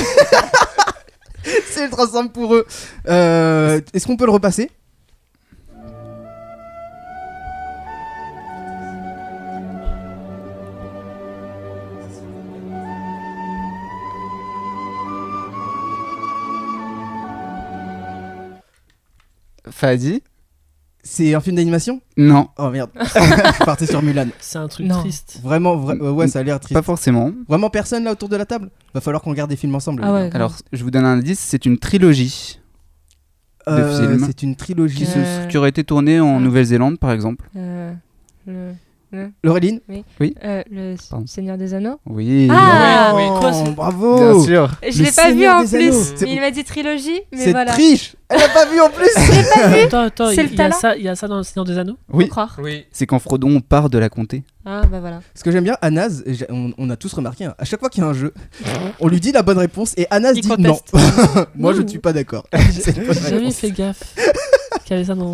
c'est 1.70 1.84
ultra 1.84 2.06
simple 2.06 2.32
pour 2.32 2.54
eux. 2.54 2.64
Euh, 3.08 3.80
Est-ce 3.92 4.06
qu'on 4.06 4.16
peut 4.16 4.26
le 4.26 4.30
repasser? 4.32 4.70
Fadi 19.74 20.22
C'est 21.02 21.34
un 21.34 21.40
film 21.40 21.56
d'animation? 21.56 22.00
Non, 22.16 22.48
Oh 22.58 22.70
merde. 22.70 22.90
Je 23.00 23.64
partais 23.64 23.86
sur 23.86 24.02
Mulan. 24.02 24.28
C'est 24.40 24.58
un 24.58 24.68
truc 24.68 24.86
Non. 24.86 25.00
triste. 25.00 25.40
Vraiment, 25.42 25.76
vra- 25.76 26.00
euh, 26.00 26.12
ouais, 26.12 26.28
ça 26.28 26.38
a 26.38 26.42
l'air 26.44 26.60
triste. 26.60 26.74
pas 26.74 26.82
forcément. 26.82 27.32
Vraiment 27.48 27.70
personne 27.70 28.04
là 28.04 28.12
autour 28.12 28.28
de 28.28 28.36
la 28.36 28.46
table? 28.46 28.70
Va 28.94 29.00
falloir 29.00 29.20
qu'on 29.20 29.30
regarde 29.30 29.50
des 29.50 29.56
films 29.56 29.74
ensemble. 29.74 30.02
Ah 30.04 30.12
ouais. 30.12 30.30
Alors, 30.32 30.54
je 30.72 30.82
vous 30.84 30.90
donne 30.92 31.04
un 31.04 31.14
indice, 31.18 31.40
c'est 31.40 31.66
une 31.66 31.78
trilogie 31.78 32.60
Euh, 33.68 33.98
film. 34.00 34.24
C'est 34.26 34.42
une 34.44 34.54
trilogie. 34.56 34.96
qui, 34.98 35.06
se- 35.06 35.18
Euh. 35.18 35.46
qui 35.48 35.58
aurait 35.58 35.70
été 35.70 35.82
tournée 35.84 36.20
en. 36.20 36.38
Nouvelle-Zélande, 36.38 36.98
par 37.00 37.10
exemple. 37.10 37.48
Euh, 37.56 37.92
le, 39.14 39.30
Laureline 39.42 39.80
euh, 39.90 40.62
le 40.70 40.94
Pardon. 41.10 41.26
Seigneur 41.26 41.56
des 41.56 41.72
Anneaux. 41.74 41.98
Oui. 42.06 42.48
Ah 42.50 43.12
oui, 43.14 43.22
Oh, 43.26 43.38
quoi, 43.40 43.52
c'est- 43.52 43.70
bravo 43.70 44.16
Bien 44.16 44.40
sûr. 44.44 44.70
Je 44.90 45.02
l'ai 45.02 45.12
pas 45.12 45.30
vu 45.32 45.48
en 45.48 45.60
plus. 45.66 46.12
C'est- 46.16 46.28
Il 46.28 46.40
m'a 46.40 46.50
dit 46.50 46.64
trilogie, 46.64 47.20
mais 47.32 47.38
C'est 47.38 47.50
voilà. 47.52 47.72
triche 47.72 48.16
Elle 48.28 48.42
a 48.42 48.48
pas 48.48 48.66
vu 48.66 48.80
en 48.80 48.88
plus 48.90 49.08
Attends, 49.84 50.00
attends, 50.00 50.28
C'est 50.30 50.44
il 50.44 50.50
y, 50.50 50.54
a 50.54 50.56
talent. 50.56 50.76
ça- 50.76 50.96
il 50.96 51.02
y 51.04 51.08
a 51.08 51.14
ça 51.14 51.28
dans 51.28 51.36
le 51.38 51.42
Seigneur 51.42 51.64
des 51.64 51.78
Anneaux 51.78 51.96
Oui. 52.12 52.28
Oui. 52.58 52.84
C'est 52.90 53.06
quand 53.06 53.18
Frodon 53.18 53.60
part 53.60 53.88
de 53.90 53.98
la 53.98 54.08
comté. 54.08 54.42
Ah 54.66 54.82
bah 54.90 54.98
voilà. 55.00 55.20
Ce 55.34 55.44
que 55.44 55.50
j'aime 55.50 55.64
bien, 55.64 55.76
j'ai- 56.26 56.46
on, 56.50 56.72
on 56.78 56.88
a 56.90 56.96
tous 56.96 57.12
remarqué, 57.12 57.44
hein, 57.44 57.54
à 57.58 57.64
chaque 57.64 57.80
fois 57.80 57.90
qu'il 57.90 58.02
y 58.02 58.06
a 58.06 58.08
un 58.08 58.14
jeu, 58.14 58.32
on 59.00 59.08
lui 59.08 59.20
dit 59.20 59.30
la 59.30 59.42
bonne 59.42 59.58
réponse 59.58 59.92
et 59.98 60.06
Anas 60.10 60.32
Il 60.34 60.40
dit 60.42 60.48
conteste. 60.48 60.92
non. 60.94 61.44
Moi 61.54 61.74
je 61.74 61.82
ne 61.82 61.88
suis 61.88 61.98
pas 61.98 62.12
d'accord. 62.12 62.44
C'est 62.70 62.94
J'ai 62.96 63.30
jamais 63.30 63.50
fait 63.50 63.70
gaffe 63.70 64.02
qu'il 64.84 64.92
y 64.96 64.98
avait 64.98 65.04
ça 65.04 65.14
dans. 65.14 65.32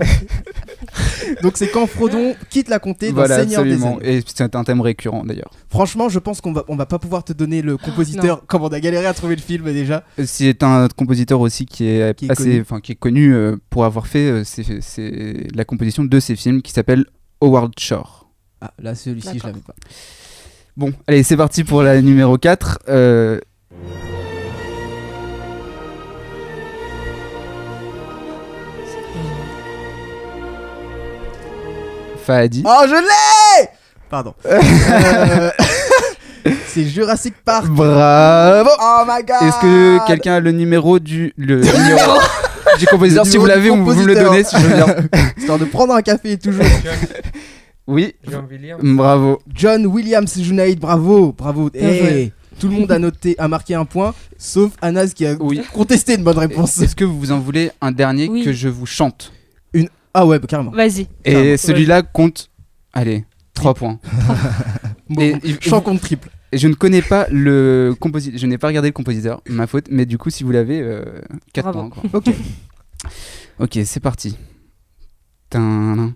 Donc 1.43 1.53
c'est 1.57 1.69
quand 1.71 1.87
Frodon 1.87 2.35
quitte 2.51 2.69
la 2.69 2.79
comté 2.79 3.09
dans 3.09 3.15
Voilà, 3.15 3.41
Seigneur 3.41 3.65
des. 3.65 3.75
Anneaux. 3.75 3.99
Et 4.03 4.23
c'est 4.27 4.55
un 4.55 4.65
thème 4.65 4.81
récurrent 4.81 5.25
d'ailleurs. 5.25 5.51
Franchement, 5.69 6.09
je 6.09 6.19
pense 6.19 6.41
qu'on 6.41 6.53
va, 6.53 6.65
on 6.69 6.77
va 6.77 6.87
pas 6.87 6.99
pouvoir 6.99 7.25
te 7.25 7.33
donner 7.33 7.63
le 7.63 7.77
compositeur 7.77 8.45
comme 8.47 8.63
on 8.63 8.69
a 8.69 8.81
galéré 8.81 9.07
à 9.07 9.15
trouver 9.15 9.37
le 9.37 9.43
film 9.43 9.65
déjà. 9.73 10.05
C'est 10.25 10.63
un 10.63 10.89
compositeur 10.89 11.41
aussi 11.41 11.67
qui 11.67 11.87
est, 11.87 12.17
Qui 12.17 12.27
est 12.27 12.31
assez, 12.31 12.43
connu. 12.45 12.61
enfin 12.61 12.81
qui 12.81 12.93
est 12.93 12.97
connu 12.97 13.35
euh, 13.35 13.57
pour 13.71 13.85
avoir 13.85 14.07
fait 14.07 14.31
euh, 14.31 14.45
c'est- 14.45 14.81
c'est 14.81 15.47
la 15.55 15.65
composition 15.65 16.05
de 16.05 16.21
ces 16.21 16.37
films 16.37 16.63
qui 16.63 16.73
s'appelle 16.73 17.05
Howard 17.41 17.73
Shore. 17.79 18.31
Ah 18.61 18.73
là 18.83 18.95
celui-ci 18.95 19.39
je 19.39 19.47
l'avais 19.47 19.61
pas. 19.61 19.75
Bon, 20.77 20.93
allez, 21.07 21.23
c'est 21.23 21.37
parti 21.37 21.65
pour 21.65 21.83
la 21.83 22.01
numéro 22.01 22.39
4. 22.39 22.79
Euh... 22.89 23.39
Oh 32.65 32.85
je 32.87 32.95
l'ai 32.95 33.69
Pardon. 34.09 34.35
Euh, 34.47 35.51
C'est 36.67 36.85
Jurassic 36.87 37.35
Park. 37.45 37.67
Bravo 37.67 38.71
Oh 38.81 39.03
my 39.07 39.23
god. 39.25 39.43
Est-ce 39.47 39.61
que 39.61 40.07
quelqu'un 40.07 40.35
a 40.37 40.41
le 40.41 40.53
numéro 40.53 40.99
du 40.99 41.35
le 41.37 41.57
numéro 41.61 42.13
du 42.79 42.87
compositeur? 42.87 43.25
Le 43.25 43.31
Si 43.31 43.37
vous 43.37 43.45
l'avez, 43.47 43.69
vous, 43.69 43.85
vous 43.85 43.95
me 43.95 44.07
le 44.07 44.15
donnez 44.15 44.45
si 44.45 44.57
je 44.57 44.67
veux 44.67 44.75
bien. 44.77 44.87
Histoire 45.37 45.59
de 45.59 45.67
prendre 45.67 45.95
un 45.95 46.01
café 46.03 46.39
toujours. 46.39 46.65
Oui, 47.87 48.15
John 48.27 48.47
Williams. 48.51 48.81
bravo. 48.83 49.41
John 49.53 49.87
Williams 49.87 50.39
Junaid, 50.41 50.79
bravo, 50.79 51.33
bravo. 51.37 51.71
Eh, 51.75 52.31
tout 52.59 52.69
le 52.69 52.75
monde 52.75 52.93
a 52.93 52.99
noté, 52.99 53.35
a 53.39 53.49
marqué 53.49 53.75
un 53.75 53.85
point, 53.85 54.15
sauf 54.39 54.71
Anas 54.81 55.09
qui 55.15 55.27
a 55.27 55.35
Oui. 55.41 55.61
contesté 55.75 56.15
une 56.15 56.23
bonne 56.23 56.39
réponse. 56.39 56.81
Est-ce 56.81 56.95
que 56.97 57.05
vous 57.05 57.33
en 57.33 57.39
voulez 57.41 57.71
un 57.83 57.91
dernier 57.93 58.29
Oui. 58.29 58.45
que 58.45 58.53
je 58.53 58.69
vous 58.69 58.87
chante? 58.87 59.33
Ah 60.15 60.27
ouais, 60.27 60.39
bah, 60.39 60.47
carrément. 60.49 60.71
Vas-y. 60.73 61.07
Et 61.25 61.33
Carrément. 61.33 61.57
celui-là 61.57 62.03
compte, 62.03 62.51
allez, 62.93 63.25
3 63.55 63.75
points. 63.75 63.99
Bon, 65.09 65.23
Et 65.23 65.35
il- 65.43 65.61
chant 65.61 65.81
contre 65.81 66.03
triple. 66.03 66.31
Et 66.53 66.59
je 66.59 66.69
ne 66.69 66.75
connais 66.75 67.03
pas 67.03 67.27
le 67.31 67.95
compositeur, 67.99 68.39
je 68.39 68.47
n'ai 68.47 68.59
pas 68.59 68.69
regardé 68.69 68.89
le 68.89 68.93
compositeur, 68.93 69.41
ma 69.49 69.67
faute, 69.67 69.87
mais 69.91 70.07
du 70.07 70.19
coup, 70.19 70.31
si 70.31 70.45
vous 70.45 70.53
l'avez, 70.53 70.85
4 71.53 71.73
Bravo. 71.73 71.89
points. 71.91 72.03
quoi. 72.11 72.21
Ok. 72.21 72.35
Ok, 73.59 73.79
c'est 73.85 74.01
parti. 74.01 74.37
Tadam. 75.49 76.13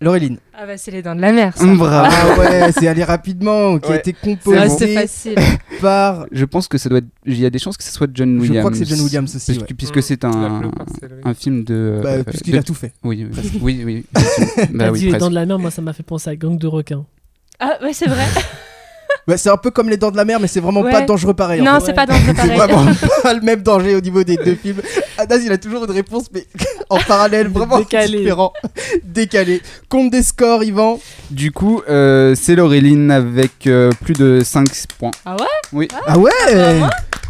Laureline. 0.00 0.38
Ah 0.56 0.66
bah 0.66 0.76
c'est 0.76 0.90
les 0.90 1.02
dents 1.02 1.14
de 1.14 1.20
la 1.20 1.32
mer. 1.32 1.56
Ça. 1.56 1.64
Bravo. 1.66 2.08
Ah 2.10 2.38
ouais, 2.38 2.72
c'est 2.72 2.86
aller 2.86 3.04
rapidement, 3.04 3.78
qui 3.78 3.88
a 3.88 3.90
Ouais. 3.92 3.98
été 3.98 4.10
Ouais, 4.24 4.36
composé 4.36 4.68
c'est 4.78 4.94
facile. 4.94 5.34
par. 5.80 6.26
Je 6.32 6.44
pense 6.44 6.68
que 6.68 6.78
ça 6.78 6.88
doit 6.88 6.98
être. 6.98 7.06
Il 7.26 7.38
y 7.40 7.46
a 7.46 7.50
des 7.50 7.58
chances 7.58 7.76
que 7.76 7.82
ce 7.84 7.92
soit 7.92 8.06
John 8.14 8.38
Williams. 8.38 8.54
Je 8.54 8.58
crois 8.60 8.70
que 8.70 8.76
c'est 8.76 8.84
John 8.84 9.00
Williams 9.00 9.34
aussi. 9.36 9.58
Ouais. 9.58 9.66
puisque 9.76 10.02
c'est 10.02 10.24
un, 10.24 10.60
plupart, 10.60 10.86
c'est 11.00 11.08
lui. 11.08 11.20
un 11.24 11.34
film 11.34 11.64
de. 11.64 12.00
Bah, 12.02 12.08
euh, 12.10 12.22
puisqu'il 12.24 12.52
de- 12.54 12.58
a 12.58 12.62
tout 12.62 12.74
fait. 12.74 12.92
Oui, 13.02 13.26
oui, 13.30 13.50
oui. 13.62 13.82
oui, 13.84 14.06
bah 14.74 14.90
oui, 14.92 14.98
dit 15.00 15.10
les 15.10 15.18
dents 15.18 15.30
de 15.30 15.34
la 15.34 15.46
mer, 15.46 15.58
moi 15.58 15.70
ça 15.70 15.82
m'a 15.82 15.92
fait 15.92 16.02
penser 16.02 16.30
à 16.30 16.36
Gang 16.36 16.56
de 16.58 16.66
requins. 16.66 17.04
Ah 17.60 17.78
ouais 17.82 17.92
c'est 17.92 18.08
vrai. 18.08 18.24
Bah, 19.26 19.38
c'est 19.38 19.48
un 19.48 19.56
peu 19.56 19.70
comme 19.70 19.88
les 19.88 19.96
dents 19.96 20.10
de 20.10 20.18
la 20.18 20.26
mer, 20.26 20.38
mais 20.38 20.48
c'est 20.48 20.60
vraiment 20.60 20.82
Ouais. 20.82 20.90
pas 20.90 21.00
dangereux 21.00 21.32
pareil. 21.32 21.62
en 21.62 21.64
non 21.64 21.80
fait. 21.80 21.86
c'est 21.86 21.92
pas 21.94 22.04
dangereux 22.04 22.34
C'est 22.36 22.54
pareil. 22.54 22.56
vraiment 22.74 22.92
pas 23.22 23.32
le 23.32 23.40
même 23.40 23.62
danger 23.62 23.94
au 23.96 24.00
niveau 24.02 24.22
des 24.22 24.36
deux 24.36 24.54
films. 24.54 24.82
Anas, 25.18 25.38
il 25.44 25.52
a 25.52 25.58
toujours 25.58 25.84
une 25.84 25.90
réponse, 25.90 26.26
mais 26.32 26.46
en 26.90 26.98
parallèle, 26.98 27.48
vraiment 27.48 27.78
Décalé. 27.78 28.18
différent. 28.18 28.52
Décalé. 29.04 29.62
Compte 29.88 30.10
des 30.10 30.22
scores, 30.22 30.64
Yvan. 30.64 30.98
Du 31.30 31.52
coup, 31.52 31.82
euh, 31.88 32.34
c'est 32.34 32.54
Laureline 32.56 33.10
avec 33.10 33.66
euh, 33.66 33.90
plus 34.02 34.14
de 34.14 34.40
5 34.44 34.66
points. 34.98 35.10
Ah 35.24 35.36
ouais? 35.36 35.88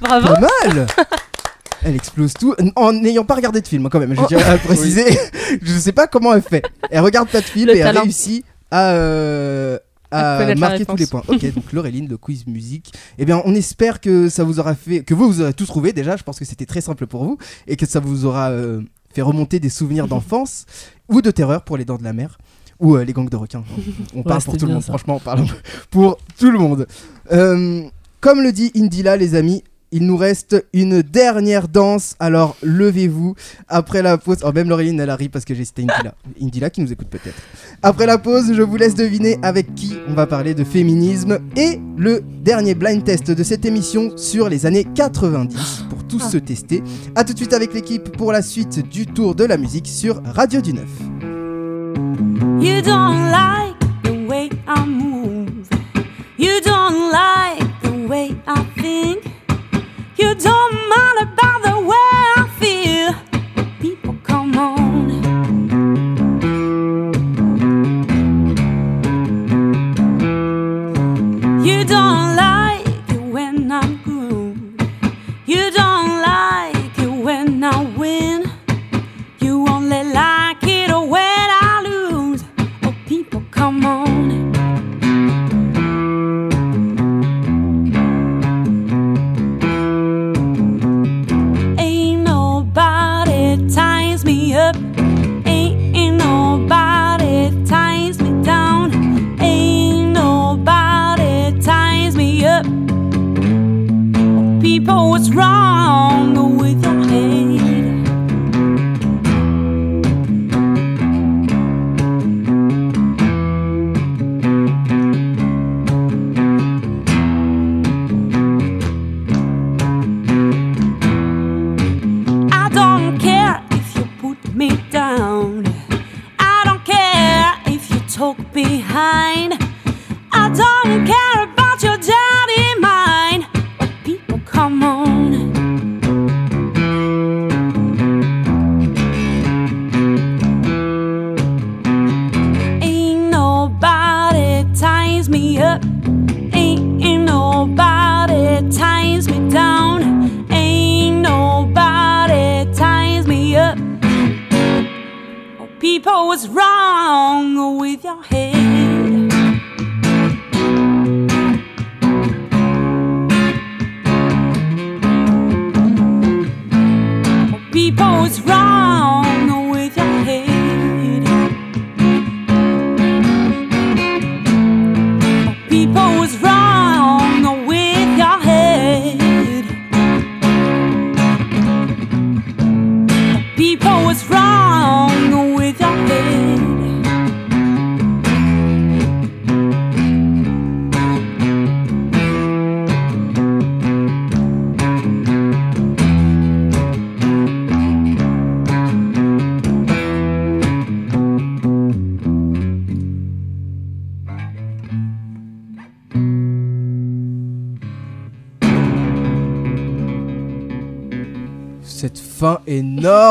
Bravo. 0.01 0.27
Pas 0.35 0.41
mal 0.41 0.87
Elle 1.87 1.97
explose 1.97 2.33
tout 2.33 2.55
en 2.77 2.93
n'ayant 2.93 3.25
pas 3.25 3.35
regardé 3.35 3.61
de 3.61 3.67
film, 3.67 3.89
quand 3.91 3.99
même. 3.99 4.15
Je 4.15 4.21
Oh. 4.21 4.25
tiens 4.27 4.39
à 4.39 4.55
le 4.55 4.59
préciser. 4.59 5.05
je 5.61 5.73
sais 5.79 5.93
pas 5.93 6.07
comment 6.07 6.33
elle 6.35 6.41
fait. 6.43 6.65
Elle 6.91 7.01
regarde 7.01 7.29
pas 7.29 7.41
de 7.41 7.45
film 7.47 7.67
Le 7.67 7.75
et 7.77 7.79
elle 7.81 7.85
talent. 7.85 8.03
réussit 8.03 8.43
à, 8.71 8.93
euh, 8.95 9.79
connaître 10.21 10.61
la 10.61 10.69
marquer 10.69 10.87
tous 10.87 10.97
les 10.97 11.07
points. 11.07 11.23
Ok, 11.29 11.55
donc 11.55 11.73
Laureline, 11.73 12.09
le 12.09 12.17
quiz 12.17 12.47
musique. 12.47 12.93
Eh 13.19 13.25
bien, 13.25 13.43
on 13.45 13.55
espère 13.55 14.01
que 14.01 14.29
ça 14.29 14.45
vous 14.45 14.61
aura 14.61 14.75
fait, 14.75 15.03
que 15.03 15.15
vous 15.15 15.27
vous 15.27 15.41
aurez 15.41 15.55
tous 15.55 15.67
trouvé 15.67 15.93
déjà. 15.93 16.17
Je 16.17 16.23
pense 16.23 16.39
que 16.39 16.45
c'était 16.45 16.67
très 16.67 16.81
simple 16.81 17.07
pour 17.07 17.25
vous 17.25 17.39
et 17.67 17.77
que 17.77 17.87
ça 17.87 18.01
vous 18.01 18.25
aura 18.25 18.51
euh, 18.51 18.83
fait 19.13 19.23
remonter 19.23 19.61
des 19.61 19.71
souvenirs 19.71 20.09
d'enfance 20.09 20.67
ou 21.09 21.23
de 21.23 21.31
terreur 21.31 21.65
pour 21.65 21.77
les 21.77 21.85
dents 21.85 21.99
de 21.99 22.05
la 22.05 22.13
mer 22.13 22.39
ou 22.81 22.97
euh, 22.97 23.05
les 23.05 23.13
gangs 23.13 23.29
de 23.29 23.37
requins. 23.37 23.65
On 24.15 24.23
parle 24.23 24.43
pour 24.43 24.57
tout 24.57 24.67
le 24.67 24.73
monde. 24.73 24.83
ça. 24.83 24.93
Franchement, 24.93 25.17
on 25.17 25.21
parle 25.21 25.47
pour 25.91 26.19
tout 26.39 26.51
le 26.51 26.59
monde. 26.59 26.87
Euh, 27.33 27.83
comme 28.21 28.43
le 28.43 28.53
dit 28.53 28.73
Indila, 28.77 29.17
les 29.17 29.35
amis. 29.35 29.63
Il 29.97 30.07
nous 30.07 30.17
reste 30.17 30.67
une 30.73 31.03
dernière 31.03 31.69
danse, 31.69 32.17
alors 32.19 32.57
levez-vous. 32.65 33.37
Après 33.69 34.03
la 34.03 34.19
pause, 34.19 34.39
oh 34.43 34.51
même 34.51 34.69
Laureline 34.69 34.99
elle 34.99 35.09
arrive 35.09 35.31
parce 35.31 35.45
que 35.45 35.55
j'ai 35.55 35.65
cité 35.65 35.83
Indila. 35.83 36.17
Indila 36.43 36.69
qui 36.69 36.81
nous 36.81 36.93
écoute 36.93 37.07
peut-être. 37.07 37.37
Après 37.81 38.05
la 38.05 38.19
pause, 38.19 38.55
je 38.55 38.63
vous 38.63 38.75
laisse 38.75 38.97
deviner 38.97 39.39
avec 39.43 39.73
qui 39.77 39.95
on 40.09 40.15
va 40.15 40.27
parler 40.27 40.53
de 40.53 40.65
féminisme 40.65 41.39
et 41.57 41.79
le 41.97 42.25
dernier 42.43 42.75
blind 42.75 43.05
test 43.05 43.31
de 43.31 43.43
cette 43.45 43.65
émission 43.65 44.11
sur 44.17 44.49
les 44.49 44.67
années 44.67 44.85
90 44.97 45.85
pour 45.89 46.03
tous 46.09 46.29
se 46.29 46.39
tester. 46.39 46.83
A 47.15 47.23
tout 47.23 47.33
de 47.33 47.39
suite 47.39 47.53
avec 47.53 47.73
l'équipe 47.73 48.17
pour 48.17 48.33
la 48.33 48.43
suite 48.43 48.89
du 48.89 49.07
tour 49.07 49.37
de 49.37 49.45
la 49.45 49.57
musique 49.57 49.87
sur 49.87 50.21
Radio 50.25 50.61
du 50.61 50.73
Neuf. 50.73 50.91
You 52.61 52.83
don't 52.83 53.31
like 53.31 53.79
the 54.03 54.29
way 54.29 54.51
I 54.67 54.85
move. 54.89 55.69
You 56.37 56.61
don't 56.65 57.13
like 57.13 57.63
the 57.85 58.09
way 58.09 58.35
I 58.49 58.65
think. 58.83 59.34
You 60.17 60.33
don't 60.33 60.89
mind 60.89 61.19
about 61.23 61.63
the 61.65 61.81
way 61.89 62.24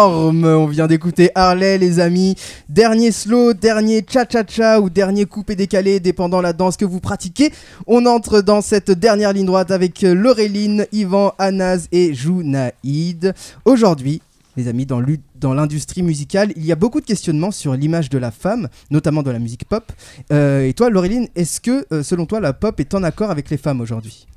On 0.06 0.66
vient 0.66 0.88
d'écouter 0.88 1.32
Harley, 1.34 1.78
les 1.78 2.00
amis. 2.00 2.36
Dernier 2.68 3.12
slow, 3.12 3.54
dernier 3.54 4.06
cha-cha-cha 4.08 4.82
ou 4.82 4.90
dernier 4.90 5.26
coupé 5.26 5.56
décalé, 5.56 6.02
dépendant 6.02 6.42
la 6.42 6.52
danse 6.52 6.76
que 6.76 6.84
vous 6.84 7.00
pratiquez. 7.00 7.54
On 7.88 8.06
entre 8.06 8.42
dans 8.42 8.62
cette 8.62 8.92
dernière 8.92 9.32
ligne 9.32 9.46
droite 9.46 9.72
avec 9.72 10.04
euh, 10.04 10.14
Laureline, 10.14 10.88
Yvan, 10.92 11.34
Anas 11.38 11.88
et 11.94 12.14
Jounaïd. 12.14 13.34
Aujourd'hui, 13.64 14.22
les 14.58 14.68
amis, 14.68 14.86
dans 14.86 15.54
l'industrie 15.54 16.04
musicale, 16.04 16.52
il 16.58 16.66
y 16.66 16.74
a 16.74 16.76
beaucoup 16.76 17.00
de 17.00 17.06
questionnements 17.06 17.52
sur 17.52 17.74
l'image 17.74 18.10
de 18.10 18.18
la 18.18 18.32
femme, 18.32 18.68
notamment 18.92 19.24
dans 19.24 19.32
la 19.32 19.40
musique 19.40 19.66
pop. 19.66 19.90
Euh, 20.34 20.68
et 20.68 20.74
toi, 20.74 20.90
Laureline, 20.90 21.28
est-ce 21.36 21.62
que, 21.62 21.86
euh, 21.94 22.04
selon 22.04 22.26
toi, 22.26 22.42
la 22.42 22.52
pop 22.52 22.78
est 22.82 22.94
en 22.94 23.04
accord 23.04 23.32
avec 23.32 23.50
les 23.50 23.58
femmes 23.58 23.80
aujourd'hui? 23.80 24.28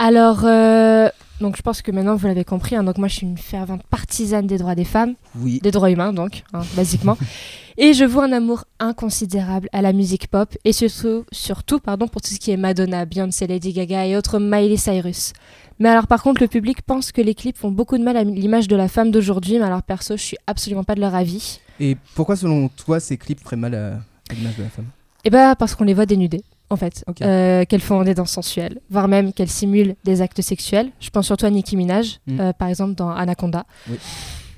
Alors, 0.00 0.44
donc 1.40 1.56
je 1.56 1.62
pense 1.62 1.82
que 1.82 1.90
maintenant 1.90 2.14
vous 2.16 2.26
l'avez 2.26 2.44
compris, 2.44 2.76
hein, 2.76 2.84
donc 2.84 2.98
moi 2.98 3.08
je 3.08 3.14
suis 3.16 3.26
une 3.26 3.38
fervente 3.38 3.82
partisane 3.84 4.46
des 4.46 4.58
droits 4.58 4.74
des 4.74 4.84
femmes, 4.84 5.14
Oui. 5.36 5.58
des 5.62 5.70
droits 5.70 5.90
humains 5.90 6.12
donc, 6.12 6.42
hein, 6.52 6.62
basiquement. 6.76 7.16
Et 7.78 7.94
je 7.94 8.04
vois 8.04 8.24
un 8.26 8.32
amour 8.32 8.64
inconsidérable 8.80 9.68
à 9.72 9.80
la 9.82 9.92
musique 9.92 10.28
pop 10.28 10.54
et 10.64 10.72
surtout, 10.72 11.24
surtout 11.32 11.80
pardon, 11.80 12.06
pour 12.06 12.20
tout 12.20 12.32
ce 12.32 12.38
qui 12.38 12.50
est 12.50 12.56
Madonna, 12.56 13.04
Beyoncé, 13.06 13.46
Lady 13.46 13.72
Gaga 13.72 14.06
et 14.06 14.16
autres 14.16 14.38
Miley 14.38 14.76
Cyrus. 14.76 15.32
Mais 15.78 15.88
alors 15.88 16.06
par 16.06 16.22
contre 16.22 16.42
le 16.42 16.48
public 16.48 16.82
pense 16.82 17.10
que 17.12 17.20
les 17.22 17.34
clips 17.34 17.56
font 17.56 17.70
beaucoup 17.72 17.96
de 17.98 18.04
mal 18.04 18.16
à 18.16 18.24
l'image 18.24 18.68
de 18.68 18.76
la 18.76 18.88
femme 18.88 19.10
d'aujourd'hui, 19.10 19.58
mais 19.58 19.64
alors 19.64 19.82
perso 19.82 20.16
je 20.16 20.22
suis 20.22 20.36
absolument 20.46 20.84
pas 20.84 20.94
de 20.94 21.00
leur 21.00 21.14
avis. 21.14 21.60
Et 21.80 21.96
pourquoi, 22.14 22.36
selon 22.36 22.68
toi, 22.68 23.00
ces 23.00 23.16
clips 23.16 23.40
feraient 23.40 23.56
mal 23.56 23.74
à, 23.74 23.94
à 24.30 24.34
l'image 24.34 24.56
de 24.58 24.62
la 24.62 24.68
femme? 24.68 24.84
Et 25.24 25.30
bah 25.30 25.56
parce 25.56 25.74
qu'on 25.74 25.84
les 25.84 25.94
voit 25.94 26.06
dénudées, 26.06 26.42
en 26.72 26.76
fait. 26.76 27.04
Euh, 27.22 27.64
qu'elles 27.64 27.80
font 27.80 28.02
des 28.02 28.14
danses 28.14 28.32
sensuelles, 28.32 28.80
voire 28.90 29.06
même 29.08 29.32
qu'elles 29.32 29.48
simulent 29.50 29.94
des 30.04 30.22
actes 30.22 30.40
sexuels. 30.42 30.90
Je 31.00 31.10
pense 31.10 31.26
surtout 31.26 31.46
à 31.46 31.50
Nicki 31.50 31.76
Minaj, 31.76 32.18
Mm. 32.26 32.40
euh, 32.40 32.52
par 32.52 32.68
exemple 32.68 32.94
dans 32.94 33.10
Anaconda. 33.10 33.64
Oui. 33.88 33.96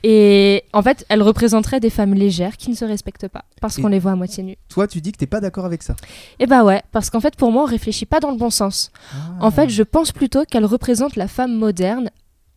Et 0.06 0.64
en 0.74 0.82
fait, 0.82 1.06
elles 1.08 1.22
représenteraient 1.22 1.80
des 1.80 1.88
femmes 1.88 2.12
légères 2.12 2.58
qui 2.58 2.68
ne 2.68 2.74
se 2.76 2.84
respectent 2.84 3.28
pas, 3.28 3.46
parce 3.62 3.76
qu'on 3.78 3.88
les 3.88 3.98
voit 3.98 4.12
à 4.12 4.16
moitié 4.16 4.42
nues. 4.42 4.58
Toi, 4.68 4.86
tu 4.86 5.00
dis 5.00 5.12
que 5.12 5.16
t'es 5.16 5.26
pas 5.26 5.40
d'accord 5.40 5.64
avec 5.64 5.82
ça. 5.82 5.96
Et 6.38 6.46
bah 6.46 6.62
ouais, 6.62 6.82
parce 6.92 7.08
qu'en 7.08 7.20
fait, 7.20 7.36
pour 7.36 7.50
moi, 7.50 7.62
on 7.62 7.66
réfléchit 7.66 8.04
pas 8.04 8.20
dans 8.20 8.30
le 8.30 8.36
bon 8.36 8.50
sens. 8.50 8.90
En 9.40 9.50
fait, 9.50 9.70
je 9.70 9.82
pense 9.82 10.12
plutôt 10.12 10.44
qu'elles 10.44 10.66
représentent 10.66 11.16
la 11.16 11.26
femme 11.26 11.54
moderne 11.56 12.10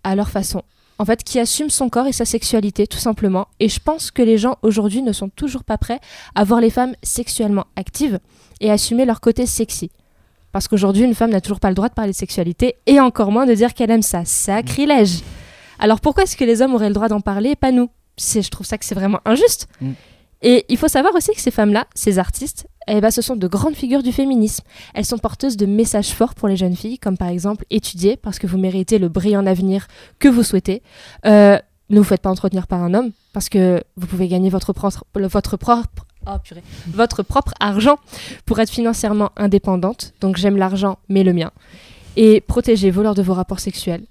à 0.04 0.16
leur 0.16 0.30
façon. 0.30 0.62
En 1.00 1.06
fait, 1.06 1.24
qui 1.24 1.40
assume 1.40 1.70
son 1.70 1.90
corps 1.90 2.08
et 2.08 2.12
sa 2.12 2.26
sexualité, 2.26 2.88
tout 2.88 2.98
simplement. 2.98 3.48
Et 3.60 3.70
je 3.70 3.80
pense 3.80 4.10
que 4.10 4.24
les 4.24 4.38
gens 4.38 4.58
aujourd'hui 4.64 5.04
ne 5.04 5.12
sont 5.12 5.30
toujours 5.30 5.64
pas 5.64 5.78
prêts 5.78 6.00
à 6.34 6.44
voir 6.44 6.60
les 6.60 6.72
femmes 6.72 6.96
sexuellement 7.04 7.66
actives 7.76 8.20
et 8.62 8.72
assumer 8.72 9.06
leur 9.06 9.22
côté 9.22 9.46
sexy. 9.46 9.92
Parce 10.52 10.68
qu'aujourd'hui, 10.68 11.04
une 11.04 11.14
femme 11.14 11.30
n'a 11.30 11.42
toujours 11.42 11.60
pas 11.60 11.70
le 11.70 11.76
droit 11.76 11.90
de 11.90 11.94
parler 11.94 12.12
de 12.12 12.18
sexualité 12.18 12.78
et 12.88 13.00
encore 13.00 13.32
moins 13.32 13.46
de 13.46 13.54
dire 13.54 13.74
qu'elle 13.74 13.92
aime 13.92 14.02
ça. 14.02 14.26
Sacrilège. 14.26 15.22
Alors 15.78 16.02
pourquoi 16.02 16.24
est-ce 16.24 16.36
que 16.36 16.46
les 16.46 16.62
hommes 16.62 16.74
auraient 16.74 16.88
le 16.88 16.96
droit 16.96 17.10
d'en 17.10 17.22
parler 17.22 17.52
et 17.52 17.56
pas 17.56 17.72
nous? 17.72 17.90
Je 18.18 18.50
trouve 18.50 18.66
ça 18.66 18.80
que 18.80 18.86
c'est 18.86 18.96
vraiment 18.96 19.20
injuste. 19.26 19.68
Mm. 19.80 19.92
Et 20.42 20.66
il 20.70 20.78
faut 20.78 20.88
savoir 20.88 21.14
aussi 21.14 21.32
que 21.34 21.42
ces 21.42 21.52
femmes-là, 21.52 21.86
ces 21.94 22.18
artistes, 22.20 22.68
eh 22.88 23.02
ben, 23.02 23.12
ce 23.12 23.22
sont 23.22 23.36
de 23.36 23.48
grandes 23.48 23.76
figures 23.76 24.04
du 24.04 24.12
féminisme. 24.12 24.64
Elles 24.94 25.06
sont 25.06 25.18
porteuses 25.18 25.58
de 25.58 25.66
messages 25.66 26.10
forts 26.10 26.36
pour 26.36 26.48
les 26.48 26.56
jeunes 26.56 26.76
filles, 26.76 27.00
comme 27.00 27.18
par 27.18 27.28
exemple 27.28 27.66
étudier 27.70 28.18
parce 28.18 28.40
que 28.40 28.48
vous 28.48 28.58
méritez 28.58 29.00
le 29.00 29.10
brillant 29.10 29.46
avenir 29.46 29.88
que 30.20 30.28
vous 30.28 30.44
souhaitez. 30.44 30.82
Euh, 31.26 31.58
ne 31.90 31.98
vous 31.98 32.04
faites 32.04 32.22
pas 32.22 32.30
entretenir 32.30 32.68
par 32.68 32.84
un 32.84 32.94
homme 32.94 33.12
parce 33.34 33.50
que 33.50 33.84
vous 33.96 34.08
pouvez 34.08 34.28
gagner 34.28 34.50
votre 34.50 34.74
propre, 34.74 35.06
oh, 35.16 35.20
votre 36.94 37.24
propre 37.24 37.54
argent 37.60 37.98
pour 38.46 38.60
être 38.60 38.70
financièrement 38.70 39.32
indépendante. 39.38 40.14
Donc 40.22 40.38
j'aime 40.38 40.58
l'argent, 40.58 41.00
mais 41.10 41.24
le 41.24 41.34
mien. 41.34 41.52
Et 42.16 42.42
protégez-vous 42.42 43.04
lors 43.04 43.16
de 43.16 43.22
vos 43.22 43.34
rapports 43.34 43.60
sexuels. 43.60 44.06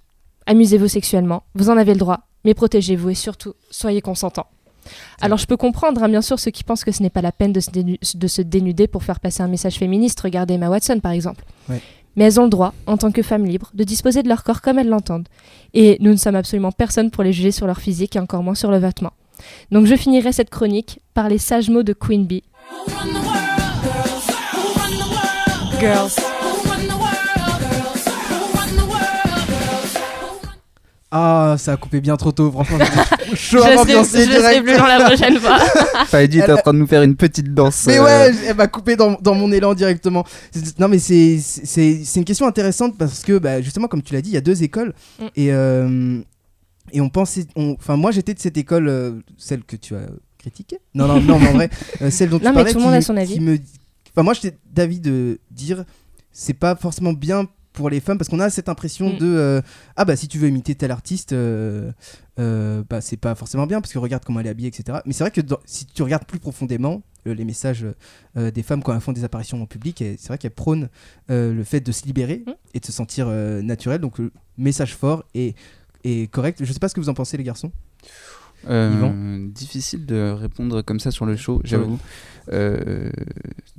Amusez-vous 0.47 0.89
sexuellement, 0.89 1.43
vous 1.55 1.71
en 1.71 1.77
avez 1.77 1.93
le 1.93 1.99
droit, 1.99 2.21
mais 2.45 2.55
protégez-vous 2.55 3.11
et 3.11 3.15
surtout 3.15 3.55
soyez 3.71 4.01
consentants. 4.01 4.47
Alors 5.21 5.39
je 5.39 5.47
peux 5.47 5.57
comprendre, 5.57 6.03
hein, 6.03 6.09
bien 6.09 6.23
sûr, 6.23 6.39
ceux 6.39 6.51
qui 6.51 6.65
pensent 6.65 6.85
que 6.85 6.93
ce 6.93 7.03
n'est 7.03 7.11
pas 7.11 7.23
la 7.23 7.33
peine 7.33 7.53
de 7.53 7.61
se, 7.61 7.71
dénu- 7.71 7.99
de 8.17 8.27
se 8.27 8.43
dénuder 8.43 8.87
pour 8.87 9.03
faire 9.05 9.21
passer 9.21 9.43
un 9.43 9.49
message 9.49 9.77
féministe. 9.77 10.21
Regardez 10.21 10.55
Emma 10.55 10.69
Watson, 10.69 11.01
par 11.01 11.13
exemple. 11.13 11.45
Ouais. 11.69 11.81
Mais 12.17 12.25
elles 12.25 12.41
ont 12.41 12.45
le 12.45 12.49
droit, 12.51 12.73
en 12.87 12.97
tant 12.97 13.13
que 13.13 13.23
femmes 13.23 13.45
libres, 13.45 13.71
de 13.75 13.85
disposer 13.85 14.23
de 14.23 14.29
leur 14.29 14.43
corps 14.43 14.63
comme 14.63 14.79
elles 14.79 14.89
l'entendent. 14.89 15.29
Et 15.75 15.99
nous 16.01 16.11
ne 16.13 16.17
sommes 16.17 16.37
absolument 16.37 16.73
personne 16.73 17.11
pour 17.11 17.23
les 17.23 17.33
juger 17.33 17.51
sur 17.53 17.67
leur 17.67 17.79
physique 17.79 18.17
et 18.17 18.19
encore 18.21 18.43
moins 18.43 18.55
sur 18.55 18.71
le 18.71 18.79
vêtement. 18.79 19.13
Donc 19.71 19.85
je 19.87 19.95
finirai 19.97 20.33
cette 20.33 20.49
chronique 20.49 21.01
par 21.13 21.29
les 21.29 21.37
sages 21.39 21.69
mots 21.69 21.83
de 21.83 21.93
Queen 21.93 22.25
Bee. 22.27 22.43
Girls. 25.79 26.26
Ah, 31.13 31.55
ça 31.59 31.73
a 31.73 31.77
coupé 31.77 32.01
bien 32.01 32.17
trop 32.17 32.33
tôt, 32.33 32.51
franchement. 32.51 32.79
Je 33.33 33.59
à 33.59 33.77
serai, 33.85 34.63
plus 34.63 34.77
dans 34.77 34.87
la 34.87 35.05
prochaine 35.05 35.39
fois. 35.39 35.59
Faïdi 36.07 36.41
est 36.41 36.51
en 36.51 36.57
train 36.57 36.73
de 36.73 36.79
nous 36.79 36.87
faire 36.87 37.03
une 37.03 37.15
petite 37.15 37.55
danse. 37.55 37.85
Mais 37.87 37.99
euh, 37.99 38.05
ouais, 38.05 38.35
elle 38.49 38.57
m'a 38.57 38.67
coupé 38.67 38.97
dans, 38.97 39.17
dans 39.21 39.35
mon 39.35 39.53
élan 39.53 39.75
directement. 39.75 40.25
C'est- 40.51 40.79
Non, 40.81 40.89
mais 40.89 40.99
c'est- 40.99 41.39
une 42.17 42.25
question 42.25 42.47
intéressante 42.47 42.99
parce 42.99 43.23
que, 43.23 43.39
bah, 43.39 43.63
justement, 43.63 43.87
comme 43.87 44.03
tu 44.03 44.15
l'as 44.15 44.21
dit, 44.23 44.31
il 44.31 44.35
y 44.35 44.39
a 44.39 44.41
deux 44.41 44.65
écoles. 44.65 44.95
Mm. 45.21 45.25
Et, 45.37 45.53
euh, 45.53 46.19
et 46.93 47.01
on 47.01 47.09
pensait. 47.09 47.47
Enfin, 47.55 47.97
moi, 47.97 48.11
j'étais 48.11 48.35
de 48.35 48.41
cette 48.41 48.57
école, 48.57 48.89
euh, 48.89 49.13
celle 49.39 49.63
que 49.63 49.77
tu 49.77 49.95
as 49.95 50.07
critiquée. 50.39 50.79
Non, 50.95 51.07
non, 51.07 51.21
non, 51.21 51.39
mais 51.39 51.49
en 51.49 51.53
vrai, 51.53 51.71
euh, 52.03 52.11
celle 52.11 52.31
dont 52.31 52.39
tu 52.39 52.45
Non, 52.45 52.51
mais 52.51 52.57
parlais. 52.57 52.73
tout 52.73 52.79
le 52.79 52.85
monde 52.85 52.95
a 52.95 53.01
son 53.01 53.17
avis. 53.17 53.35
qui 53.35 53.41
me- 53.41 53.59
Enfin, 54.13 54.25
moi, 54.25 54.35
j'étais 54.35 54.57
d'avis 54.73 54.99
de 55.01 55.39
dire 55.53 55.85
c'est 56.33 56.53
pas 56.55 56.75
forcément 56.75 57.13
bien 57.13 57.47
pour 57.77 57.89
les 57.91 58.01
femmes 58.01 58.19
parce 58.19 58.29
qu'on 58.29 58.41
a 58.41 58.51
cette 58.51 58.69
impression 58.69 59.13
Mm. 59.13 59.19
de 59.19 59.27
euh, 59.27 59.61
ah 59.95 60.05
bah 60.05 60.17
si 60.17 60.27
tu 60.27 60.39
veux 60.39 60.49
imiter 60.49 60.75
tel 60.75 60.91
artiste 60.91 61.33
euh, 61.33 61.93
euh, 62.41 62.83
bah 62.91 63.01
c'est 63.01 63.17
pas 63.17 63.35
forcément 63.37 63.67
bien 63.67 63.81
parce 63.81 63.93
que 63.93 63.99
regarde 63.99 64.25
comment 64.25 64.41
elle 64.41 64.47
est 64.49 64.51
habillée 64.51 64.69
etc 64.71 64.99
mais 65.07 65.13
c'est 65.13 65.23
vrai 65.23 65.31
que 65.31 65.41
dans- 65.41 65.61
si 65.67 65.87
tu 65.87 66.03
regardes 66.03 66.25
plus 66.27 66.41
profondément 66.41 67.03
les 67.25 67.45
messages 67.45 67.85
des 68.37 68.63
femmes 68.63 68.83
quand 68.83 68.95
elles 68.95 69.01
font 69.01 69.13
des 69.13 69.25
apparitions 69.25 69.61
en 69.63 69.67
public 69.67 69.97
c'est 70.19 70.29
vrai 70.29 70.39
qu'elles 70.39 70.51
prônent 70.53 70.89
le 71.29 71.63
fait 71.65 71.81
de 71.81 71.93
se 71.93 72.05
libérer 72.07 72.43
Mm. 72.47 72.53
et 72.75 72.81
de 72.81 72.87
se 72.87 72.93
sentir 72.93 73.29
naturel 73.29 74.01
donc 74.01 74.19
le 74.19 74.33
message 74.59 74.95
fort 74.97 75.23
et, 75.35 75.55
et 76.05 76.27
correct 76.29 76.59
je 76.65 76.73
sais 76.73 76.79
pas 76.79 76.89
ce 76.89 76.95
que 76.95 77.01
vous 77.01 77.09
en 77.11 77.15
pensez 77.15 77.37
les 77.37 77.45
garçons 77.45 77.71
Euh, 78.69 79.47
difficile 79.49 80.07
de 80.07 80.31
répondre 80.31 80.83
comme 80.83 80.99
ça 81.01 81.11
sur 81.11 81.25
le 81.27 81.37
show, 81.37 81.61
j'avoue. 81.65 81.99
Euh, 82.53 83.11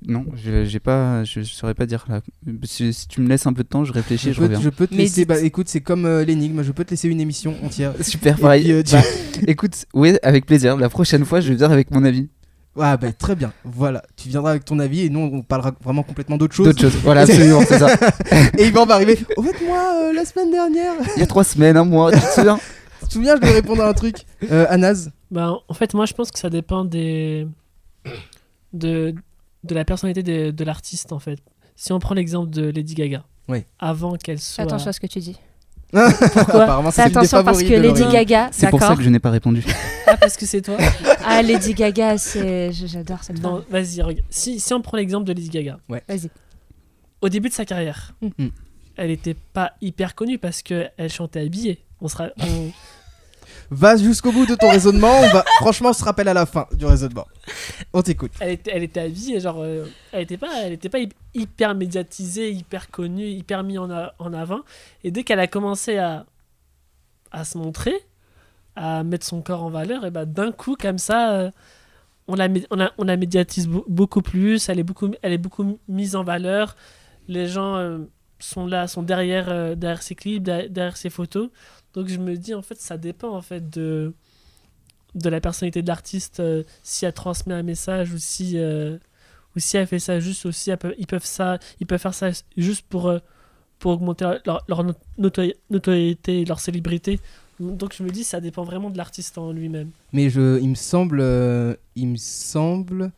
non, 0.05 0.25
je- 0.35 0.65
j'ai 0.65 0.79
pas, 0.79 1.23
je 1.23 1.41
saurais 1.41 1.73
pas 1.73 1.85
dire 1.85 2.05
là. 2.09 2.21
Si, 2.63 2.93
si 2.93 3.07
tu 3.07 3.21
me 3.21 3.29
laisses 3.29 3.45
un 3.47 3.53
peu 3.53 3.63
de 3.63 3.67
temps, 3.69 3.85
je 3.85 3.93
réfléchis, 3.93 4.33
je, 4.33 4.37
peux, 4.39 4.43
reviens. 4.43 4.59
je 4.61 4.69
peux 4.69 4.87
te 4.87 4.93
Mais 4.95 5.03
laisser 5.03 5.25
bah 5.25 5.39
écoute 5.41 5.69
c'est 5.69 5.79
comme 5.81 6.05
euh, 6.05 6.25
l'énigme 6.25 6.63
je 6.63 6.71
peux 6.73 6.83
te 6.83 6.91
laisser 6.91 7.07
une 7.07 7.21
émission 7.21 7.55
entière 7.63 7.93
Super, 8.01 8.37
Et 8.37 8.41
pareil. 8.41 8.63
puis, 8.63 8.71
euh, 8.73 8.83
tu- 8.83 8.93
Bah, 8.95 9.01
écoute, 9.47 9.85
oui, 9.93 10.17
avec 10.21 10.45
plaisir. 10.45 10.75
La 10.77 10.89
prochaine 10.89 11.23
fois, 11.25 11.39
je 11.39 11.47
vais 11.49 11.55
venir 11.55 11.71
avec 11.71 11.91
mon 11.91 12.03
avis. 12.03 12.27
Ah 12.79 12.95
bah 12.95 13.11
très 13.11 13.35
bien, 13.35 13.51
voilà, 13.65 14.03
tu 14.15 14.29
viendras 14.29 14.51
avec 14.51 14.63
ton 14.63 14.77
avis 14.77 15.01
et 15.01 15.09
nous 15.09 15.19
on 15.21 15.41
parlera 15.41 15.73
vraiment 15.83 16.03
complètement 16.03 16.37
d'autre 16.37 16.53
chose. 16.53 16.67
D'autres 16.67 16.81
choses. 16.81 16.95
Voilà, 17.03 17.21
absolument, 17.21 17.61
c'est 17.67 17.79
ça. 17.79 17.87
Et 18.59 18.67
Yvan 18.67 18.85
va 18.85 18.93
arriver. 18.93 19.17
Au 19.35 19.41
fait 19.41 19.65
moi 19.65 19.83
euh, 20.03 20.13
la 20.13 20.23
semaine 20.25 20.51
dernière, 20.51 20.93
Il 21.15 21.19
y 21.19 21.23
a 21.23 21.25
trois 21.25 21.43
semaines, 21.43 21.75
un 21.75 21.85
mois, 21.85 22.11
tu 22.11 22.19
te 22.19 22.25
souviens? 22.35 22.59
te 23.07 23.13
souviens 23.13 23.35
je 23.35 23.41
devais 23.41 23.53
répondre 23.53 23.83
à 23.83 23.89
un 23.89 23.93
truc. 23.93 24.17
Euh, 24.51 24.65
Anas, 24.69 25.09
Bah, 25.31 25.53
en 25.67 25.73
fait, 25.73 25.93
moi, 25.93 26.05
je 26.05 26.13
pense 26.13 26.31
que 26.31 26.39
ça 26.39 26.49
dépend 26.49 26.85
des... 26.85 27.47
de, 28.73 29.13
de 29.63 29.75
la 29.75 29.85
personnalité 29.85 30.23
de, 30.23 30.51
de 30.51 30.63
l'artiste, 30.63 31.11
en 31.11 31.19
fait. 31.19 31.39
Si 31.75 31.91
on 31.93 31.99
prend 31.99 32.15
l'exemple 32.15 32.49
de 32.49 32.69
Lady 32.69 32.95
Gaga, 32.95 33.23
Oui. 33.47 33.63
avant 33.79 34.15
qu'elle 34.15 34.39
soit... 34.39 34.63
Attention 34.63 34.89
à 34.89 34.93
ce 34.93 34.99
que 34.99 35.07
tu 35.07 35.19
dis. 35.19 35.37
apparemment 35.93 36.91
Fais 36.91 37.03
attention 37.03 37.43
parce 37.45 37.63
que 37.63 37.73
Lady. 37.73 38.03
Gaga, 38.11 38.49
C'est 38.51 38.69
pour 38.69 38.81
ça 38.81 38.95
que 38.95 39.01
je 39.03 39.09
n'ai 39.09 39.19
pas 39.19 39.29
répondu. 39.31 39.63
Ah, 40.05 40.17
parce 40.17 40.35
que 40.35 40.45
c'est 40.45 40.61
toi 40.61 40.75
Ah, 41.25 41.41
Lady 41.41 41.73
Gaga, 41.73 42.17
c'est... 42.17 42.71
J'adore 42.73 43.23
cette 43.23 43.41
Non, 43.41 43.57
femme. 43.57 43.65
Vas-y, 43.69 44.01
regarde. 44.01 44.25
Si, 44.29 44.59
si 44.59 44.73
on 44.73 44.81
prend 44.81 44.97
l'exemple 44.97 45.25
de 45.25 45.33
Lady 45.33 45.49
Gaga, 45.49 45.79
Vas-y. 45.87 46.29
au 47.21 47.29
début 47.29 47.49
de 47.49 47.53
sa 47.53 47.65
carrière, 47.65 48.13
Mm. 48.21 48.47
elle 48.97 49.11
était 49.11 49.35
pas 49.53 49.73
hyper 49.81 50.15
connue 50.15 50.37
parce 50.39 50.61
qu'elle 50.61 50.91
chantait 51.09 51.39
habillée. 51.41 51.79
On 52.01 52.07
sera, 52.09 52.29
on- 52.39 52.71
Va 53.69 53.97
jusqu'au 53.97 54.31
bout 54.31 54.45
de 54.45 54.55
ton 54.55 54.69
raisonnement, 54.69 55.11
on 55.21 55.27
franchement 55.59 55.89
on 55.89 55.93
se 55.93 56.03
rappelle 56.03 56.27
à 56.29 56.33
la 56.33 56.45
fin 56.45 56.67
du 56.71 56.85
raisonnement. 56.85 57.25
On 57.93 58.01
t'écoute. 58.01 58.31
elle, 58.39 58.51
était, 58.53 58.83
était 58.83 59.01
habillée, 59.01 59.39
genre, 59.41 59.57
euh, 59.61 59.85
elle 60.13 60.21
était 60.23 60.37
pas, 60.37 60.49
elle 60.63 60.73
était 60.73 60.87
pas 60.89 60.99
hy- 60.99 61.09
hyper 61.33 61.75
médiatisée, 61.75 62.51
hyper 62.51 62.89
connue, 62.89 63.27
hyper 63.27 63.63
mise 63.63 63.79
en, 63.79 63.89
avant. 64.33 64.61
Et 65.03 65.11
dès 65.11 65.23
qu'elle 65.23 65.39
a 65.41 65.47
commencé 65.47 65.97
à, 65.97 66.25
à 67.31 67.43
se 67.43 67.57
montrer, 67.57 67.93
à 68.77 69.03
mettre 69.03 69.25
son 69.25 69.41
corps 69.41 69.63
en 69.63 69.69
valeur, 69.69 70.05
et 70.05 70.11
ben 70.11 70.25
d'un 70.25 70.51
coup, 70.53 70.75
comme 70.79 70.97
ça, 70.97 71.33
euh, 71.33 71.51
on, 72.29 72.35
la, 72.35 72.47
on, 72.71 72.75
la, 72.77 72.93
on 72.97 73.03
la 73.03 73.17
médiatise 73.17 73.67
beau- 73.67 73.85
beaucoup 73.89 74.21
plus, 74.21 74.69
elle 74.69 74.79
est 74.79 74.83
beaucoup, 74.83 75.11
elle 75.21 75.33
est 75.33 75.37
beaucoup 75.37 75.77
mise 75.89 76.15
en 76.15 76.23
valeur. 76.23 76.75
Les 77.27 77.47
gens 77.47 77.75
euh, 77.75 77.99
sont 78.39 78.65
là, 78.65 78.87
sont 78.87 79.03
derrière, 79.03 79.75
derrière 79.75 80.01
ses 80.01 80.15
clips, 80.15 80.41
derrière 80.43 80.95
ses 80.95 81.09
photos. 81.09 81.49
Donc 81.97 82.07
je 82.09 82.19
me 82.19 82.37
dis, 82.37 82.53
en 82.53 82.61
fait, 82.61 82.79
ça 82.79 82.95
dépend 82.95 83.29
en 83.35 83.41
fait 83.41 83.71
de, 83.71 84.13
de 85.15 85.29
la 85.29 85.41
personnalité 85.41 85.81
de 85.81 85.87
l'artiste, 85.87 86.39
euh, 86.39 86.61
si 86.83 87.05
elle 87.05 87.13
transmet 87.13 87.55
un 87.55 87.63
message 87.63 88.13
ou 88.13 88.19
si, 88.19 88.53
euh, 88.59 88.97
ou 89.55 89.59
si 89.59 89.77
elle 89.77 89.87
fait 89.87 89.97
ça 89.97 90.19
juste 90.19 90.45
aussi, 90.45 90.69
elle 90.69 90.77
peut- 90.77 90.93
ils, 90.99 91.07
peuvent 91.07 91.25
ça, 91.25 91.57
ils 91.79 91.87
peuvent 91.87 91.99
faire 91.99 92.13
ça 92.13 92.29
juste 92.55 92.85
pour, 92.87 93.07
euh, 93.07 93.17
pour 93.79 93.93
augmenter 93.93 94.25
leur, 94.45 94.63
leur 94.67 94.83
not- 94.83 94.93
notori- 95.17 95.55
notoriété 95.71 96.45
leur 96.45 96.59
célébrité. 96.59 97.19
Donc 97.59 97.95
je 97.97 98.03
me 98.03 98.11
dis, 98.11 98.23
ça 98.23 98.39
dépend 98.41 98.63
vraiment 98.63 98.91
de 98.91 98.97
l'artiste 98.97 99.39
en 99.39 99.51
lui-même. 99.51 99.89
Mais 100.13 100.29
je, 100.29 100.59
il 100.61 100.69
me 100.69 100.75
semble, 100.75 101.19
il 101.95 102.07
me 102.09 102.15
semble, 102.17 103.11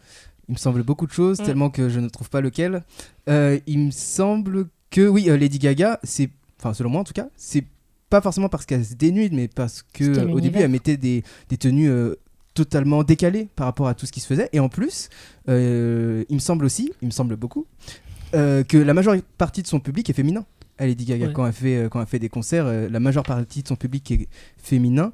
il 0.48 0.54
me 0.54 0.58
semble 0.58 0.84
beaucoup 0.84 1.06
de 1.06 1.12
choses, 1.12 1.42
Mm. 1.42 1.44
tellement 1.46 1.70
que 1.70 1.90
je 1.90 2.00
ne 2.00 2.08
trouve 2.08 2.30
pas 2.30 2.40
lequel. 2.40 2.84
Il 3.28 3.80
me 3.80 3.92
semble 3.92 4.70
que 4.90 5.06
oui, 5.06 5.26
Lady 5.26 5.60
Gaga, 5.60 6.00
c'est, 6.04 6.30
enfin 6.58 6.74
selon 6.74 6.90
moi 6.92 7.02
en 7.02 7.04
tout 7.04 7.12
cas, 7.12 7.28
c'est 7.36 7.66
pas 8.10 8.22
forcément 8.22 8.50
parce 8.50 8.66
qu'elle 8.66 8.86
se 8.86 8.96
dénude, 8.96 9.34
mais 9.34 9.48
parce 9.48 9.84
que 9.94 10.04
euh, 10.04 10.32
au 10.32 10.40
début 10.42 10.60
elle 10.60 10.72
mettait 10.72 10.98
des, 10.98 11.24
des 11.50 11.58
tenues 11.58 11.90
euh, 11.90 12.16
totalement 12.54 13.04
décalées 13.04 13.48
par 13.56 13.66
rapport 13.68 13.88
à 13.88 13.94
tout 13.94 14.06
ce 14.06 14.12
qui 14.12 14.20
se 14.20 14.28
faisait. 14.28 14.50
Et 14.54 14.60
en 14.60 14.70
plus, 14.70 15.10
euh, 15.48 16.24
il 16.30 16.36
me 16.36 16.40
semble 16.40 16.66
aussi, 16.66 16.92
il 17.02 17.06
me 17.08 17.12
semble 17.12 17.36
beaucoup, 17.36 17.66
euh, 18.34 18.64
que 18.64 18.78
la 18.78 18.94
majeure 18.94 19.16
partie 19.38 19.62
de 19.62 19.68
son 19.68 19.80
public 19.80 20.10
est 20.10 20.14
féminin. 20.14 20.46
À 20.78 20.86
Lady 20.86 21.06
Gaga, 21.06 21.28
Ouais. 21.28 21.34
quand, 21.34 21.46
elle 21.46 21.54
fait, 21.54 21.76
euh, 21.78 21.90
quand 21.90 22.00
elle 22.02 22.08
fait 22.08 22.20
des 22.20 22.30
concerts, 22.30 22.66
euh, 22.66 22.88
la 22.90 23.00
majeure 23.00 23.24
partie 23.24 23.64
de 23.64 23.68
son 23.68 23.76
public 23.76 24.10
est 24.12 24.28
féminin. 24.58 25.12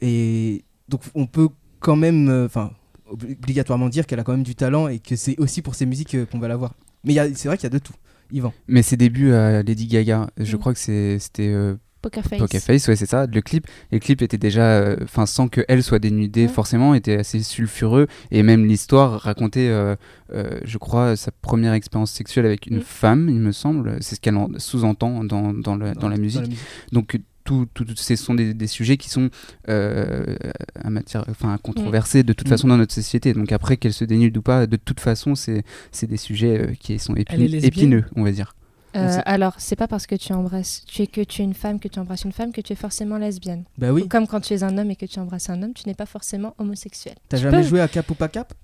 Et 0.00 0.64
donc 0.88 1.00
on 1.14 1.26
peut 1.26 1.48
quand 1.80 1.96
même, 1.96 2.28
euh, 2.28 2.46
enfin, 2.46 2.72
obligatoirement 3.08 3.88
dire 3.88 4.06
qu'elle 4.06 4.20
a 4.20 4.24
quand 4.24 4.32
même 4.32 4.42
du 4.42 4.54
talent 4.54 4.88
et 4.88 4.98
que 4.98 5.16
c'est 5.16 5.38
aussi 5.38 5.62
pour 5.62 5.74
ses 5.74 5.86
musiques 5.86 6.14
euh, 6.14 6.26
qu'on 6.26 6.38
va 6.38 6.48
la 6.48 6.56
voir. 6.56 6.74
Mais 7.04 7.12
il 7.12 7.16
y 7.16 7.20
a- 7.20 7.32
c'est 7.34 7.48
vrai 7.48 7.56
qu'il 7.56 7.64
y 7.64 7.66
a 7.66 7.70
de 7.70 7.78
tout. 7.78 7.94
Yvan. 8.32 8.52
Mais 8.66 8.82
ses 8.82 8.96
débuts 8.96 9.32
à 9.32 9.62
Lady 9.62 9.86
Gaga, 9.86 10.28
je 10.36 10.56
Mm. 10.56 10.58
crois 10.58 10.74
que 10.74 10.80
c'était 10.80 11.46
euh, 11.48 11.76
Poker 12.10 12.24
Face. 12.24 12.38
Poker 12.38 12.60
Face, 12.60 12.86
ouais, 12.88 12.96
c'est 12.96 13.06
ça. 13.06 13.26
Le 13.26 13.40
clip, 13.40 13.66
les 13.90 13.98
clips 14.00 14.22
étaient 14.22 14.38
déjà, 14.38 14.62
euh, 14.78 14.96
enfin, 15.02 15.26
sans 15.26 15.48
que 15.48 15.62
elle 15.68 15.82
soit 15.82 15.98
dénudée 15.98 16.42
Ouais. 16.42 16.48
forcément, 16.48 16.94
étaient 16.94 17.16
assez 17.18 17.42
sulfureux. 17.42 18.06
Et 18.30 18.42
même 18.42 18.64
l'histoire 18.64 19.20
racontait, 19.20 19.68
euh, 19.68 19.96
euh, 20.32 20.60
je 20.64 20.78
crois, 20.78 21.16
sa 21.16 21.30
première 21.32 21.72
expérience 21.72 22.12
sexuelle 22.12 22.46
avec 22.46 22.66
une 22.66 22.78
Mm. 22.78 22.82
femme, 22.82 23.28
il 23.28 23.40
me 23.40 23.52
semble. 23.52 23.96
C'est 24.00 24.14
ce 24.14 24.20
qu'elle 24.20 24.36
en- 24.36 24.50
sous-entend 24.58 25.24
dans, 25.24 25.52
dans, 25.52 25.76
la 25.76 26.16
musique. 26.16 26.56
Donc 26.92 27.18
tout, 27.44 27.66
tout- 27.74 27.84
tout- 27.84 27.94
ce 27.96 28.16
sont 28.16 28.34
des, 28.34 28.54
des 28.54 28.66
sujets 28.66 28.96
qui 28.96 29.08
sont 29.08 29.30
euh, 29.68 30.34
à 30.82 30.90
matière, 30.90 31.24
enfin 31.28 31.56
controversés 31.62 32.22
de 32.22 32.32
toute 32.32 32.46
Mm. 32.48 32.50
façon 32.50 32.68
dans 32.68 32.76
notre 32.76 32.94
société. 32.94 33.32
Donc 33.34 33.52
après 33.52 33.76
qu'elle 33.76 33.92
se 33.92 34.04
dénude 34.04 34.36
ou 34.36 34.42
pas, 34.42 34.66
de 34.66 34.76
toute 34.76 35.00
façon 35.00 35.34
c'est 35.34 35.62
c'est 35.92 36.06
des 36.08 36.16
sujets 36.16 36.58
euh, 36.60 36.72
qui 36.78 36.98
sont 36.98 37.14
épineux, 37.16 38.04
on 38.16 38.22
va 38.24 38.32
dire. 38.32 38.54
Euh, 38.94 39.18
alors, 39.26 39.54
c'est 39.58 39.76
pas 39.76 39.88
parce 39.88 40.06
que 40.06 40.14
tu 40.14 40.32
embrasses, 40.32 40.82
tu 40.86 41.02
es 41.02 41.06
que 41.06 41.20
tu 41.22 41.42
es 41.42 41.44
une 41.44 41.54
femme, 41.54 41.78
que 41.80 41.88
tu 41.88 41.98
embrasses 41.98 42.24
une 42.24 42.32
femme, 42.32 42.52
que 42.52 42.60
tu 42.62 42.72
es 42.72 42.76
forcément 42.76 43.18
lesbienne. 43.18 43.64
Bah 43.76 43.92
oui. 43.92 44.08
Comme 44.08 44.26
quand 44.26 44.40
tu 44.40 44.54
es 44.54 44.62
un 44.62 44.78
homme 44.78 44.90
et 44.90 44.96
que 44.96 45.04
tu 45.06 45.18
embrasses 45.18 45.50
un 45.50 45.62
homme, 45.62 45.74
tu 45.74 45.86
n'es 45.86 45.94
pas 45.94 46.06
forcément 46.06 46.54
homosexuel. 46.58 47.14
T'as 47.28 47.36
jamais 47.36 47.58
peux. 47.58 47.62
joué 47.62 47.80
à 47.80 47.88
Cap 47.88 48.10
ou 48.10 48.14
pas 48.14 48.28
Cap? 48.28 48.54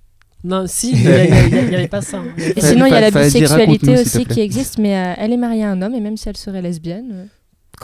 Non, 0.43 0.65
si, 0.67 0.91
il 0.93 1.01
n'y 1.69 1.75
avait 1.75 1.87
pas 1.87 2.01
ça. 2.01 2.17
hein. 2.17 2.25
Et 2.37 2.61
sinon, 2.61 2.85
il 2.87 2.91
y 2.91 2.95
a 2.95 3.01
la 3.01 3.11
bisexualité 3.11 3.99
aussi 3.99 4.25
qui 4.25 4.41
existe, 4.41 4.77
mais 4.79 4.95
euh, 4.97 5.13
elle 5.17 5.31
est 5.33 5.37
mariée 5.37 5.63
à 5.65 5.69
un 5.71 5.81
homme, 5.81 5.93
et 5.93 5.99
même 6.01 6.17
si 6.17 6.27
elle 6.29 6.35
serait 6.37 6.61
lesbienne, 6.61 7.09
euh, 7.13 7.25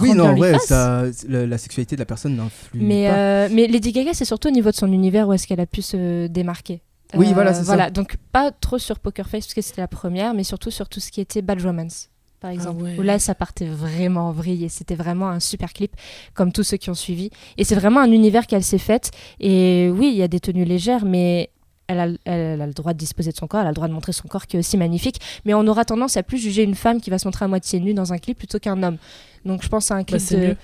Oui, 0.02 0.14
non, 0.14 0.36
ouais, 0.38 0.58
ça, 0.60 1.04
le- 1.28 1.46
la 1.46 1.58
sexualité 1.58 1.96
de 1.96 2.02
la 2.02 2.06
personne 2.06 2.36
n'influe 2.36 2.82
Mais, 2.82 3.08
pas. 3.08 3.14
euh, 3.16 3.50
mais 3.52 3.68
Lady 3.68 3.92
Gaga, 3.92 4.12
c'est 4.14 4.26
surtout 4.26 4.48
au 4.48 4.52
niveau 4.52 4.72
de 4.72 4.76
son 4.76 4.92
univers 4.92 5.28
où 5.28 5.34
est-ce 5.34 5.46
qu'elle 5.48 5.60
a 5.62 5.66
pu 5.68 5.82
se 5.82 6.28
démarquer. 6.28 6.82
Oui, 7.16 7.30
Euh, 7.30 7.34
voilà, 7.34 7.54
c'est 7.54 7.60
ça. 7.62 7.66
voilà. 7.66 7.90
Donc, 7.92 8.18
pas 8.32 8.52
trop 8.52 8.78
sur 8.78 9.00
Poker 9.00 9.28
Face, 9.30 9.46
parce 9.46 9.54
que 9.54 9.62
c'était 9.62 9.82
la 9.82 9.88
première, 9.88 10.34
mais 10.34 10.44
surtout 10.44 10.72
sur 10.72 10.90
tout 10.90 11.00
ce 11.00 11.12
qui 11.12 11.22
était 11.22 11.42
Bad 11.42 11.62
Romance, 11.62 12.10
par 12.40 12.52
exemple. 12.52 12.84
ouais. 12.84 12.96
Où 12.98 13.02
là, 13.02 13.20
ça 13.20 13.36
partait 13.36 13.66
vraiment 13.68 14.30
en 14.30 14.32
vrille 14.32 14.64
et 14.66 14.70
c'était 14.70 14.96
vraiment 14.96 15.30
un 15.30 15.40
super 15.40 15.74
clip, 15.74 15.92
comme 16.34 16.52
tous 16.52 16.64
ceux 16.64 16.78
qui 16.78 16.90
ont 16.90 16.96
suivi. 16.96 17.30
Et 17.58 17.64
c'est 17.64 17.76
vraiment 17.76 18.00
un 18.02 18.12
univers 18.12 18.48
qu'elle 18.48 18.64
s'est 18.64 18.78
faite. 18.78 19.12
Et 19.40 19.90
oui, 19.94 20.10
il 20.12 20.18
y 20.18 20.24
a 20.24 20.28
des 20.28 20.40
tenues 20.40 20.66
légères, 20.66 21.06
mais. 21.06 21.50
Elle 21.92 22.00
a, 22.00 22.08
elle 22.26 22.62
a 22.62 22.68
le 22.68 22.74
droit 22.74 22.94
de 22.94 23.00
disposer 23.00 23.32
de 23.32 23.36
son 23.36 23.48
corps, 23.48 23.62
elle 23.62 23.66
a 23.66 23.72
le 23.72 23.74
droit 23.74 23.88
de 23.88 23.94
montrer 23.94 24.12
son 24.14 24.28
corps 24.28 24.46
qui 24.46 24.58
est 24.58 24.60
aussi 24.60 24.78
magnifique, 24.78 25.20
mais 25.44 25.56
on 25.56 25.66
aura 25.66 25.86
tendance 25.86 26.18
à 26.18 26.22
plus 26.22 26.38
juger 26.38 26.62
une 26.62 26.76
femme 26.76 27.02
qui 27.02 27.10
va 27.10 27.18
se 27.18 27.28
montrer 27.28 27.46
à 27.46 27.48
moitié 27.48 27.80
nue 27.80 27.96
dans 27.96 28.14
un 28.14 28.20
clip 28.20 28.38
plutôt 28.38 28.60
qu'un 28.60 28.84
homme. 28.84 28.98
Donc 29.44 29.64
je 29.64 29.70
pense 29.70 29.90
à 29.90 29.96
un 29.96 30.02
Bah, 30.02 30.04
clip 30.04 30.20
c'est 30.20 30.36
de, 30.36 30.48
mieux. 30.50 30.58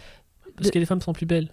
Parce 0.56 0.70
que 0.70 0.78
les 0.78 0.86
femmes 0.86 1.02
sont 1.02 1.14
plus 1.14 1.26
belles. 1.26 1.50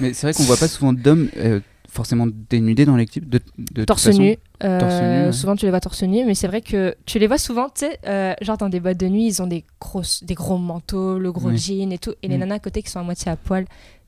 Mais 0.00 0.14
c'est 0.14 0.26
vrai 0.26 0.32
qu'on 0.32 0.44
voit 0.44 0.56
pas 0.56 0.68
souvent 0.68 0.94
d'hommes 0.94 1.28
euh, 1.36 1.60
forcément 1.90 2.26
dénudés 2.48 2.84
dans 2.84 2.96
les 2.96 3.06
clips. 3.06 3.28
De, 3.28 3.40
de 3.58 3.64
toute 3.80 3.86
torse 3.86 4.04
façon. 4.04 4.22
nu. 4.22 4.36
Euh, 4.62 4.78
Torse 4.80 5.00
nu, 5.00 5.26
ouais. 5.26 5.32
Souvent, 5.32 5.56
tu 5.56 5.64
les 5.66 5.70
vois 5.70 5.80
torse 5.80 6.02
nu, 6.02 6.24
mais 6.24 6.34
c'est 6.34 6.46
vrai 6.46 6.60
que 6.60 6.94
tu 7.06 7.18
les 7.18 7.26
vois 7.26 7.38
souvent, 7.38 7.68
tu 7.68 7.80
sais, 7.86 7.98
euh, 8.06 8.34
genre 8.42 8.56
dans 8.58 8.68
des 8.68 8.80
boîtes 8.80 8.98
de 8.98 9.08
nuit, 9.08 9.26
ils 9.26 9.42
ont 9.42 9.46
des, 9.46 9.64
grosses, 9.80 10.22
des 10.24 10.34
gros 10.34 10.58
manteaux, 10.58 11.18
le 11.18 11.32
gros 11.32 11.48
Oui. 11.48 11.58
jean 11.58 11.92
et 11.92 11.98
tout, 11.98 12.14
et 12.22 12.28
les 12.28 12.36
Mm. 12.36 12.40
nanas 12.40 12.54
à 12.56 12.58
côté 12.60 12.82
qui 12.82 12.90
sont 12.90 13.00
à 13.00 13.02
moitié 13.02 13.30
à 13.32 13.36
poil. 13.36 13.66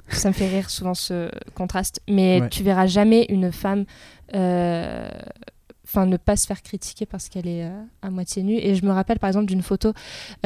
Ça 0.09 0.29
me 0.29 0.35
fait 0.35 0.49
rire 0.49 0.69
souvent 0.69 0.95
ce 0.95 1.31
contraste. 1.55 2.01
Mais 2.09 2.41
Ouais. 2.43 2.49
tu 2.51 2.63
verras 2.63 2.87
jamais 2.87 3.27
une 3.29 3.51
femme. 3.53 3.85
euh, 4.35 5.09
Enfin, 5.85 6.07
ne 6.07 6.17
pas 6.17 6.37
se 6.37 6.47
faire 6.47 6.63
critiquer 6.63 7.05
parce 7.05 7.29
qu'elle 7.29 7.47
est 7.47 7.65
euh, 7.65 7.83
à 8.01 8.09
moitié 8.11 8.43
nue. 8.43 8.57
Et 8.57 8.75
je 8.77 8.85
me 8.87 8.93
rappelle 8.93 9.19
par 9.19 9.29
exemple 9.29 9.45
d'une 9.47 9.61
photo 9.61 9.93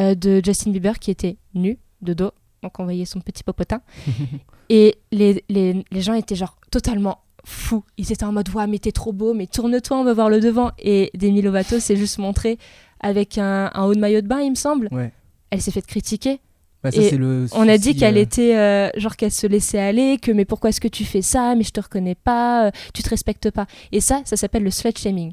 euh, 0.00 0.14
de 0.16 0.40
Justin 0.44 0.72
Bieber 0.72 0.98
qui 0.98 1.12
était 1.12 1.36
nu, 1.54 1.78
de 2.02 2.14
dos, 2.14 2.32
donc 2.64 2.80
on 2.80 2.84
voyait 2.84 3.04
son 3.04 3.20
petit 3.20 3.44
popotin. 3.44 3.80
Et 4.70 4.96
les, 5.12 5.44
les, 5.48 5.84
les 5.92 6.00
gens 6.00 6.14
étaient 6.14 6.34
genre 6.34 6.56
totalement 6.72 7.18
fous. 7.46 7.84
Ils 7.96 8.12
étaient 8.12 8.24
en 8.24 8.32
mode, 8.32 8.48
ouais, 8.50 8.66
mais 8.66 8.78
t'es 8.78 8.92
trop 8.92 9.12
beau, 9.12 9.32
mais 9.32 9.46
tourne-toi, 9.46 9.96
on 9.96 10.04
va 10.04 10.12
voir 10.12 10.28
le 10.28 10.40
devant. 10.40 10.72
Et 10.78 11.10
Demi 11.14 11.40
Lovato 11.40 11.78
s'est 11.78 11.96
juste 11.96 12.18
montrée 12.18 12.58
avec 13.00 13.38
un, 13.38 13.70
un 13.72 13.84
haut 13.84 13.94
de 13.94 14.00
maillot 14.00 14.20
de 14.20 14.26
bain, 14.26 14.40
il 14.40 14.50
me 14.50 14.56
semble. 14.56 14.88
Ouais. 14.90 15.12
Elle 15.50 15.62
s'est 15.62 15.70
fait 15.70 15.86
critiquer. 15.86 16.40
Bah, 16.82 16.90
ça, 16.90 17.00
et 17.00 17.08
c'est 17.08 17.16
le 17.16 17.46
On 17.52 17.68
a 17.68 17.78
dit 17.78 17.96
qu'elle 17.96 18.18
euh, 18.18 18.22
était, 18.22 18.56
euh, 18.56 18.90
genre 18.96 19.16
qu'elle 19.16 19.32
se 19.32 19.46
laissait 19.46 19.78
aller, 19.78 20.18
que 20.18 20.30
mais 20.32 20.44
pourquoi 20.44 20.70
est-ce 20.70 20.80
que 20.80 20.88
tu 20.88 21.04
fais 21.04 21.22
ça, 21.22 21.54
mais 21.54 21.62
je 21.62 21.70
te 21.70 21.80
reconnais 21.80 22.14
pas, 22.14 22.66
euh, 22.66 22.70
tu 22.92 23.02
te 23.02 23.08
respectes 23.08 23.50
pas. 23.50 23.66
Et 23.92 24.00
ça, 24.00 24.22
ça 24.24 24.36
s'appelle 24.36 24.62
le 24.64 24.70
slut 24.70 24.96
shaming. 24.96 25.32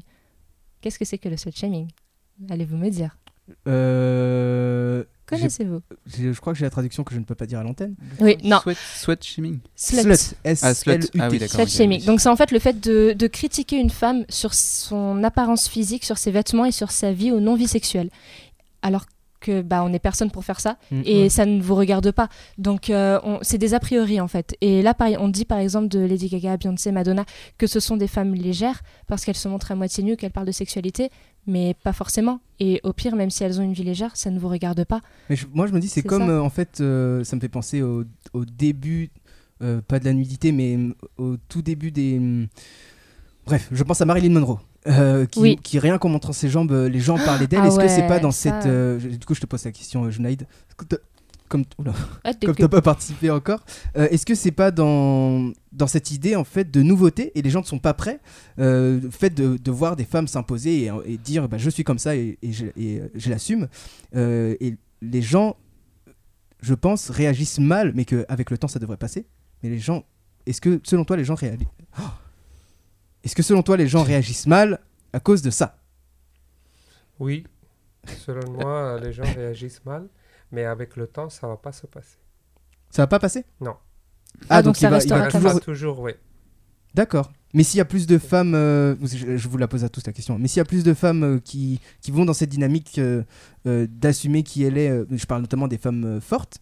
Qu'est-ce 0.80 0.98
que 0.98 1.04
c'est 1.04 1.18
que 1.18 1.28
le 1.28 1.36
slut 1.36 1.52
shaming? 1.54 1.88
Allez-vous 2.48 2.76
me 2.76 2.90
dire? 2.90 3.16
Connaissez-vous 5.26 5.80
Je 6.06 6.38
crois 6.40 6.52
que 6.52 6.58
j'ai 6.58 6.64
la 6.66 6.70
traduction 6.70 7.02
que 7.04 7.14
je 7.14 7.18
ne 7.18 7.24
peux 7.24 7.34
pas 7.34 7.46
dire 7.46 7.58
à 7.58 7.62
l'antenne. 7.62 7.94
Oui, 8.20 8.36
non. 8.44 8.58
Sweat, 8.60 8.78
sweat 8.96 9.24
shaming. 9.24 9.58
Slut. 9.74 10.02
Slut. 10.02 10.36
S 10.44 10.60
Ah, 10.62 10.74
slut. 10.74 10.92
L 10.92 11.00
U 11.04 11.08
T. 11.08 11.18
Ah 11.20 11.28
oui, 11.30 11.38
d'accord. 11.38 11.60
Slut 11.60 11.68
shaming. 11.70 12.04
Donc 12.04 12.20
c'est 12.20 12.28
en 12.28 12.36
fait 12.36 12.50
le 12.50 12.58
fait 12.58 12.78
de, 12.80 13.12
de 13.12 13.26
critiquer 13.26 13.76
une 13.78 13.90
femme 13.90 14.24
sur 14.28 14.52
son 14.54 15.24
apparence 15.24 15.68
physique, 15.68 16.04
sur 16.04 16.18
ses 16.18 16.30
vêtements 16.30 16.66
et 16.66 16.72
sur 16.72 16.90
sa 16.90 17.12
vie 17.12 17.30
ou 17.32 17.40
non-vie 17.40 17.68
sexuelle. 17.68 18.10
Alors 18.82 19.06
que 19.40 19.60
bah 19.60 19.84
on 19.84 19.90
n'est 19.90 19.98
personne 19.98 20.30
pour 20.30 20.42
faire 20.42 20.58
ça 20.58 20.78
Mm. 20.90 21.02
et 21.04 21.28
ça 21.28 21.44
ne 21.44 21.60
vous 21.60 21.74
regarde 21.74 22.10
pas. 22.12 22.28
Donc 22.56 22.88
euh, 22.88 23.18
c'est 23.42 23.58
des 23.58 23.74
a 23.74 23.80
priori 23.80 24.18
en 24.20 24.28
fait. 24.28 24.56
Et 24.62 24.80
là 24.80 24.94
pareil, 24.94 25.16
on 25.20 25.28
dit 25.28 25.44
par 25.44 25.58
exemple 25.58 25.88
de 25.88 25.98
Lady 26.00 26.28
Gaga, 26.28 26.56
Beyoncé, 26.56 26.92
Madonna 26.92 27.26
que 27.58 27.66
ce 27.66 27.78
sont 27.78 27.98
des 27.98 28.08
femmes 28.08 28.34
légères 28.34 28.80
parce 29.06 29.22
qu'elles 29.24 29.36
se 29.36 29.48
montrent 29.48 29.70
à 29.70 29.74
moitié 29.74 30.02
nues, 30.02 30.16
qu'elles 30.16 30.30
parlent 30.32 30.46
de 30.46 30.52
sexualité, 30.52 31.10
mais 31.46 31.74
pas 31.82 31.92
forcément. 31.92 32.40
Et 32.60 32.80
au 32.84 32.92
pire, 32.92 33.16
même 33.16 33.30
si 33.30 33.42
elles 33.44 33.60
ont 33.60 33.64
une 33.64 33.72
vie 33.72 33.82
légère, 33.84 34.16
ça 34.16 34.30
ne 34.30 34.38
vous 34.38 34.48
regarde 34.48 34.84
pas. 34.84 35.00
Mais 35.28 35.36
je- 35.36 35.46
moi, 35.52 35.66
je 35.66 35.72
me 35.72 35.80
dis, 35.80 35.88
c'est 35.88 36.02
comme 36.02 36.28
euh, 36.30 36.40
en 36.40 36.50
fait, 36.50 36.80
euh, 36.80 37.24
ça 37.24 37.36
me 37.36 37.40
fait 37.40 37.48
penser 37.48 37.82
au, 37.82 38.04
au 38.32 38.44
début, 38.44 39.10
euh, 39.62 39.80
pas 39.80 39.98
de 39.98 40.04
la 40.04 40.12
nudité, 40.12 40.52
mais 40.52 40.76
mm, 40.76 40.94
au 41.18 41.36
tout 41.48 41.62
début 41.62 41.90
des. 41.90 42.18
mm, 42.18 42.46
Bref, 43.46 43.68
je 43.72 43.82
pense 43.82 44.00
à 44.00 44.04
Marilyn 44.04 44.30
Monroe. 44.32 44.58
qui, 45.30 45.40
Oui. 45.40 45.56
qui 45.62 45.78
rien 45.78 45.98
qu'en 45.98 46.08
montrant 46.10 46.32
ses 46.32 46.48
jambes, 46.48 46.72
les 46.72 47.00
gens 47.00 47.16
parlaient 47.16 47.46
d'elle. 47.46 47.60
Ah 47.62 47.66
Est-ce 47.68 47.78
que 47.78 47.88
c'est 47.88 48.06
pas 48.06 48.18
dans 48.20 48.30
ça. 48.30 48.60
cette. 48.62 49.08
du 49.18 49.24
coup, 49.26 49.34
je 49.34 49.40
te 49.40 49.46
pose 49.46 49.64
la 49.64 49.72
question, 49.72 50.10
Junaïd. 50.10 50.46
Est-ce 51.52 51.58
que 51.58 51.62
t'as- 51.84 51.92
Comme, 51.92 51.94
Ah, 52.24 52.32
comme 52.34 52.54
que- 52.54 52.62
t'as 52.62 52.68
pas 52.68 52.82
participé 52.82 53.30
encore, 53.30 53.64
euh, 53.96 54.08
est-ce 54.10 54.24
que 54.26 54.34
c'est 54.34 54.50
pas 54.50 54.70
dans, 54.70 55.52
dans 55.72 55.86
cette 55.86 56.10
idée 56.10 56.34
en 56.36 56.44
fait 56.44 56.70
de 56.70 56.82
nouveauté 56.82 57.32
et 57.38 57.42
les 57.42 57.50
gens 57.50 57.60
ne 57.60 57.66
sont 57.66 57.78
pas 57.78 57.94
prêts, 57.94 58.20
euh, 58.58 59.00
le 59.00 59.10
fait 59.10 59.30
de, 59.30 59.56
de 59.56 59.70
voir 59.70 59.94
des 59.96 60.04
femmes 60.04 60.26
s'imposer 60.26 60.84
et, 60.84 60.90
et 61.06 61.18
dire 61.18 61.48
bah, 61.48 61.58
je 61.58 61.70
suis 61.70 61.84
comme 61.84 61.98
ça 61.98 62.16
et, 62.16 62.38
et 62.42 62.52
je, 62.52 62.66
et, 62.76 62.98
euh, 63.00 63.08
je 63.14 63.30
l'assume, 63.30 63.68
euh, 64.16 64.56
et 64.60 64.76
les 65.02 65.22
gens, 65.22 65.56
je 66.60 66.74
pense, 66.74 67.10
réagissent 67.10 67.58
mal, 67.60 67.92
mais 67.94 68.04
qu'avec 68.04 68.50
le 68.50 68.58
temps 68.58 68.68
ça 68.68 68.78
devrait 68.78 68.96
passer. 68.96 69.26
Mais 69.62 69.68
les 69.70 69.78
gens, 69.78 70.04
est-ce 70.46 70.60
que 70.60 70.80
selon 70.82 71.04
toi 71.04 71.16
les 71.16 71.24
gens 71.24 71.34
réagissent 71.34 71.68
Est-ce 73.22 73.34
que 73.34 73.42
selon 73.42 73.62
toi 73.62 73.76
les 73.76 73.86
gens 73.88 74.02
réagissent 74.02 74.46
mal 74.46 74.80
à 75.12 75.20
cause 75.20 75.42
de 75.42 75.50
ça? 75.50 75.76
Oui, 77.20 77.44
selon 78.26 78.50
moi, 78.52 78.98
les 79.02 79.12
gens 79.12 79.22
réagissent 79.22 79.84
mal, 79.84 80.08
mais 80.54 80.64
avec 80.64 80.96
le 80.96 81.06
temps, 81.06 81.28
ça 81.28 81.46
va 81.48 81.56
pas 81.56 81.72
se 81.72 81.86
passer. 81.86 82.16
Ça 82.90 83.02
va 83.02 83.06
pas 83.08 83.18
passer? 83.18 83.44
Non. 83.60 83.74
Ah, 84.48 84.62
donc 84.62 84.78
il 84.78 84.80
ça 84.82 84.90
va- 84.90 84.96
il 84.96 85.00
restera 85.00 85.18
va 85.18 85.24
restera 85.24 85.42
toujours- 85.50 85.60
toujours, 85.60 86.00
oui. 86.00 86.12
D'accord. 86.94 87.32
Mais 87.54 87.62
s'il 87.62 87.78
y 87.78 87.80
a 87.80 87.84
plus 87.84 88.06
de 88.06 88.18
femmes, 88.18 88.54
euh, 88.54 88.96
je, 89.02 89.36
je 89.36 89.48
vous 89.48 89.58
la 89.58 89.68
pose 89.68 89.84
à 89.84 89.88
tous 89.88 90.04
la 90.06 90.12
question, 90.12 90.38
mais 90.38 90.48
s'il 90.48 90.58
y 90.58 90.60
a 90.60 90.64
plus 90.64 90.82
de 90.84 90.94
femmes 90.94 91.22
euh, 91.22 91.38
qui, 91.38 91.80
qui 92.00 92.10
vont 92.10 92.24
dans 92.24 92.32
cette 92.34 92.50
dynamique 92.50 92.98
euh, 92.98 93.22
euh, 93.66 93.86
d'assumer 93.88 94.42
qui 94.42 94.64
elle 94.64 94.76
est, 94.78 94.90
euh, 94.90 95.04
je 95.10 95.24
parle 95.26 95.40
notamment 95.42 95.68
des 95.68 95.78
femmes 95.78 96.04
euh, 96.04 96.20
fortes, 96.20 96.58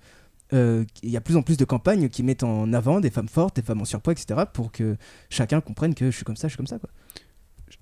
euh, 0.52 0.84
il 1.02 1.08
y 1.10 1.16
a 1.16 1.22
plus 1.22 1.36
en 1.36 1.42
plus 1.42 1.56
de 1.56 1.64
campagnes 1.64 2.08
qui 2.10 2.22
mettent 2.22 2.42
en 2.42 2.72
avant 2.74 3.00
des 3.00 3.08
femmes 3.10 3.28
fortes, 3.28 3.56
des 3.56 3.62
femmes 3.62 3.80
en 3.80 3.86
surpoids, 3.86 4.12
etc., 4.12 4.40
pour 4.52 4.70
que 4.70 4.96
chacun 5.30 5.62
comprenne 5.62 5.94
que 5.94 6.10
je 6.10 6.16
suis 6.16 6.24
comme 6.24 6.36
ça, 6.36 6.48
je 6.48 6.52
suis 6.52 6.56
comme 6.58 6.66
ça. 6.66 6.78
Quoi. 6.78 6.90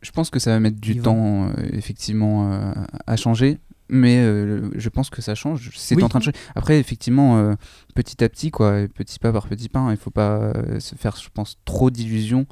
Je 0.02 0.11
pense 0.12 0.30
que 0.30 0.38
ça 0.38 0.50
va 0.52 0.61
mettre 0.61 0.80
du 0.80 0.98
temps, 1.00 1.48
euh, 1.48 1.52
effectivement, 1.72 2.52
euh, 2.52 2.72
à 3.08 3.16
changer. 3.16 3.58
Mais 3.91 4.18
euh, 4.18 4.70
je 4.76 4.88
pense 4.88 5.11
que 5.11 5.20
ça 5.20 5.34
change. 5.34 5.70
C'est 5.76 5.97
Oui. 5.97 6.03
en 6.03 6.09
train 6.09 6.20
de 6.20 6.24
changer. 6.24 6.36
Après, 6.55 6.78
effectivement, 6.78 7.38
euh, 7.38 7.55
petit 7.95 8.22
à 8.22 8.28
petit, 8.28 8.51
quoi, 8.51 8.86
petit 8.95 9.18
pas 9.18 9.32
par 9.32 9.49
petit 9.49 9.68
pas, 9.68 9.80
hein, 9.80 9.91
il 9.91 9.97
faut 9.97 10.11
pas 10.11 10.53
euh, 10.55 10.78
se 10.80 10.95
faire, 10.95 11.16
je 11.16 11.28
pense, 11.32 11.59
trop 11.64 11.91
d'illusions. 11.91 12.47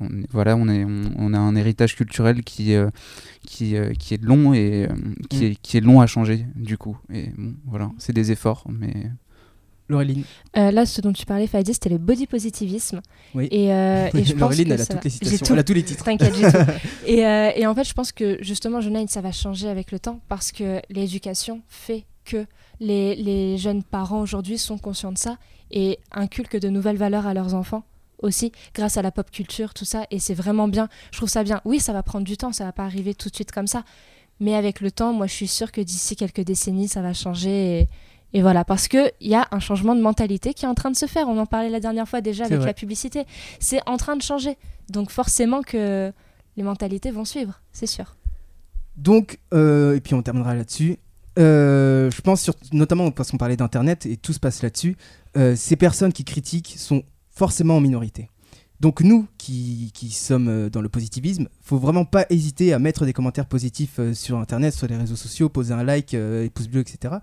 On 0.00 0.08
voilà, 0.30 0.56
on, 0.56 0.68
est, 0.68 0.84
on, 0.84 1.02
on 1.16 1.34
a 1.34 1.38
un 1.38 1.56
héritage 1.56 1.96
culturel 1.96 2.42
qui, 2.42 2.74
euh, 2.74 2.90
qui, 3.46 3.76
euh, 3.76 3.92
qui 3.92 4.14
est 4.14 4.22
long 4.22 4.54
et 4.54 4.86
euh, 4.90 4.94
qui, 5.30 5.38
Mm. 5.38 5.42
est, 5.42 5.54
qui 5.62 5.76
est 5.76 5.80
long 5.80 6.00
à 6.00 6.06
changer, 6.06 6.46
du 6.54 6.78
coup. 6.78 6.96
Et 7.12 7.30
bon, 7.36 7.54
voilà, 7.66 7.90
c'est 7.98 8.12
des 8.12 8.30
efforts, 8.32 8.64
mais 8.68 8.94
Laureline. 9.88 10.24
Euh, 10.56 10.70
là, 10.70 10.86
ce 10.86 11.00
dont 11.00 11.12
tu 11.12 11.26
parlais, 11.26 11.46
Fadi, 11.46 11.74
c'était 11.74 11.90
le 11.90 11.98
body 11.98 12.26
positivisme. 12.26 13.00
Oui. 13.34 13.48
Et, 13.50 13.72
euh, 13.72 14.08
et 14.14 14.24
je 14.24 14.32
pense 14.32 14.40
Laureline, 14.40 14.68
que 14.68 14.72
elle 14.72 14.80
a 14.80 14.84
ça 14.84 14.94
toutes 14.94 15.02
va- 15.02 15.04
les 15.04 15.10
J'ai 15.10 15.16
citations, 15.18 15.46
tout. 15.46 15.52
elle 15.52 15.58
a 15.58 15.64
tous 15.64 15.74
les 15.74 15.82
titres. 15.82 16.04
T'inquiète, 16.04 16.34
j'ai 16.34 16.50
tout. 16.50 16.58
Et, 17.06 17.26
euh, 17.26 17.50
et 17.54 17.66
en 17.66 17.74
fait, 17.74 17.84
je 17.84 17.92
pense 17.92 18.10
que 18.12 18.38
justement, 18.40 18.80
Jeune 18.80 19.06
ça 19.08 19.20
va 19.20 19.30
changer 19.32 19.68
avec 19.68 19.92
le 19.92 19.98
temps 19.98 20.20
parce 20.28 20.52
que 20.52 20.80
l'éducation 20.88 21.60
fait 21.68 22.04
que 22.24 22.46
les, 22.80 23.14
les 23.14 23.58
jeunes 23.58 23.82
parents 23.82 24.20
aujourd'hui 24.22 24.56
sont 24.56 24.78
conscients 24.78 25.12
de 25.12 25.18
ça 25.18 25.36
et 25.70 25.98
inculquent 26.12 26.58
de 26.58 26.68
nouvelles 26.70 26.96
valeurs 26.96 27.26
à 27.26 27.34
leurs 27.34 27.52
enfants 27.54 27.84
aussi 28.22 28.52
grâce 28.74 28.96
à 28.96 29.02
la 29.02 29.10
pop 29.10 29.30
culture, 29.30 29.74
tout 29.74 29.84
ça. 29.84 30.06
Et 30.10 30.18
c'est 30.18 30.32
vraiment 30.32 30.66
bien. 30.66 30.88
Je 31.12 31.18
trouve 31.18 31.28
ça 31.28 31.44
bien. 31.44 31.60
Oui, 31.66 31.78
ça 31.78 31.92
va 31.92 32.02
prendre 32.02 32.24
du 32.24 32.38
temps, 32.38 32.52
ça 32.52 32.64
va 32.64 32.72
pas 32.72 32.84
arriver 32.84 33.14
tout 33.14 33.28
de 33.28 33.34
suite 33.34 33.52
comme 33.52 33.66
ça. 33.66 33.84
Mais 34.40 34.54
avec 34.54 34.80
le 34.80 34.90
temps, 34.90 35.12
moi, 35.12 35.26
je 35.26 35.32
suis 35.34 35.46
sûre 35.46 35.70
que 35.72 35.80
d'ici 35.82 36.16
quelques 36.16 36.40
décennies, 36.40 36.88
ça 36.88 37.02
va 37.02 37.12
changer. 37.12 37.80
Et, 37.80 37.88
et 38.34 38.42
voilà, 38.42 38.64
parce 38.64 38.88
qu'il 38.88 39.12
y 39.20 39.36
a 39.36 39.46
un 39.52 39.60
changement 39.60 39.94
de 39.94 40.02
mentalité 40.02 40.54
qui 40.54 40.64
est 40.64 40.68
en 40.68 40.74
train 40.74 40.90
de 40.90 40.96
se 40.96 41.06
faire. 41.06 41.28
On 41.28 41.38
en 41.38 41.46
parlait 41.46 41.70
la 41.70 41.78
dernière 41.78 42.08
fois 42.08 42.20
déjà 42.20 42.44
avec 42.44 42.58
vrai. 42.58 42.66
la 42.66 42.74
publicité. 42.74 43.26
C'est 43.60 43.80
en 43.86 43.96
train 43.96 44.16
de 44.16 44.22
changer. 44.22 44.58
Donc 44.90 45.10
forcément 45.10 45.62
que 45.62 46.12
les 46.56 46.62
mentalités 46.64 47.12
vont 47.12 47.24
suivre, 47.24 47.60
c'est 47.72 47.86
sûr. 47.86 48.16
Donc, 48.96 49.38
euh, 49.54 49.94
et 49.94 50.00
puis 50.00 50.14
on 50.14 50.22
terminera 50.22 50.54
là-dessus. 50.54 50.98
Euh, 51.38 52.10
je 52.10 52.20
pense, 52.22 52.42
sur, 52.42 52.54
notamment 52.72 53.10
parce 53.12 53.30
qu'on 53.30 53.38
parlait 53.38 53.56
d'Internet 53.56 54.04
et 54.04 54.16
tout 54.16 54.32
se 54.32 54.40
passe 54.40 54.62
là-dessus, 54.62 54.96
euh, 55.36 55.54
ces 55.54 55.76
personnes 55.76 56.12
qui 56.12 56.24
critiquent 56.24 56.74
sont 56.76 57.04
forcément 57.30 57.76
en 57.76 57.80
minorité. 57.80 58.30
Donc 58.80 59.00
nous, 59.02 59.26
qui, 59.38 59.90
qui 59.94 60.10
sommes 60.10 60.48
euh, 60.48 60.68
dans 60.68 60.80
le 60.82 60.88
positivisme, 60.88 61.48
faut 61.62 61.78
vraiment 61.78 62.04
pas 62.04 62.26
hésiter 62.28 62.72
à 62.72 62.78
mettre 62.78 63.06
des 63.06 63.12
commentaires 63.12 63.46
positifs 63.46 63.98
euh, 63.98 64.14
sur 64.14 64.38
Internet, 64.38 64.74
sur 64.74 64.86
les 64.88 64.96
réseaux 64.96 65.16
sociaux, 65.16 65.48
poser 65.48 65.72
un 65.72 65.84
like, 65.84 66.12
euh, 66.14 66.44
et 66.44 66.50
pouce 66.50 66.68
bleu, 66.68 66.80
etc. 66.80 67.14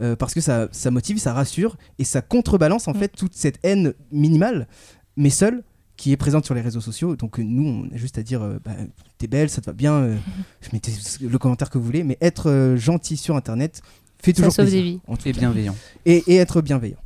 Euh, 0.00 0.14
parce 0.16 0.34
que 0.34 0.40
ça, 0.40 0.68
ça 0.72 0.90
motive, 0.90 1.18
ça 1.18 1.32
rassure 1.32 1.76
et 1.98 2.04
ça 2.04 2.22
contrebalance 2.22 2.86
en 2.88 2.92
Mm. 2.92 2.98
fait 2.98 3.08
toute 3.08 3.34
cette 3.34 3.58
haine 3.64 3.92
minimale, 4.12 4.68
mais 5.16 5.30
seule, 5.30 5.62
qui 5.96 6.12
est 6.12 6.16
présente 6.16 6.46
sur 6.46 6.54
les 6.54 6.62
réseaux 6.62 6.80
sociaux. 6.80 7.16
Donc 7.16 7.38
nous, 7.38 7.66
on 7.66 7.94
a 7.94 7.96
juste 7.98 8.16
à 8.16 8.22
dire, 8.22 8.40
euh, 8.42 8.58
bah, 8.64 8.70
t'es 9.18 9.26
belle, 9.26 9.50
ça 9.50 9.60
te 9.60 9.66
va 9.66 9.72
bien, 9.74 9.94
euh, 9.94 10.16
je 10.62 10.68
mettez 10.72 10.92
le 11.20 11.38
commentaire 11.38 11.68
que 11.70 11.76
vous 11.76 11.84
voulez, 11.84 12.04
mais 12.04 12.16
être 12.22 12.48
euh, 12.48 12.76
gentil 12.76 13.16
sur 13.18 13.36
Internet 13.36 13.82
fait 14.22 14.30
Ça 14.32 14.36
toujours 14.36 14.52
sauve 14.52 14.64
plaisir, 14.66 14.82
des 14.82 14.90
vies. 14.92 15.00
en 15.08 15.16
tout 15.16 15.28
Et 15.28 15.32
cas. 15.32 15.40
bienveillant. 15.40 15.76
Et, 16.06 16.22
et 16.28 16.36
être 16.36 16.62
bienveillant. 16.62 16.96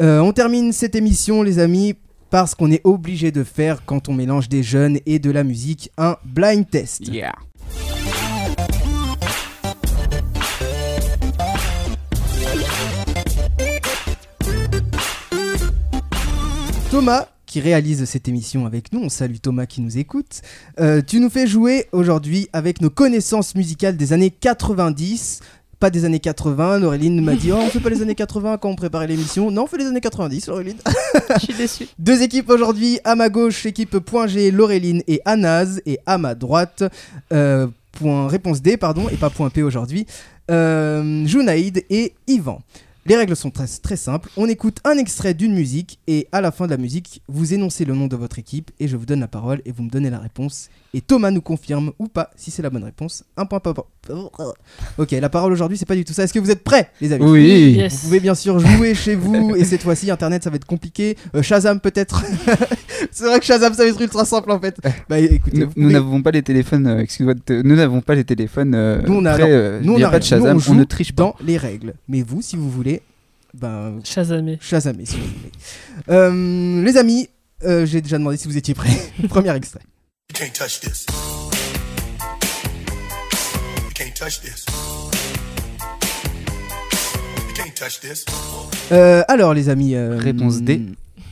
Euh, 0.00 0.20
on 0.20 0.32
termine 0.32 0.72
cette 0.72 0.94
émission, 0.94 1.42
les 1.42 1.58
amis, 1.58 1.94
parce 2.30 2.54
qu'on 2.54 2.70
est 2.70 2.80
obligé 2.84 3.32
de 3.32 3.44
faire, 3.44 3.84
quand 3.84 4.08
on 4.08 4.14
mélange 4.14 4.48
des 4.48 4.62
jeunes 4.62 4.98
et 5.06 5.18
de 5.18 5.30
la 5.30 5.44
musique, 5.44 5.90
un 5.98 6.16
blind 6.24 6.68
test. 6.68 7.06
Yeah. 7.06 7.32
Thomas, 16.90 17.28
qui 17.46 17.60
réalise 17.60 18.04
cette 18.04 18.28
émission 18.28 18.66
avec 18.66 18.92
nous, 18.92 19.00
on 19.00 19.08
salue 19.08 19.36
Thomas 19.42 19.66
qui 19.66 19.80
nous 19.80 19.98
écoute, 19.98 20.42
euh, 20.78 21.02
tu 21.04 21.18
nous 21.18 21.30
fais 21.30 21.48
jouer 21.48 21.86
aujourd'hui 21.90 22.48
avec 22.52 22.80
nos 22.80 22.90
connaissances 22.90 23.54
musicales 23.56 23.96
des 23.96 24.12
années 24.12 24.30
90. 24.30 25.40
Pas 25.80 25.88
des 25.88 26.04
années 26.04 26.20
80, 26.20 26.78
Laureline 26.78 27.24
m'a 27.24 27.34
dit 27.34 27.52
Oh, 27.52 27.56
on 27.58 27.70
fait 27.70 27.80
pas 27.80 27.88
les 27.88 28.02
années 28.02 28.14
80 28.14 28.58
quand 28.58 28.68
on 28.68 28.76
préparait 28.76 29.06
l'émission. 29.06 29.50
Non, 29.50 29.62
on 29.62 29.66
fait 29.66 29.78
les 29.78 29.86
années 29.86 30.02
90, 30.02 30.48
Laureline. 30.48 30.76
Je 31.36 31.40
suis 31.40 31.54
déçue. 31.54 31.88
Deux 31.98 32.20
équipes 32.20 32.50
aujourd'hui. 32.50 33.00
À 33.02 33.14
ma 33.14 33.30
gauche, 33.30 33.64
équipe 33.64 33.98
Point 33.98 34.26
G, 34.26 34.50
Laureline 34.50 35.02
et 35.08 35.22
Anaz. 35.24 35.80
Et 35.86 35.98
à 36.04 36.18
ma 36.18 36.34
droite, 36.34 36.84
euh, 37.32 37.66
point 37.92 38.28
réponse 38.28 38.60
D, 38.60 38.76
pardon, 38.76 39.08
et 39.08 39.16
pas 39.16 39.30
point 39.30 39.48
P 39.48 39.62
aujourd'hui, 39.62 40.06
euh, 40.50 41.26
Junaïd 41.26 41.82
et 41.88 42.12
Yvan. 42.26 42.60
Les 43.06 43.16
règles 43.16 43.34
sont 43.34 43.50
très, 43.50 43.66
très 43.66 43.96
simples. 43.96 44.28
On 44.36 44.46
écoute 44.46 44.78
un 44.84 44.98
extrait 44.98 45.32
d'une 45.32 45.54
musique 45.54 45.98
et 46.06 46.28
à 46.32 46.40
la 46.42 46.50
fin 46.52 46.66
de 46.66 46.70
la 46.70 46.76
musique, 46.76 47.22
vous 47.28 47.54
énoncez 47.54 47.84
le 47.86 47.94
nom 47.94 48.06
de 48.08 48.14
votre 48.16 48.38
équipe 48.38 48.70
et 48.78 48.88
je 48.88 48.96
vous 48.96 49.06
donne 49.06 49.20
la 49.20 49.28
parole 49.28 49.62
et 49.64 49.72
vous 49.72 49.82
me 49.82 49.88
donnez 49.90 50.10
la 50.10 50.18
réponse. 50.18 50.68
Et 50.92 51.00
Thomas 51.00 51.30
nous 51.30 51.40
confirme 51.40 51.92
ou 51.98 52.08
pas 52.08 52.30
si 52.36 52.50
c'est 52.50 52.62
la 52.62 52.68
bonne 52.68 52.84
réponse. 52.84 53.24
Un 53.38 53.46
point 53.46 53.58
pas. 53.60 53.72
Ok, 54.98 55.12
la 55.12 55.28
parole 55.28 55.52
aujourd'hui, 55.52 55.78
c'est 55.78 55.86
pas 55.86 55.94
du 55.96 56.04
tout 56.04 56.12
ça. 56.12 56.24
Est-ce 56.24 56.32
que 56.34 56.38
vous 56.38 56.50
êtes 56.50 56.62
prêts, 56.64 56.90
les 57.00 57.12
amis? 57.12 57.24
Oui. 57.24 57.72
Yes. 57.76 57.94
vous 57.94 58.00
pouvez 58.08 58.20
bien 58.20 58.34
sûr 58.34 58.58
jouer 58.58 58.94
chez 58.94 59.14
vous 59.14 59.54
et 59.56 59.64
cette 59.64 59.82
fois-ci 59.82 60.10
internet 60.10 60.42
ça 60.44 60.50
va 60.50 60.56
être 60.56 60.66
compliqué. 60.66 61.16
Euh, 61.34 61.42
Shazam 61.42 61.80
peut-être? 61.80 62.22
c'est 63.12 63.24
vrai 63.24 63.38
que 63.40 63.46
Shazam 63.46 63.72
ça 63.72 63.82
va 63.84 63.88
être 63.88 64.00
ultra 64.00 64.24
simple 64.24 64.50
en 64.50 64.60
fait. 64.60 64.76
Bah 65.08 65.18
écoutez, 65.18 65.58
Nous 65.58 65.68
pouvez- 65.70 65.86
n'avons 65.92 66.22
pas 66.22 66.32
les 66.32 66.42
téléphones. 66.42 66.86
euh, 66.86 66.98
Excuse-moi, 67.00 67.34
de 67.34 67.40
te- 67.40 67.62
nous 67.62 67.76
n'avons 67.76 68.00
pas 68.02 68.14
les 68.14 68.24
téléphones. 68.24 68.74
euh, 68.74 69.00
Nous, 69.06 69.14
on 69.14 69.24
a- 69.24 69.34
prêts, 69.34 69.50
euh, 69.50 69.80
nous, 69.82 69.94
on 69.94 70.02
a 70.02 70.08
a 70.08 70.10
pas 70.10 70.18
de 70.18 70.24
rien. 70.24 70.38
Nous, 70.38 70.44
Shazam. 70.60 70.60
on 70.68 70.72
on, 70.72 70.74
ne 70.74 70.84
triche 70.84 71.12
pas. 71.14 71.22
dans 71.22 71.36
les 71.44 71.56
règles. 71.56 71.94
Mais 72.08 72.22
vous, 72.22 72.42
si 72.42 72.56
vous 72.56 72.68
voulez, 72.70 72.99
ben 73.54 74.00
Shazamé. 74.04 74.58
Shazamé 74.60 75.04
si 75.06 75.16
vous 75.16 75.22
voulez. 75.26 75.52
Euh, 76.08 76.82
les 76.84 76.96
amis, 76.96 77.28
euh, 77.64 77.84
j'ai 77.86 78.00
déjà 78.00 78.18
demandé 78.18 78.36
si 78.36 78.48
vous 78.48 78.56
étiez 78.56 78.74
prêts. 78.74 78.90
Premier 79.28 79.54
extrait. 79.56 79.80
You 80.30 80.34
can't 80.38 80.52
touch 80.52 80.80
this. 80.80 81.06
You 83.82 83.90
can't 83.94 84.14
touch 84.14 84.40
this. 84.40 84.64
You 87.48 87.54
can't 87.54 87.74
touch 87.74 88.00
this. 88.00 88.24
Euh, 88.92 89.22
alors 89.28 89.54
les 89.54 89.68
amis. 89.68 89.94
euh, 89.94 90.16
Réponse 90.18 90.62
D. 90.62 90.82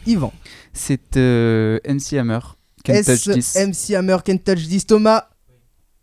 Yvan. 0.06 0.32
C'est 0.72 1.16
euh, 1.16 1.78
MC 1.88 2.14
Hammer. 2.18 2.38
Can't 2.84 3.02
touch 3.04 3.24
this. 3.24 3.56
MC 3.56 3.94
Hammer 3.94 4.18
Can't 4.24 4.38
Touch 4.44 4.68
This 4.68 4.86
Thomas. 4.86 5.28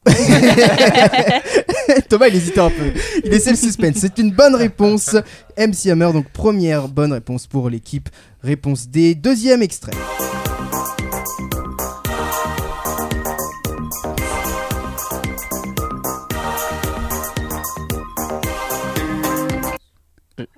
Thomas 2.10 2.28
il 2.28 2.36
hésitait 2.36 2.60
un 2.60 2.70
peu. 2.70 2.92
Il 3.24 3.32
laissait 3.32 3.52
le 3.52 3.58
suspense. 3.58 3.96
C'est 3.98 4.18
une 4.20 4.32
bonne 4.32 4.56
réponse. 4.56 5.16
MC 5.58 5.88
Hammer 5.88 6.12
donc 6.14 6.30
première 6.30 6.88
bonne 6.88 7.14
réponse 7.14 7.48
pour 7.48 7.70
l'équipe. 7.70 8.10
Réponse 8.44 8.88
D. 8.88 9.16
Deuxième 9.16 9.64
extrait. 9.64 9.94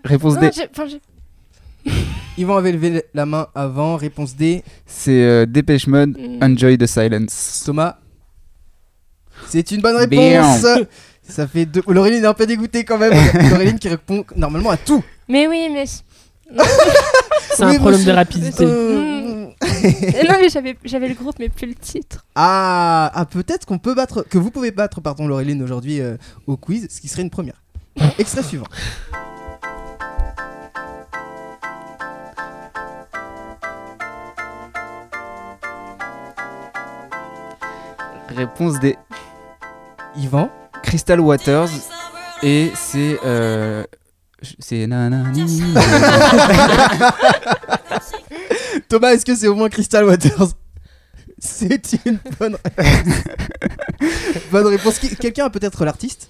Réponse 0.04 0.38
D. 0.40 0.50
Yvan 2.38 2.58
avait 2.58 2.72
levé 2.72 3.04
la 3.14 3.26
main 3.26 3.48
avant. 3.56 3.96
Réponse 3.96 4.36
D. 4.36 4.64
C'est 4.86 5.24
euh, 5.24 5.46
Dépêche 5.46 5.88
Mode. 5.88 6.18
Mm. 6.18 6.44
Enjoy 6.44 6.78
the 6.78 6.86
silence. 6.86 7.64
Thomas. 7.66 7.98
C'est 9.50 9.72
une 9.72 9.82
bonne 9.82 9.96
réponse. 9.96 10.66
Ça 11.28 11.48
fait 11.48 11.66
deux. 11.66 11.82
Laureline 11.88 12.24
est 12.24 12.28
un 12.28 12.34
peu 12.34 12.46
dégoûtée 12.46 12.84
quand 12.86 12.98
même. 12.98 13.14
Laureline 13.52 13.80
qui 13.80 13.90
répond 13.90 14.24
normalement 14.36 14.70
à 14.70 14.78
tout. 14.78 15.04
Mais 15.28 15.48
oui, 15.48 15.68
mais. 15.72 15.86
C'est 17.54 17.66
Oui, 17.66 17.76
un 17.76 17.80
problème 17.80 18.00
monsieur. 18.00 18.12
de 18.12 18.16
rapidité. 18.16 18.64
Euh, 18.66 19.48
non, 20.28 20.36
mais 20.40 20.50
j'avais 20.50 20.78
j'avais 20.86 21.08
le 21.10 21.14
groupe, 21.16 21.36
mais 21.40 21.50
plus 21.50 21.68
le 21.68 21.76
titre. 21.76 22.26
Ah, 22.36 23.12
ah 23.14 23.26
peut-être 23.26 23.66
qu'on 23.66 23.80
peut 23.80 23.96
battre, 23.96 24.24
que 24.30 24.38
vous 24.38 24.52
pouvez 24.52 24.72
battre, 24.72 25.02
pardon, 25.02 25.28
Laureline 25.28 25.62
aujourd'hui 25.62 26.00
euh, 26.00 26.16
au 26.46 26.56
quiz, 26.56 26.88
ce 26.90 27.02
qui 27.02 27.08
serait 27.08 27.24
une 27.24 27.30
première. 27.30 27.62
Extrait 28.18 28.44
suivant. 28.44 28.68
Réponse 38.30 38.80
D. 38.80 38.98
Yvan. 40.16 40.50
Crystal 40.84 41.20
Waters. 41.20 41.70
Et 42.44 42.72
c'est. 42.76 43.20
euh, 43.26 43.84
c'est 44.60 44.86
nanani. 44.88 45.62
Thomas, 48.90 49.10
est-ce 49.14 49.26
que 49.26 49.36
c'est 49.36 49.48
au 49.48 49.56
moins 49.56 49.70
Crystal 49.70 50.06
Waters? 50.06 50.50
C'est 51.40 52.00
une 52.06 52.20
bonne 52.40 52.56
réponse. 52.64 53.14
bonne 54.52 54.68
réponse. 54.68 55.00
Quelqu'un 55.00 55.46
a 55.46 55.50
peut-être 55.50 55.84
l'artiste? 55.86 56.30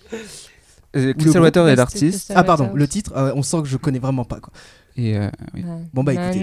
Euh, 0.95 1.13
Crystal 1.13 1.41
Waters 1.41 1.67
est 1.69 1.75
l'artiste. 1.75 2.32
Ah 2.36 2.43
pardon, 2.43 2.71
le 2.73 2.88
titre, 2.88 3.11
euh, 3.15 3.32
on 3.36 3.43
sent 3.43 3.61
que 3.61 3.67
je 3.67 3.78
connais 3.78 3.99
vraiment 3.99 4.23
pas 4.25 4.39
quoi. 4.39 4.53
Et 4.95 5.15
euh, 5.17 5.30
oui. 5.53 5.63
Bon, 5.93 6.03
bah, 6.03 6.13
écoutez, 6.13 6.39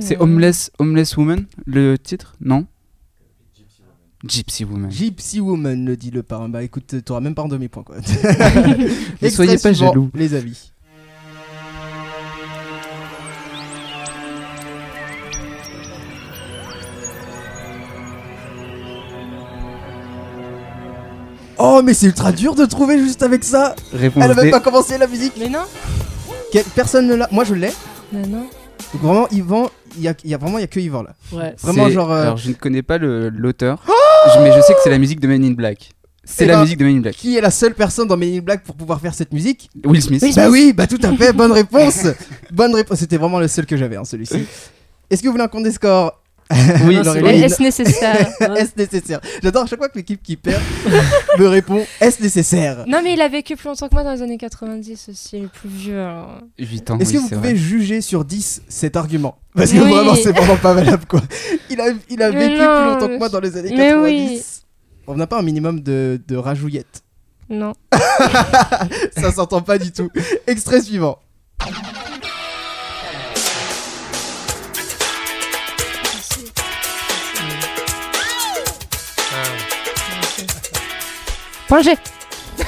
C'est 0.00 0.16
Homeless, 0.18 0.70
Homeless 0.78 1.16
Woman, 1.16 1.44
le 1.66 1.96
titre 1.98 2.36
Non? 2.40 2.66
Gypsy 4.26 4.64
Woman. 4.64 4.90
Gypsy 4.90 5.40
Woman, 5.40 5.84
le 5.86 5.96
dit 5.96 6.10
le 6.10 6.22
parrain. 6.22 6.48
Bah 6.48 6.62
écoute, 6.62 6.94
t'auras 7.04 7.20
même 7.20 7.34
pas 7.34 7.42
un 7.42 7.48
demi-point 7.48 7.82
quoi. 7.82 7.96
Ne 9.22 9.28
soyez 9.30 9.56
pas 9.58 9.72
jaloux. 9.72 10.10
Les 10.14 10.34
avis. 10.34 10.72
Oh 21.58 21.82
mais 21.84 21.92
c'est 21.94 22.06
ultra 22.06 22.32
dur 22.32 22.54
de 22.54 22.64
trouver 22.64 22.98
juste 22.98 23.22
avec 23.22 23.44
ça 23.44 23.74
Réponse 23.92 24.24
Elle 24.24 24.30
a 24.30 24.34
même 24.34 24.44
D. 24.46 24.50
pas 24.50 24.60
commencé 24.60 24.96
la 24.96 25.06
musique 25.06 25.34
Mais 25.38 25.48
non 25.48 25.60
Personne 26.74 27.06
ne 27.06 27.14
l'a 27.14 27.28
Moi 27.30 27.44
je 27.44 27.54
l'ai 27.54 27.70
Non, 28.12 28.26
non. 28.26 28.46
Donc 28.94 29.02
vraiment 29.02 29.28
Yvan 29.30 29.70
Il 29.96 30.02
y 30.02 30.08
a, 30.08 30.14
il 30.24 30.30
y 30.30 30.34
a 30.34 30.38
vraiment 30.38 30.56
il 30.58 30.62
y 30.62 30.64
a 30.64 30.68
que 30.68 30.80
Yvan 30.80 31.02
là 31.02 31.14
Ouais. 31.32 31.54
Vraiment 31.62 31.90
genre 31.90 32.10
euh, 32.12 32.22
Alors 32.22 32.36
je 32.38 32.48
ne 32.48 32.54
connais 32.54 32.82
pas 32.82 32.96
le- 32.98 33.28
l'auteur, 33.28 33.84
je- 34.34 34.40
mais 34.40 34.52
je 34.52 34.60
sais 34.60 34.74
que 34.74 34.80
c'est 34.82 34.90
la 34.90 34.98
musique 34.98 35.20
de 35.20 35.28
Men 35.28 35.44
in 35.44 35.52
Black. 35.52 35.90
C'est 36.24 36.44
Eh 36.44 36.46
la 36.48 36.54
ben, 36.56 36.60
musique 36.62 36.78
de 36.78 36.84
Men 36.84 36.98
in 36.98 37.00
Black. 37.00 37.14
Qui 37.16 37.36
est 37.36 37.40
la 37.40 37.50
seule 37.50 37.74
personne 37.74 38.06
dans 38.06 38.16
Men 38.16 38.36
in 38.38 38.40
Black 38.40 38.62
pour 38.62 38.74
pouvoir 38.76 39.00
faire 39.00 39.14
cette 39.14 39.32
musique 39.32 39.68
Will 39.84 40.02
Smith. 40.02 40.22
Bah 40.36 40.48
oui, 40.50 40.72
bah 40.72 40.86
tout 40.86 40.98
à 41.02 41.12
fait, 41.16 41.32
bonne 41.32 41.52
réponse. 41.52 42.06
bonne 42.52 42.74
réponse. 42.74 42.98
C'était 42.98 43.16
vraiment 43.16 43.40
le 43.40 43.48
seul 43.48 43.66
que 43.66 43.76
j'avais, 43.76 43.96
hein, 43.96 44.04
celui-ci. 44.04 44.44
Est-ce 45.10 45.22
que 45.22 45.26
vous 45.26 45.32
voulez 45.32 45.44
un 45.44 45.48
compte 45.48 45.64
des 45.64 45.72
scores? 45.72 46.20
Oui. 46.86 46.96
Est-ce 46.96 47.62
nécessaire 47.62 48.28
Est-ce 48.56 48.72
nécessaire? 48.76 49.20
J'adore 49.42 49.62
à 49.64 49.66
chaque 49.66 49.78
fois 49.78 49.88
que 49.88 49.96
l'équipe 49.98 50.22
qui 50.22 50.36
perd 50.36 50.60
me 51.38 51.46
répond 51.46 51.84
Est-ce 52.00 52.22
nécessaire? 52.22 52.84
Non, 52.88 53.00
mais 53.02 53.12
il 53.14 53.20
a 53.20 53.28
vécu 53.28 53.56
plus 53.56 53.68
longtemps 53.68 53.88
que 53.88 53.94
moi 53.94 54.02
dans 54.02 54.12
les 54.12 54.22
années 54.22 54.38
90 54.38 55.08
aussi, 55.10 55.38
il 55.38 55.44
est 55.44 55.48
plus 55.48 55.68
vieux. 55.68 56.00
alors. 56.00 56.40
8 56.58 56.90
ans. 56.90 56.98
Est-ce 56.98 57.10
oui, 57.10 57.16
que 57.16 57.20
vous 57.22 57.28
pouvez 57.28 57.48
vrai. 57.52 57.56
juger 57.56 58.00
sur 58.00 58.24
10 58.24 58.62
cet 58.68 58.96
argument? 58.96 59.36
Parce 59.54 59.72
que 59.72 59.78
Oui. 59.78 59.90
vraiment, 59.92 60.14
c'est 60.14 60.32
vraiment 60.32 60.56
pas 60.56 60.74
valable 60.74 61.04
quoi. 61.06 61.20
Il 61.70 61.80
a, 61.80 61.86
il 62.08 62.20
a 62.22 62.30
vécu 62.30 62.58
non, 62.58 62.76
plus 62.76 62.84
longtemps 62.86 63.08
que 63.08 63.18
moi 63.18 63.28
dans 63.28 63.40
les 63.40 63.56
années 63.56 63.70
mais 63.70 63.90
90. 63.90 64.02
oui. 64.02 64.42
On 65.06 65.14
n'a 65.16 65.26
pas 65.26 65.38
un 65.38 65.42
minimum 65.42 65.80
de, 65.80 66.20
de 66.26 66.36
rajouillettes. 66.36 67.02
Non. 67.48 67.72
Ça 69.16 69.32
s'entend 69.32 69.60
pas 69.60 69.78
du 69.78 69.90
tout. 69.92 70.08
Extrait 70.46 70.80
suivant. 70.82 71.18
Point 81.70 81.82
G. 81.82 81.90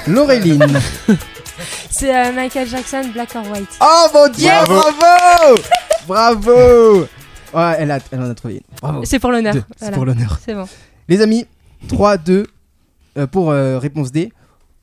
Laureline. 0.06 0.78
C'est 1.90 2.14
euh, 2.14 2.32
Michael 2.32 2.68
Jackson, 2.68 3.02
Black 3.12 3.34
or 3.34 3.42
White. 3.50 3.68
Oh 3.80 4.06
mon 4.14 4.28
dieu, 4.28 4.48
Bravo. 4.64 4.80
bravo 4.96 5.60
Bravo 6.06 7.00
Ouais, 7.52 7.74
elle, 7.80 7.90
a, 7.90 7.98
elle 8.12 8.20
en 8.20 8.30
a 8.30 8.34
trouvé 8.36 8.54
une. 8.54 8.60
Bravo. 8.80 9.04
C'est 9.04 9.18
pour 9.18 9.32
l'honneur. 9.32 9.54
C'est 9.54 9.64
Voilà. 9.80 9.96
pour 9.96 10.06
l'honneur. 10.06 10.38
C'est 10.44 10.54
bon. 10.54 10.68
Les 11.08 11.20
amis, 11.20 11.46
3, 11.88 12.16
2 12.16 12.46
euh, 13.18 13.26
pour 13.26 13.50
euh, 13.50 13.80
réponse 13.80 14.12
D. 14.12 14.32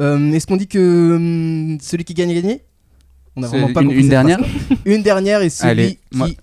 Euh, 0.01 0.34
Est-ce 0.34 0.45
qu'on 0.47 0.57
dit 0.57 0.67
que 0.67 1.15
hum, 1.15 1.78
celui 1.82 2.03
qui 2.03 2.13
gagne 2.13 2.32
a 2.32 2.36
gagné? 2.36 2.61
On 3.38 3.43
a 3.43 3.47
vraiment 3.47 3.72
pas 3.72 3.80
une, 3.82 3.88
compris 3.88 4.01
une 4.03 4.09
dernière. 4.09 4.39
Une 4.84 5.01
dernière 5.01 5.41
et 5.43 5.49
celui 5.49 5.70
Allez, 5.72 5.99
moi- 6.11 6.28
qui 6.28 6.38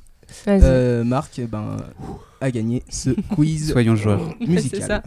euh, 0.49 1.05
marque 1.05 1.39
eh 1.41 1.45
ben, 1.47 1.77
a 2.41 2.51
gagné 2.51 2.83
ce 2.89 3.11
quiz 3.35 3.73
Soyons 3.73 3.97
joueurs. 3.97 4.35
musical. 4.41 4.81
C'est 4.81 4.87
ça. 4.87 5.03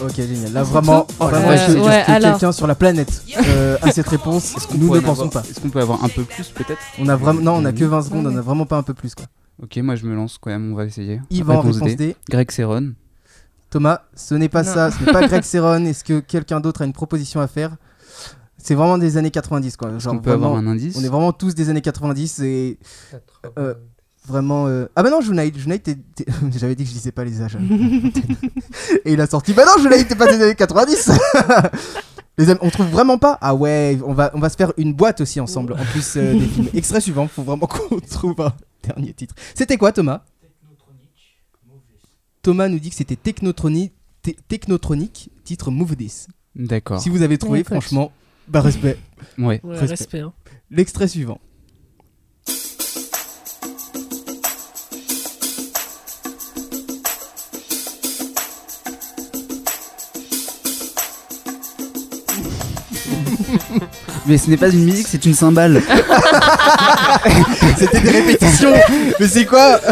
Ok, 0.00 0.14
génial. 0.14 0.52
Là, 0.52 0.62
vraiment, 0.62 1.06
Oh 1.20 1.28
quelqu'un 1.28 2.52
sur 2.52 2.66
la 2.66 2.74
planète 2.74 3.22
euh, 3.48 3.76
a 3.82 3.90
cette 3.90 4.08
réponse 4.08 4.54
Nous 4.74 4.86
pourrait 4.86 5.00
ne 5.00 5.04
en 5.04 5.08
pensons 5.08 5.22
avoir- 5.26 5.42
pas. 5.42 5.48
Est-ce 5.50 5.60
qu'on 5.60 5.70
peut 5.70 5.80
avoir 5.80 6.04
un 6.04 6.08
peu 6.08 6.22
plus 6.22 6.48
peut-être 6.50 6.78
On 6.98 7.08
a 7.08 7.16
vraiment, 7.16 7.40
non, 7.40 7.52
on 7.56 7.64
a 7.64 7.72
que 7.72 7.84
20 7.84 8.02
secondes, 8.02 8.26
Ouais. 8.26 8.32
on 8.34 8.38
a 8.38 8.40
vraiment 8.40 8.66
pas 8.66 8.76
un 8.76 8.82
peu 8.82 8.94
plus 8.94 9.14
quoi. 9.14 9.26
Ok, 9.62 9.76
moi 9.78 9.96
je 9.96 10.06
me 10.06 10.14
lance 10.14 10.38
quand 10.40 10.50
même, 10.50 10.72
on 10.72 10.76
va 10.76 10.84
essayer. 10.84 11.20
Yvan, 11.30 11.60
Réponse 11.60 11.76
réponse 11.76 11.96
D. 11.96 11.96
D. 11.96 12.16
Greg 12.30 12.50
Serron. 12.52 12.92
Thomas, 13.70 14.02
ce 14.14 14.34
n'est 14.36 14.48
pas 14.48 14.62
Non. 14.62 14.72
ça, 14.72 14.90
ce 14.92 15.04
n'est 15.04 15.12
pas 15.12 15.26
Greg 15.26 15.42
Serron. 15.42 15.84
Est-ce 15.84 16.04
que 16.04 16.20
quelqu'un 16.20 16.60
d'autre 16.60 16.82
a 16.82 16.84
une 16.84 16.92
proposition 16.92 17.40
à 17.40 17.48
faire? 17.48 17.76
C'est 18.56 18.74
vraiment 18.76 18.98
des 18.98 19.16
années 19.16 19.30
90 19.32 19.76
quoi. 19.76 19.98
Genre, 19.98 20.12
qu'on 20.14 20.18
peut 20.20 20.32
avoir 20.32 20.54
un 20.54 20.66
indice? 20.66 20.96
on 20.96 21.02
est 21.02 21.08
vraiment 21.08 21.32
tous 21.32 21.54
des 21.54 21.70
années 21.70 21.80
90 21.80 22.40
et 22.40 22.78
Euh, 23.58 23.74
vraiment. 24.28 24.66
euh, 24.68 24.86
Ah 24.94 25.02
bah 25.02 25.10
non, 25.10 25.20
Junaid, 25.20 25.52
j'avais 26.56 26.74
dit 26.74 26.84
que 26.84 26.88
je 26.90 26.94
disais 26.94 27.12
pas 27.12 27.24
les 27.24 27.40
âges. 27.42 27.56
et 29.04 29.12
il 29.12 29.20
a 29.20 29.26
sorti. 29.26 29.52
Bah 29.52 29.64
non, 29.66 29.82
Junaid, 29.82 30.06
t'es 30.06 30.14
pas 30.14 30.26
des 30.26 30.42
années 30.42 30.54
90 30.54 31.10
Les 32.38 32.50
amis, 32.50 32.60
on 32.62 32.70
trouve 32.70 32.86
vraiment 32.86 33.18
pas 33.18 33.36
Ah 33.40 33.54
ouais, 33.56 33.98
on 34.06 34.12
va, 34.14 34.30
on 34.34 34.38
va 34.38 34.48
se 34.48 34.56
faire 34.56 34.72
une 34.76 34.92
boîte 34.94 35.20
aussi 35.20 35.40
ensemble, 35.40 35.72
en 35.72 35.84
plus 35.84 36.16
euh, 36.16 36.34
des 36.34 36.46
films. 36.46 36.68
Extrait 36.74 37.00
suivant, 37.00 37.26
faut 37.26 37.42
vraiment 37.42 37.66
qu'on 37.66 37.98
trouve 37.98 38.40
un 38.40 38.52
dernier 38.84 39.12
titre. 39.12 39.34
C'était 39.56 39.76
quoi, 39.76 39.90
Thomas? 39.90 40.22
Thomas 42.42 42.68
nous 42.68 42.78
dit 42.78 42.90
que 42.90 42.96
c'était 42.96 43.16
Technotronic, 43.16 43.92
Te- 44.22 44.30
Technotronic, 44.48 45.30
titre 45.44 45.70
Move 45.70 45.96
This. 45.96 46.28
D'accord. 46.54 47.00
Si 47.00 47.08
vous 47.08 47.22
avez 47.22 47.38
trouvé, 47.38 47.58
Ouais, 47.60 47.64
franchement, 47.64 48.12
bah 48.46 48.60
respect. 48.60 48.96
Ouais. 49.36 49.60
Ouais, 49.64 49.76
Respect. 49.78 49.86
respect. 49.96 50.20
hein. 50.20 50.32
L'extrait 50.70 51.08
suivant. 51.08 51.40
Mais 64.26 64.38
ce 64.38 64.50
n'est 64.50 64.56
pas 64.56 64.68
une 64.68 64.84
musique, 64.84 65.06
c'est 65.08 65.24
une 65.24 65.34
cymbale. 65.34 65.82
C'était 67.78 68.00
des 68.00 68.10
répétitions. 68.10 68.72
Mais 69.20 69.26
c'est 69.28 69.44
quoi 69.46 69.80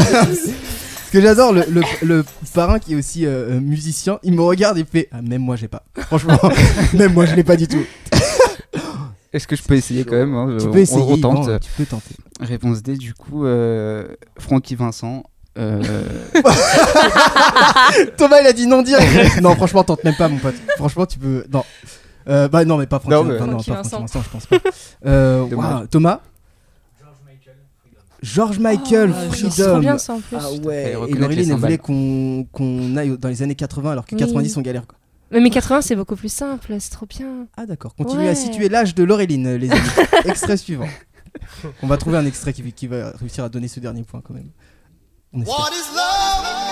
Ce 1.07 1.13
que 1.13 1.21
j'adore, 1.21 1.53
le, 1.53 1.65
le, 1.71 1.83
le 2.03 2.25
parrain 2.53 2.79
qui 2.79 2.93
est 2.95 2.97
aussi 2.97 3.25
euh, 3.27 3.51
euh, 3.53 3.61
musicien, 3.61 4.19
il 4.25 4.33
me 4.35 4.43
regarde 4.43 4.77
et 4.79 4.85
fait 4.85 5.09
ah, 5.13 5.23
Même 5.23 5.43
moi, 5.43 5.55
j'ai 5.57 5.69
pas. 5.69 5.85
Franchement, 5.99 6.39
même 6.95 7.13
moi, 7.13 7.27
je 7.27 7.35
l'ai 7.35 7.45
pas 7.45 7.57
du 7.57 7.69
tout. 7.69 7.85
Est-ce 9.33 9.47
que 9.47 9.55
je 9.57 9.63
peux 9.63 9.75
essayer 9.75 10.05
quand 10.05 10.17
même 10.17 10.35
hein, 10.35 10.57
Tu 10.59 10.69
peux 10.69 10.79
essayer, 10.79 11.01
On 11.01 11.07
retente. 11.07 11.61
Tu 11.61 11.71
peux 11.77 11.85
tenter. 11.87 12.15
Réponse 12.41 12.83
D, 12.83 12.97
du 12.97 13.15
coup, 13.15 13.45
euh, 13.47 14.07
Francky 14.39 14.75
Vincent. 14.75 15.23
euh, 15.59 15.81
Thomas, 18.17 18.41
il 18.41 18.47
a 18.47 18.53
dit 18.53 18.67
non 18.67 18.83
direct. 18.83 19.41
non, 19.41 19.55
franchement, 19.55 19.85
tente 19.85 20.05
même 20.05 20.17
pas, 20.17 20.29
mon 20.29 20.39
pote. 20.39 20.55
Franchement, 20.77 21.07
tu 21.07 21.19
peux. 21.19 21.45
Non. 21.53 21.65
Euh, 22.29 22.49
bah 22.49 22.65
non, 22.65 22.77
mais 22.79 22.87
pas 22.87 22.99
Francky. 22.99 23.15
Non, 23.15 23.25
mais- 23.25 23.39
non, 23.39 23.47
Francky 23.59 23.71
pas 23.71 23.77
Vincent. 23.77 23.89
Francky 23.99 24.03
Vincent, 24.03 24.23
je 24.23 24.29
pense 24.31 24.47
pas. 24.47 24.57
Euh, 25.07 25.47
waouh, 25.49 25.87
Thomas 25.87 26.21
George 28.23 28.59
Michael, 28.59 29.13
Ah, 29.15 29.29
Freedom. 29.31 29.51
C'est 29.51 29.65
trop 29.65 29.79
bien 29.79 29.99
ça 29.99 30.15
en 30.15 30.21
plus. 30.21 30.37
Ah 30.41 30.51
ouais, 30.65 30.97
et 31.09 31.15
Laureline, 31.15 31.53
voulait 31.55 31.79
qu'on 31.79 32.47
qu'on 32.51 32.97
aille 32.97 33.17
dans 33.19 33.29
les 33.29 33.43
années 33.43 33.55
80 33.55 33.93
alors 33.93 34.05
que 34.07 34.15
Oui. 34.15 34.21
90 34.21 34.57
on 34.57 34.63
galère 34.63 34.87
quoi. 34.87 34.99
Mais, 35.31 35.41
mais 35.41 35.51
80 35.51 35.83
c'est 35.83 35.95
beaucoup 35.97 36.17
plus 36.17 36.33
simple, 36.33 36.75
c'est 36.81 36.91
trop 36.91 37.07
bien. 37.07 37.47
Ah 37.57 37.67
d'accord, 37.67 37.95
continuez 37.95 38.29
à 38.29 38.35
situer 38.35 38.69
l'âge 38.69 38.95
de 38.95 39.05
Laureline 39.05 39.55
les 39.57 39.71
amis. 39.71 39.81
extrait 40.25 40.57
suivant. 40.57 40.89
On 41.83 41.87
va 41.87 41.99
trouver 41.99 42.17
un 42.19 42.27
extrait 42.27 42.53
qui, 42.53 42.63
qui 42.73 42.87
va 42.87 43.11
réussir 43.11 43.45
à 43.45 43.49
donner 43.49 43.69
ce 43.69 43.79
dernier 43.81 44.03
point 44.03 44.21
quand 44.27 44.35
même. 44.35 44.51
On 45.33 45.43
espère. 45.43 45.59
What 45.59 45.71
is 45.71 45.95
love? 45.95 46.66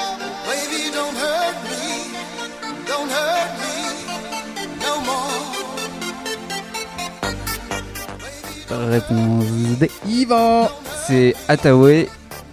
Réponse 8.88 9.44
D. 9.78 9.90
Yvan 10.06 10.68
C'est 11.06 11.34
Attaway, 11.48 12.08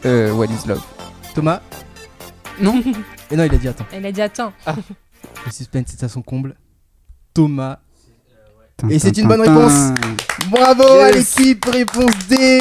euh, 0.06 0.32
What 0.34 0.46
is 0.48 0.68
Love. 0.68 0.82
Thomas 1.34 1.62
Non 2.62 2.82
Et 3.32 3.36
non, 3.36 3.44
il 3.46 3.54
a 3.54 3.58
dit 3.58 3.68
attends. 3.68 3.86
Elle 3.92 4.06
a 4.06 4.12
dit 4.12 4.22
attends. 4.22 4.54
Le 5.46 5.52
suspense 5.52 5.94
est 5.94 6.04
à 6.04 6.10
son 6.10 6.22
comble. 6.22 6.56
Thomas. 7.34 7.80
Et 8.90 9.00
c'est 9.00 9.18
une 9.18 9.28
bonne 9.28 9.42
réponse. 9.42 9.92
Bravo 10.50 10.84
à 10.84 11.12
Yes. 11.12 11.38
l'équipe, 11.38 11.66
réponse 11.66 12.12
D. 12.30 12.60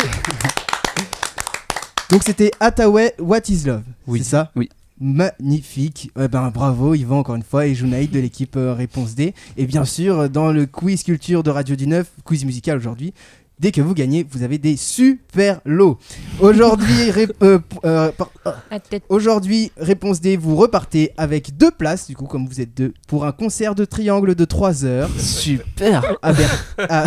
Donc 2.10 2.22
c'était 2.24 2.50
Attaway, 2.60 3.14
What 3.18 3.40
is 3.48 3.64
Love 3.66 3.82
Oui. 4.06 4.18
C'est 4.22 4.30
ça 4.30 4.50
Oui. 4.56 4.68
Magnifique. 5.02 6.10
Eh 6.20 6.28
ben, 6.28 6.50
bravo 6.50 6.94
Yvan 6.94 7.20
encore 7.20 7.36
une 7.36 7.42
fois 7.42 7.66
et 7.66 7.74
Junaïd 7.74 8.10
de 8.10 8.20
l'équipe 8.20 8.56
euh, 8.56 8.74
Réponse 8.74 9.14
D. 9.14 9.34
Et 9.56 9.64
bien 9.66 9.86
sûr, 9.86 10.28
dans 10.28 10.52
le 10.52 10.66
quiz 10.66 11.04
culture 11.04 11.42
de 11.42 11.50
Radio 11.50 11.74
du 11.74 11.86
9, 11.86 12.06
quiz 12.24 12.44
musical 12.44 12.76
aujourd'hui, 12.76 13.14
dès 13.60 13.70
que 13.72 13.80
vous 13.80 13.94
gagnez, 13.94 14.26
vous 14.30 14.42
avez 14.42 14.58
des 14.58 14.76
super 14.76 15.60
lots. 15.64 15.98
Aujourd'hui, 16.40 17.10
ré- 17.10 17.28
euh, 17.42 17.58
euh, 17.84 18.10
par- 18.12 18.30
ah. 18.44 18.56
Aujourd'hui, 19.10 19.70
réponse 19.76 20.20
D, 20.20 20.36
vous 20.36 20.56
repartez 20.56 21.12
avec 21.18 21.56
deux 21.56 21.70
places, 21.70 22.06
du 22.08 22.16
coup, 22.16 22.24
comme 22.26 22.46
vous 22.48 22.60
êtes 22.60 22.74
deux, 22.76 22.94
pour 23.06 23.26
un 23.26 23.32
concert 23.32 23.74
de 23.74 23.84
triangle 23.84 24.34
de 24.34 24.44
3 24.44 24.84
heures 24.84 25.10
Super 25.18 26.16
à, 26.22 26.32
à, 26.78 27.02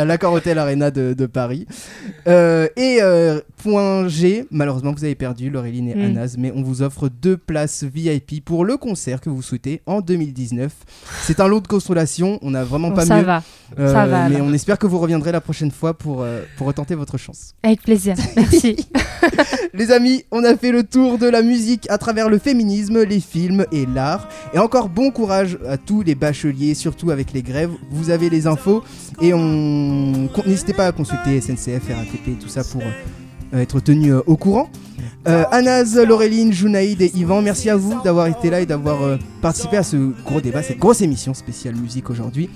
à 0.00 0.04
l'Accor 0.04 0.32
Hotel 0.34 0.58
Arena 0.58 0.90
de, 0.90 1.14
de 1.14 1.26
Paris. 1.26 1.66
Euh, 2.26 2.68
et 2.76 2.98
euh, 3.00 3.40
point 3.62 4.08
G, 4.08 4.44
malheureusement, 4.50 4.92
vous 4.92 5.04
avez 5.04 5.14
perdu, 5.14 5.50
Laureline 5.50 5.88
et 5.88 5.94
Mm. 5.94 6.04
Anas, 6.04 6.34
mais 6.38 6.52
on 6.54 6.62
vous 6.62 6.82
offre 6.82 7.08
deux 7.08 7.36
places 7.36 7.82
VIP 7.82 8.44
pour 8.44 8.64
le 8.64 8.76
concert 8.76 9.20
que 9.20 9.30
vous 9.30 9.42
souhaitez 9.42 9.80
en 9.86 10.00
2019. 10.00 10.70
C'est 11.22 11.40
un 11.40 11.48
lot 11.48 11.60
de 11.60 11.66
consolation, 11.66 12.38
on 12.42 12.50
n'a 12.50 12.62
vraiment 12.64 12.90
Bon, 12.90 12.94
pas 12.96 13.06
ça 13.06 13.16
mieux. 13.16 13.24
va. 13.24 13.42
Euh, 13.78 13.92
ça 13.92 14.06
va, 14.06 14.28
mais 14.28 14.36
alors. 14.36 14.46
on 14.48 14.52
espère 14.52 14.78
que 14.78 14.86
vous 14.86 14.98
reviendrez 14.98 15.32
la 15.32 15.40
prochaine 15.40 15.70
fois 15.70 15.77
pour, 15.78 16.22
euh, 16.22 16.42
pour 16.56 16.66
retenter 16.66 16.94
votre 16.94 17.18
chance. 17.18 17.54
Avec 17.62 17.82
plaisir. 17.82 18.14
Merci. 18.36 18.76
Les 19.74 19.90
amis, 19.90 20.24
on 20.30 20.44
a 20.44 20.56
fait 20.56 20.72
le 20.72 20.82
tour 20.82 21.18
de 21.18 21.26
la 21.26 21.42
musique 21.42 21.88
à 21.90 21.98
travers 21.98 22.28
le 22.28 22.38
féminisme, 22.38 23.02
les 23.02 23.20
films 23.20 23.66
et 23.72 23.86
l'art. 23.86 24.28
Et 24.52 24.58
encore 24.58 24.88
bon 24.88 25.10
courage 25.10 25.58
à 25.66 25.76
tous 25.76 26.02
les 26.02 26.14
bacheliers, 26.14 26.74
surtout 26.74 27.10
avec 27.10 27.32
les 27.32 27.42
grèves. 27.42 27.70
Vous 27.90 28.10
avez 28.10 28.30
les 28.30 28.46
infos 28.46 28.82
et 29.20 29.32
on 29.34 30.28
n'hésitez 30.46 30.72
pas 30.72 30.86
à 30.86 30.92
consulter 30.92 31.40
SNCF, 31.40 31.88
RATP 31.88 32.28
et 32.28 32.38
tout 32.40 32.48
ça 32.48 32.64
pour 32.64 32.82
euh, 32.82 33.60
être 33.60 33.80
tenu 33.80 34.12
euh, 34.12 34.20
au 34.26 34.36
courant. 34.36 34.70
Euh, 35.26 35.44
Anas, 35.50 35.94
Laureline, 36.06 36.52
Junaïd 36.52 37.02
et 37.02 37.10
Yvan, 37.14 37.42
merci 37.42 37.68
à 37.68 37.76
vous 37.76 38.00
d'avoir 38.02 38.28
été 38.28 38.50
là 38.50 38.60
et 38.60 38.66
d'avoir 38.66 39.02
euh, 39.02 39.16
participé 39.42 39.76
à 39.76 39.82
ce 39.82 39.96
gros 40.24 40.40
débat, 40.40 40.62
cette 40.62 40.78
grosse 40.78 41.02
émission 41.02 41.34
spéciale 41.34 41.74
musique 41.74 42.08
aujourd'hui. 42.08 42.48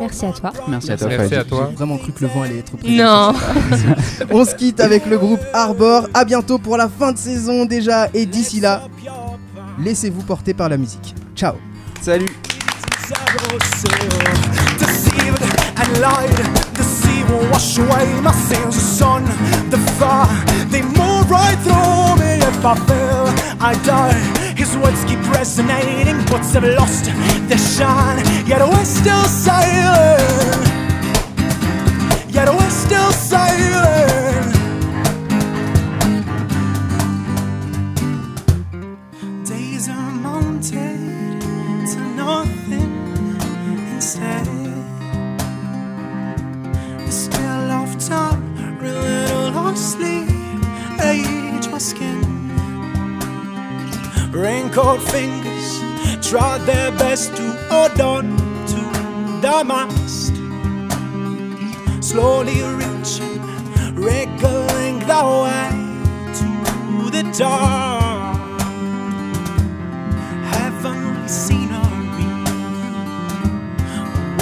Merci 0.00 0.26
à 0.26 0.32
toi. 0.32 0.52
Merci 0.68 0.92
à 0.92 0.96
toi, 0.96 1.08
Merci 1.08 1.34
à 1.34 1.44
toi. 1.44 1.66
J'ai 1.70 1.76
vraiment 1.76 1.98
cru 1.98 2.12
que 2.12 2.24
le 2.24 2.28
vent 2.28 2.42
allait 2.42 2.58
être 2.58 2.76
présent. 2.76 3.04
Non. 3.04 3.32
On 4.30 4.44
se 4.44 4.54
quitte 4.54 4.80
avec 4.80 5.06
le 5.06 5.18
groupe 5.18 5.40
Arbor. 5.52 6.08
À 6.14 6.24
bientôt 6.24 6.58
pour 6.58 6.76
la 6.76 6.88
fin 6.88 7.12
de 7.12 7.18
saison 7.18 7.64
déjà. 7.64 8.08
Et 8.14 8.26
d'ici 8.26 8.60
là, 8.60 8.82
laissez-vous 9.78 10.22
porter 10.22 10.54
par 10.54 10.68
la 10.68 10.76
musique. 10.76 11.14
Ciao. 11.34 11.54
Salut 12.00 12.30
Deceived 14.78 15.42
and 15.76 16.00
lied, 16.00 16.36
the 16.74 16.82
sea 16.82 17.22
will 17.24 17.48
wash 17.50 17.78
away 17.78 18.20
my 18.20 18.32
sins. 18.32 18.74
The 18.74 18.80
sun, 18.80 19.24
the 19.70 19.78
fire, 19.98 20.26
they 20.70 20.82
move 20.82 21.30
right 21.30 21.58
through 21.60 22.16
me. 22.20 22.42
If 22.42 22.64
I 22.64 22.74
fail, 22.74 23.26
I 23.60 23.74
die. 23.84 24.45
His 24.56 24.74
words 24.78 25.04
keep 25.04 25.20
resonating, 25.30 26.16
but 26.30 26.42
have 26.54 26.64
lost 26.64 27.04
their 27.48 27.58
shine. 27.58 28.24
Yet 28.46 28.62
we're 28.66 28.84
still 28.84 29.24
sailing. 29.24 30.62
Yet 32.28 32.48
we're 32.48 32.70
still 32.70 33.12
sailing. 33.12 34.52
Days 39.44 39.88
are 39.88 40.12
mounted 40.26 41.40
to 41.92 42.00
nothing 42.16 42.92
instead. 43.94 44.46
The 47.04 47.12
smell 47.12 47.70
of 47.82 47.98
time, 47.98 48.78
relentlessly 48.80 50.26
age 51.02 51.68
my 51.68 51.78
skin. 51.78 52.25
Raincoat 54.36 55.00
fingers 55.00 55.80
try 56.20 56.58
their 56.58 56.90
best 56.92 57.34
to 57.36 57.52
hold 57.70 57.98
on 58.00 58.36
to 58.66 58.80
the 59.40 59.64
mast. 59.64 60.34
Slowly 62.06 62.60
reaching, 62.62 63.40
wriggling 63.94 64.98
the 65.10 65.22
way 65.42 65.70
to 66.38 67.10
the 67.10 67.22
dark. 67.38 68.36
Haven't 70.52 71.22
we 71.22 71.28
seen 71.28 71.70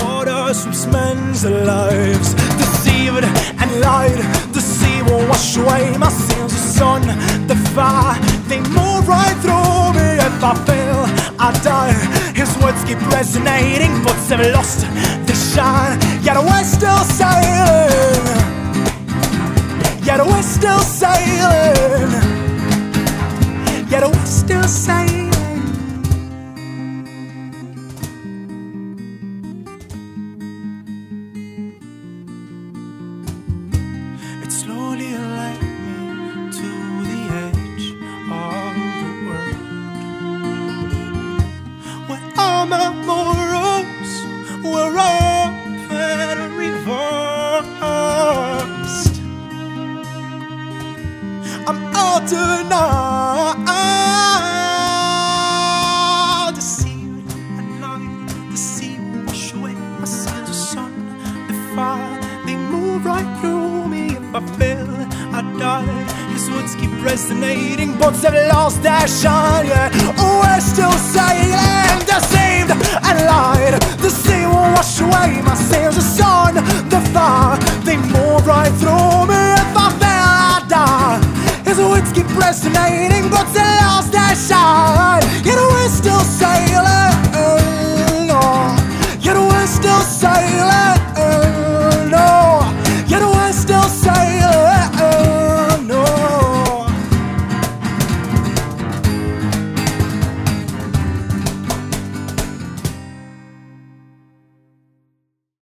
water 0.03 0.55
sweeps 0.55 0.87
men's 0.87 1.45
lives. 1.45 2.35
Deceived 2.35 3.25
and 3.63 3.81
lied, 3.81 4.19
the 4.53 4.61
sea 4.61 5.03
will 5.03 5.25
wash 5.29 5.57
away 5.57 5.97
my 5.99 6.09
sins. 6.09 6.53
The 6.53 6.59
sun, 6.79 7.03
the 7.47 7.57
fire, 7.75 8.34
they 8.49 8.61
move 8.61 9.09
right 9.09 9.37
through 9.43 9.93
me. 9.97 10.09
If 10.29 10.43
I 10.43 10.55
fail, 10.67 11.01
I 11.39 11.51
die. 11.63 11.95
His 12.35 12.51
words 12.63 12.83
keep 12.85 13.01
resonating, 13.11 13.93
but 14.05 14.17
they've 14.29 14.53
lost 14.53 14.81
the 15.27 15.35
shine. 15.35 15.99
Yet 16.23 16.37
we're 16.37 16.65
still 16.65 17.03
sailing. 17.21 18.25
Yet 20.05 20.21
we're 20.25 20.43
still 20.43 20.81
sailing. 20.81 22.11
Yet 23.91 24.05
we're 24.07 24.27
still 24.27 24.69
sailing. 24.69 25.24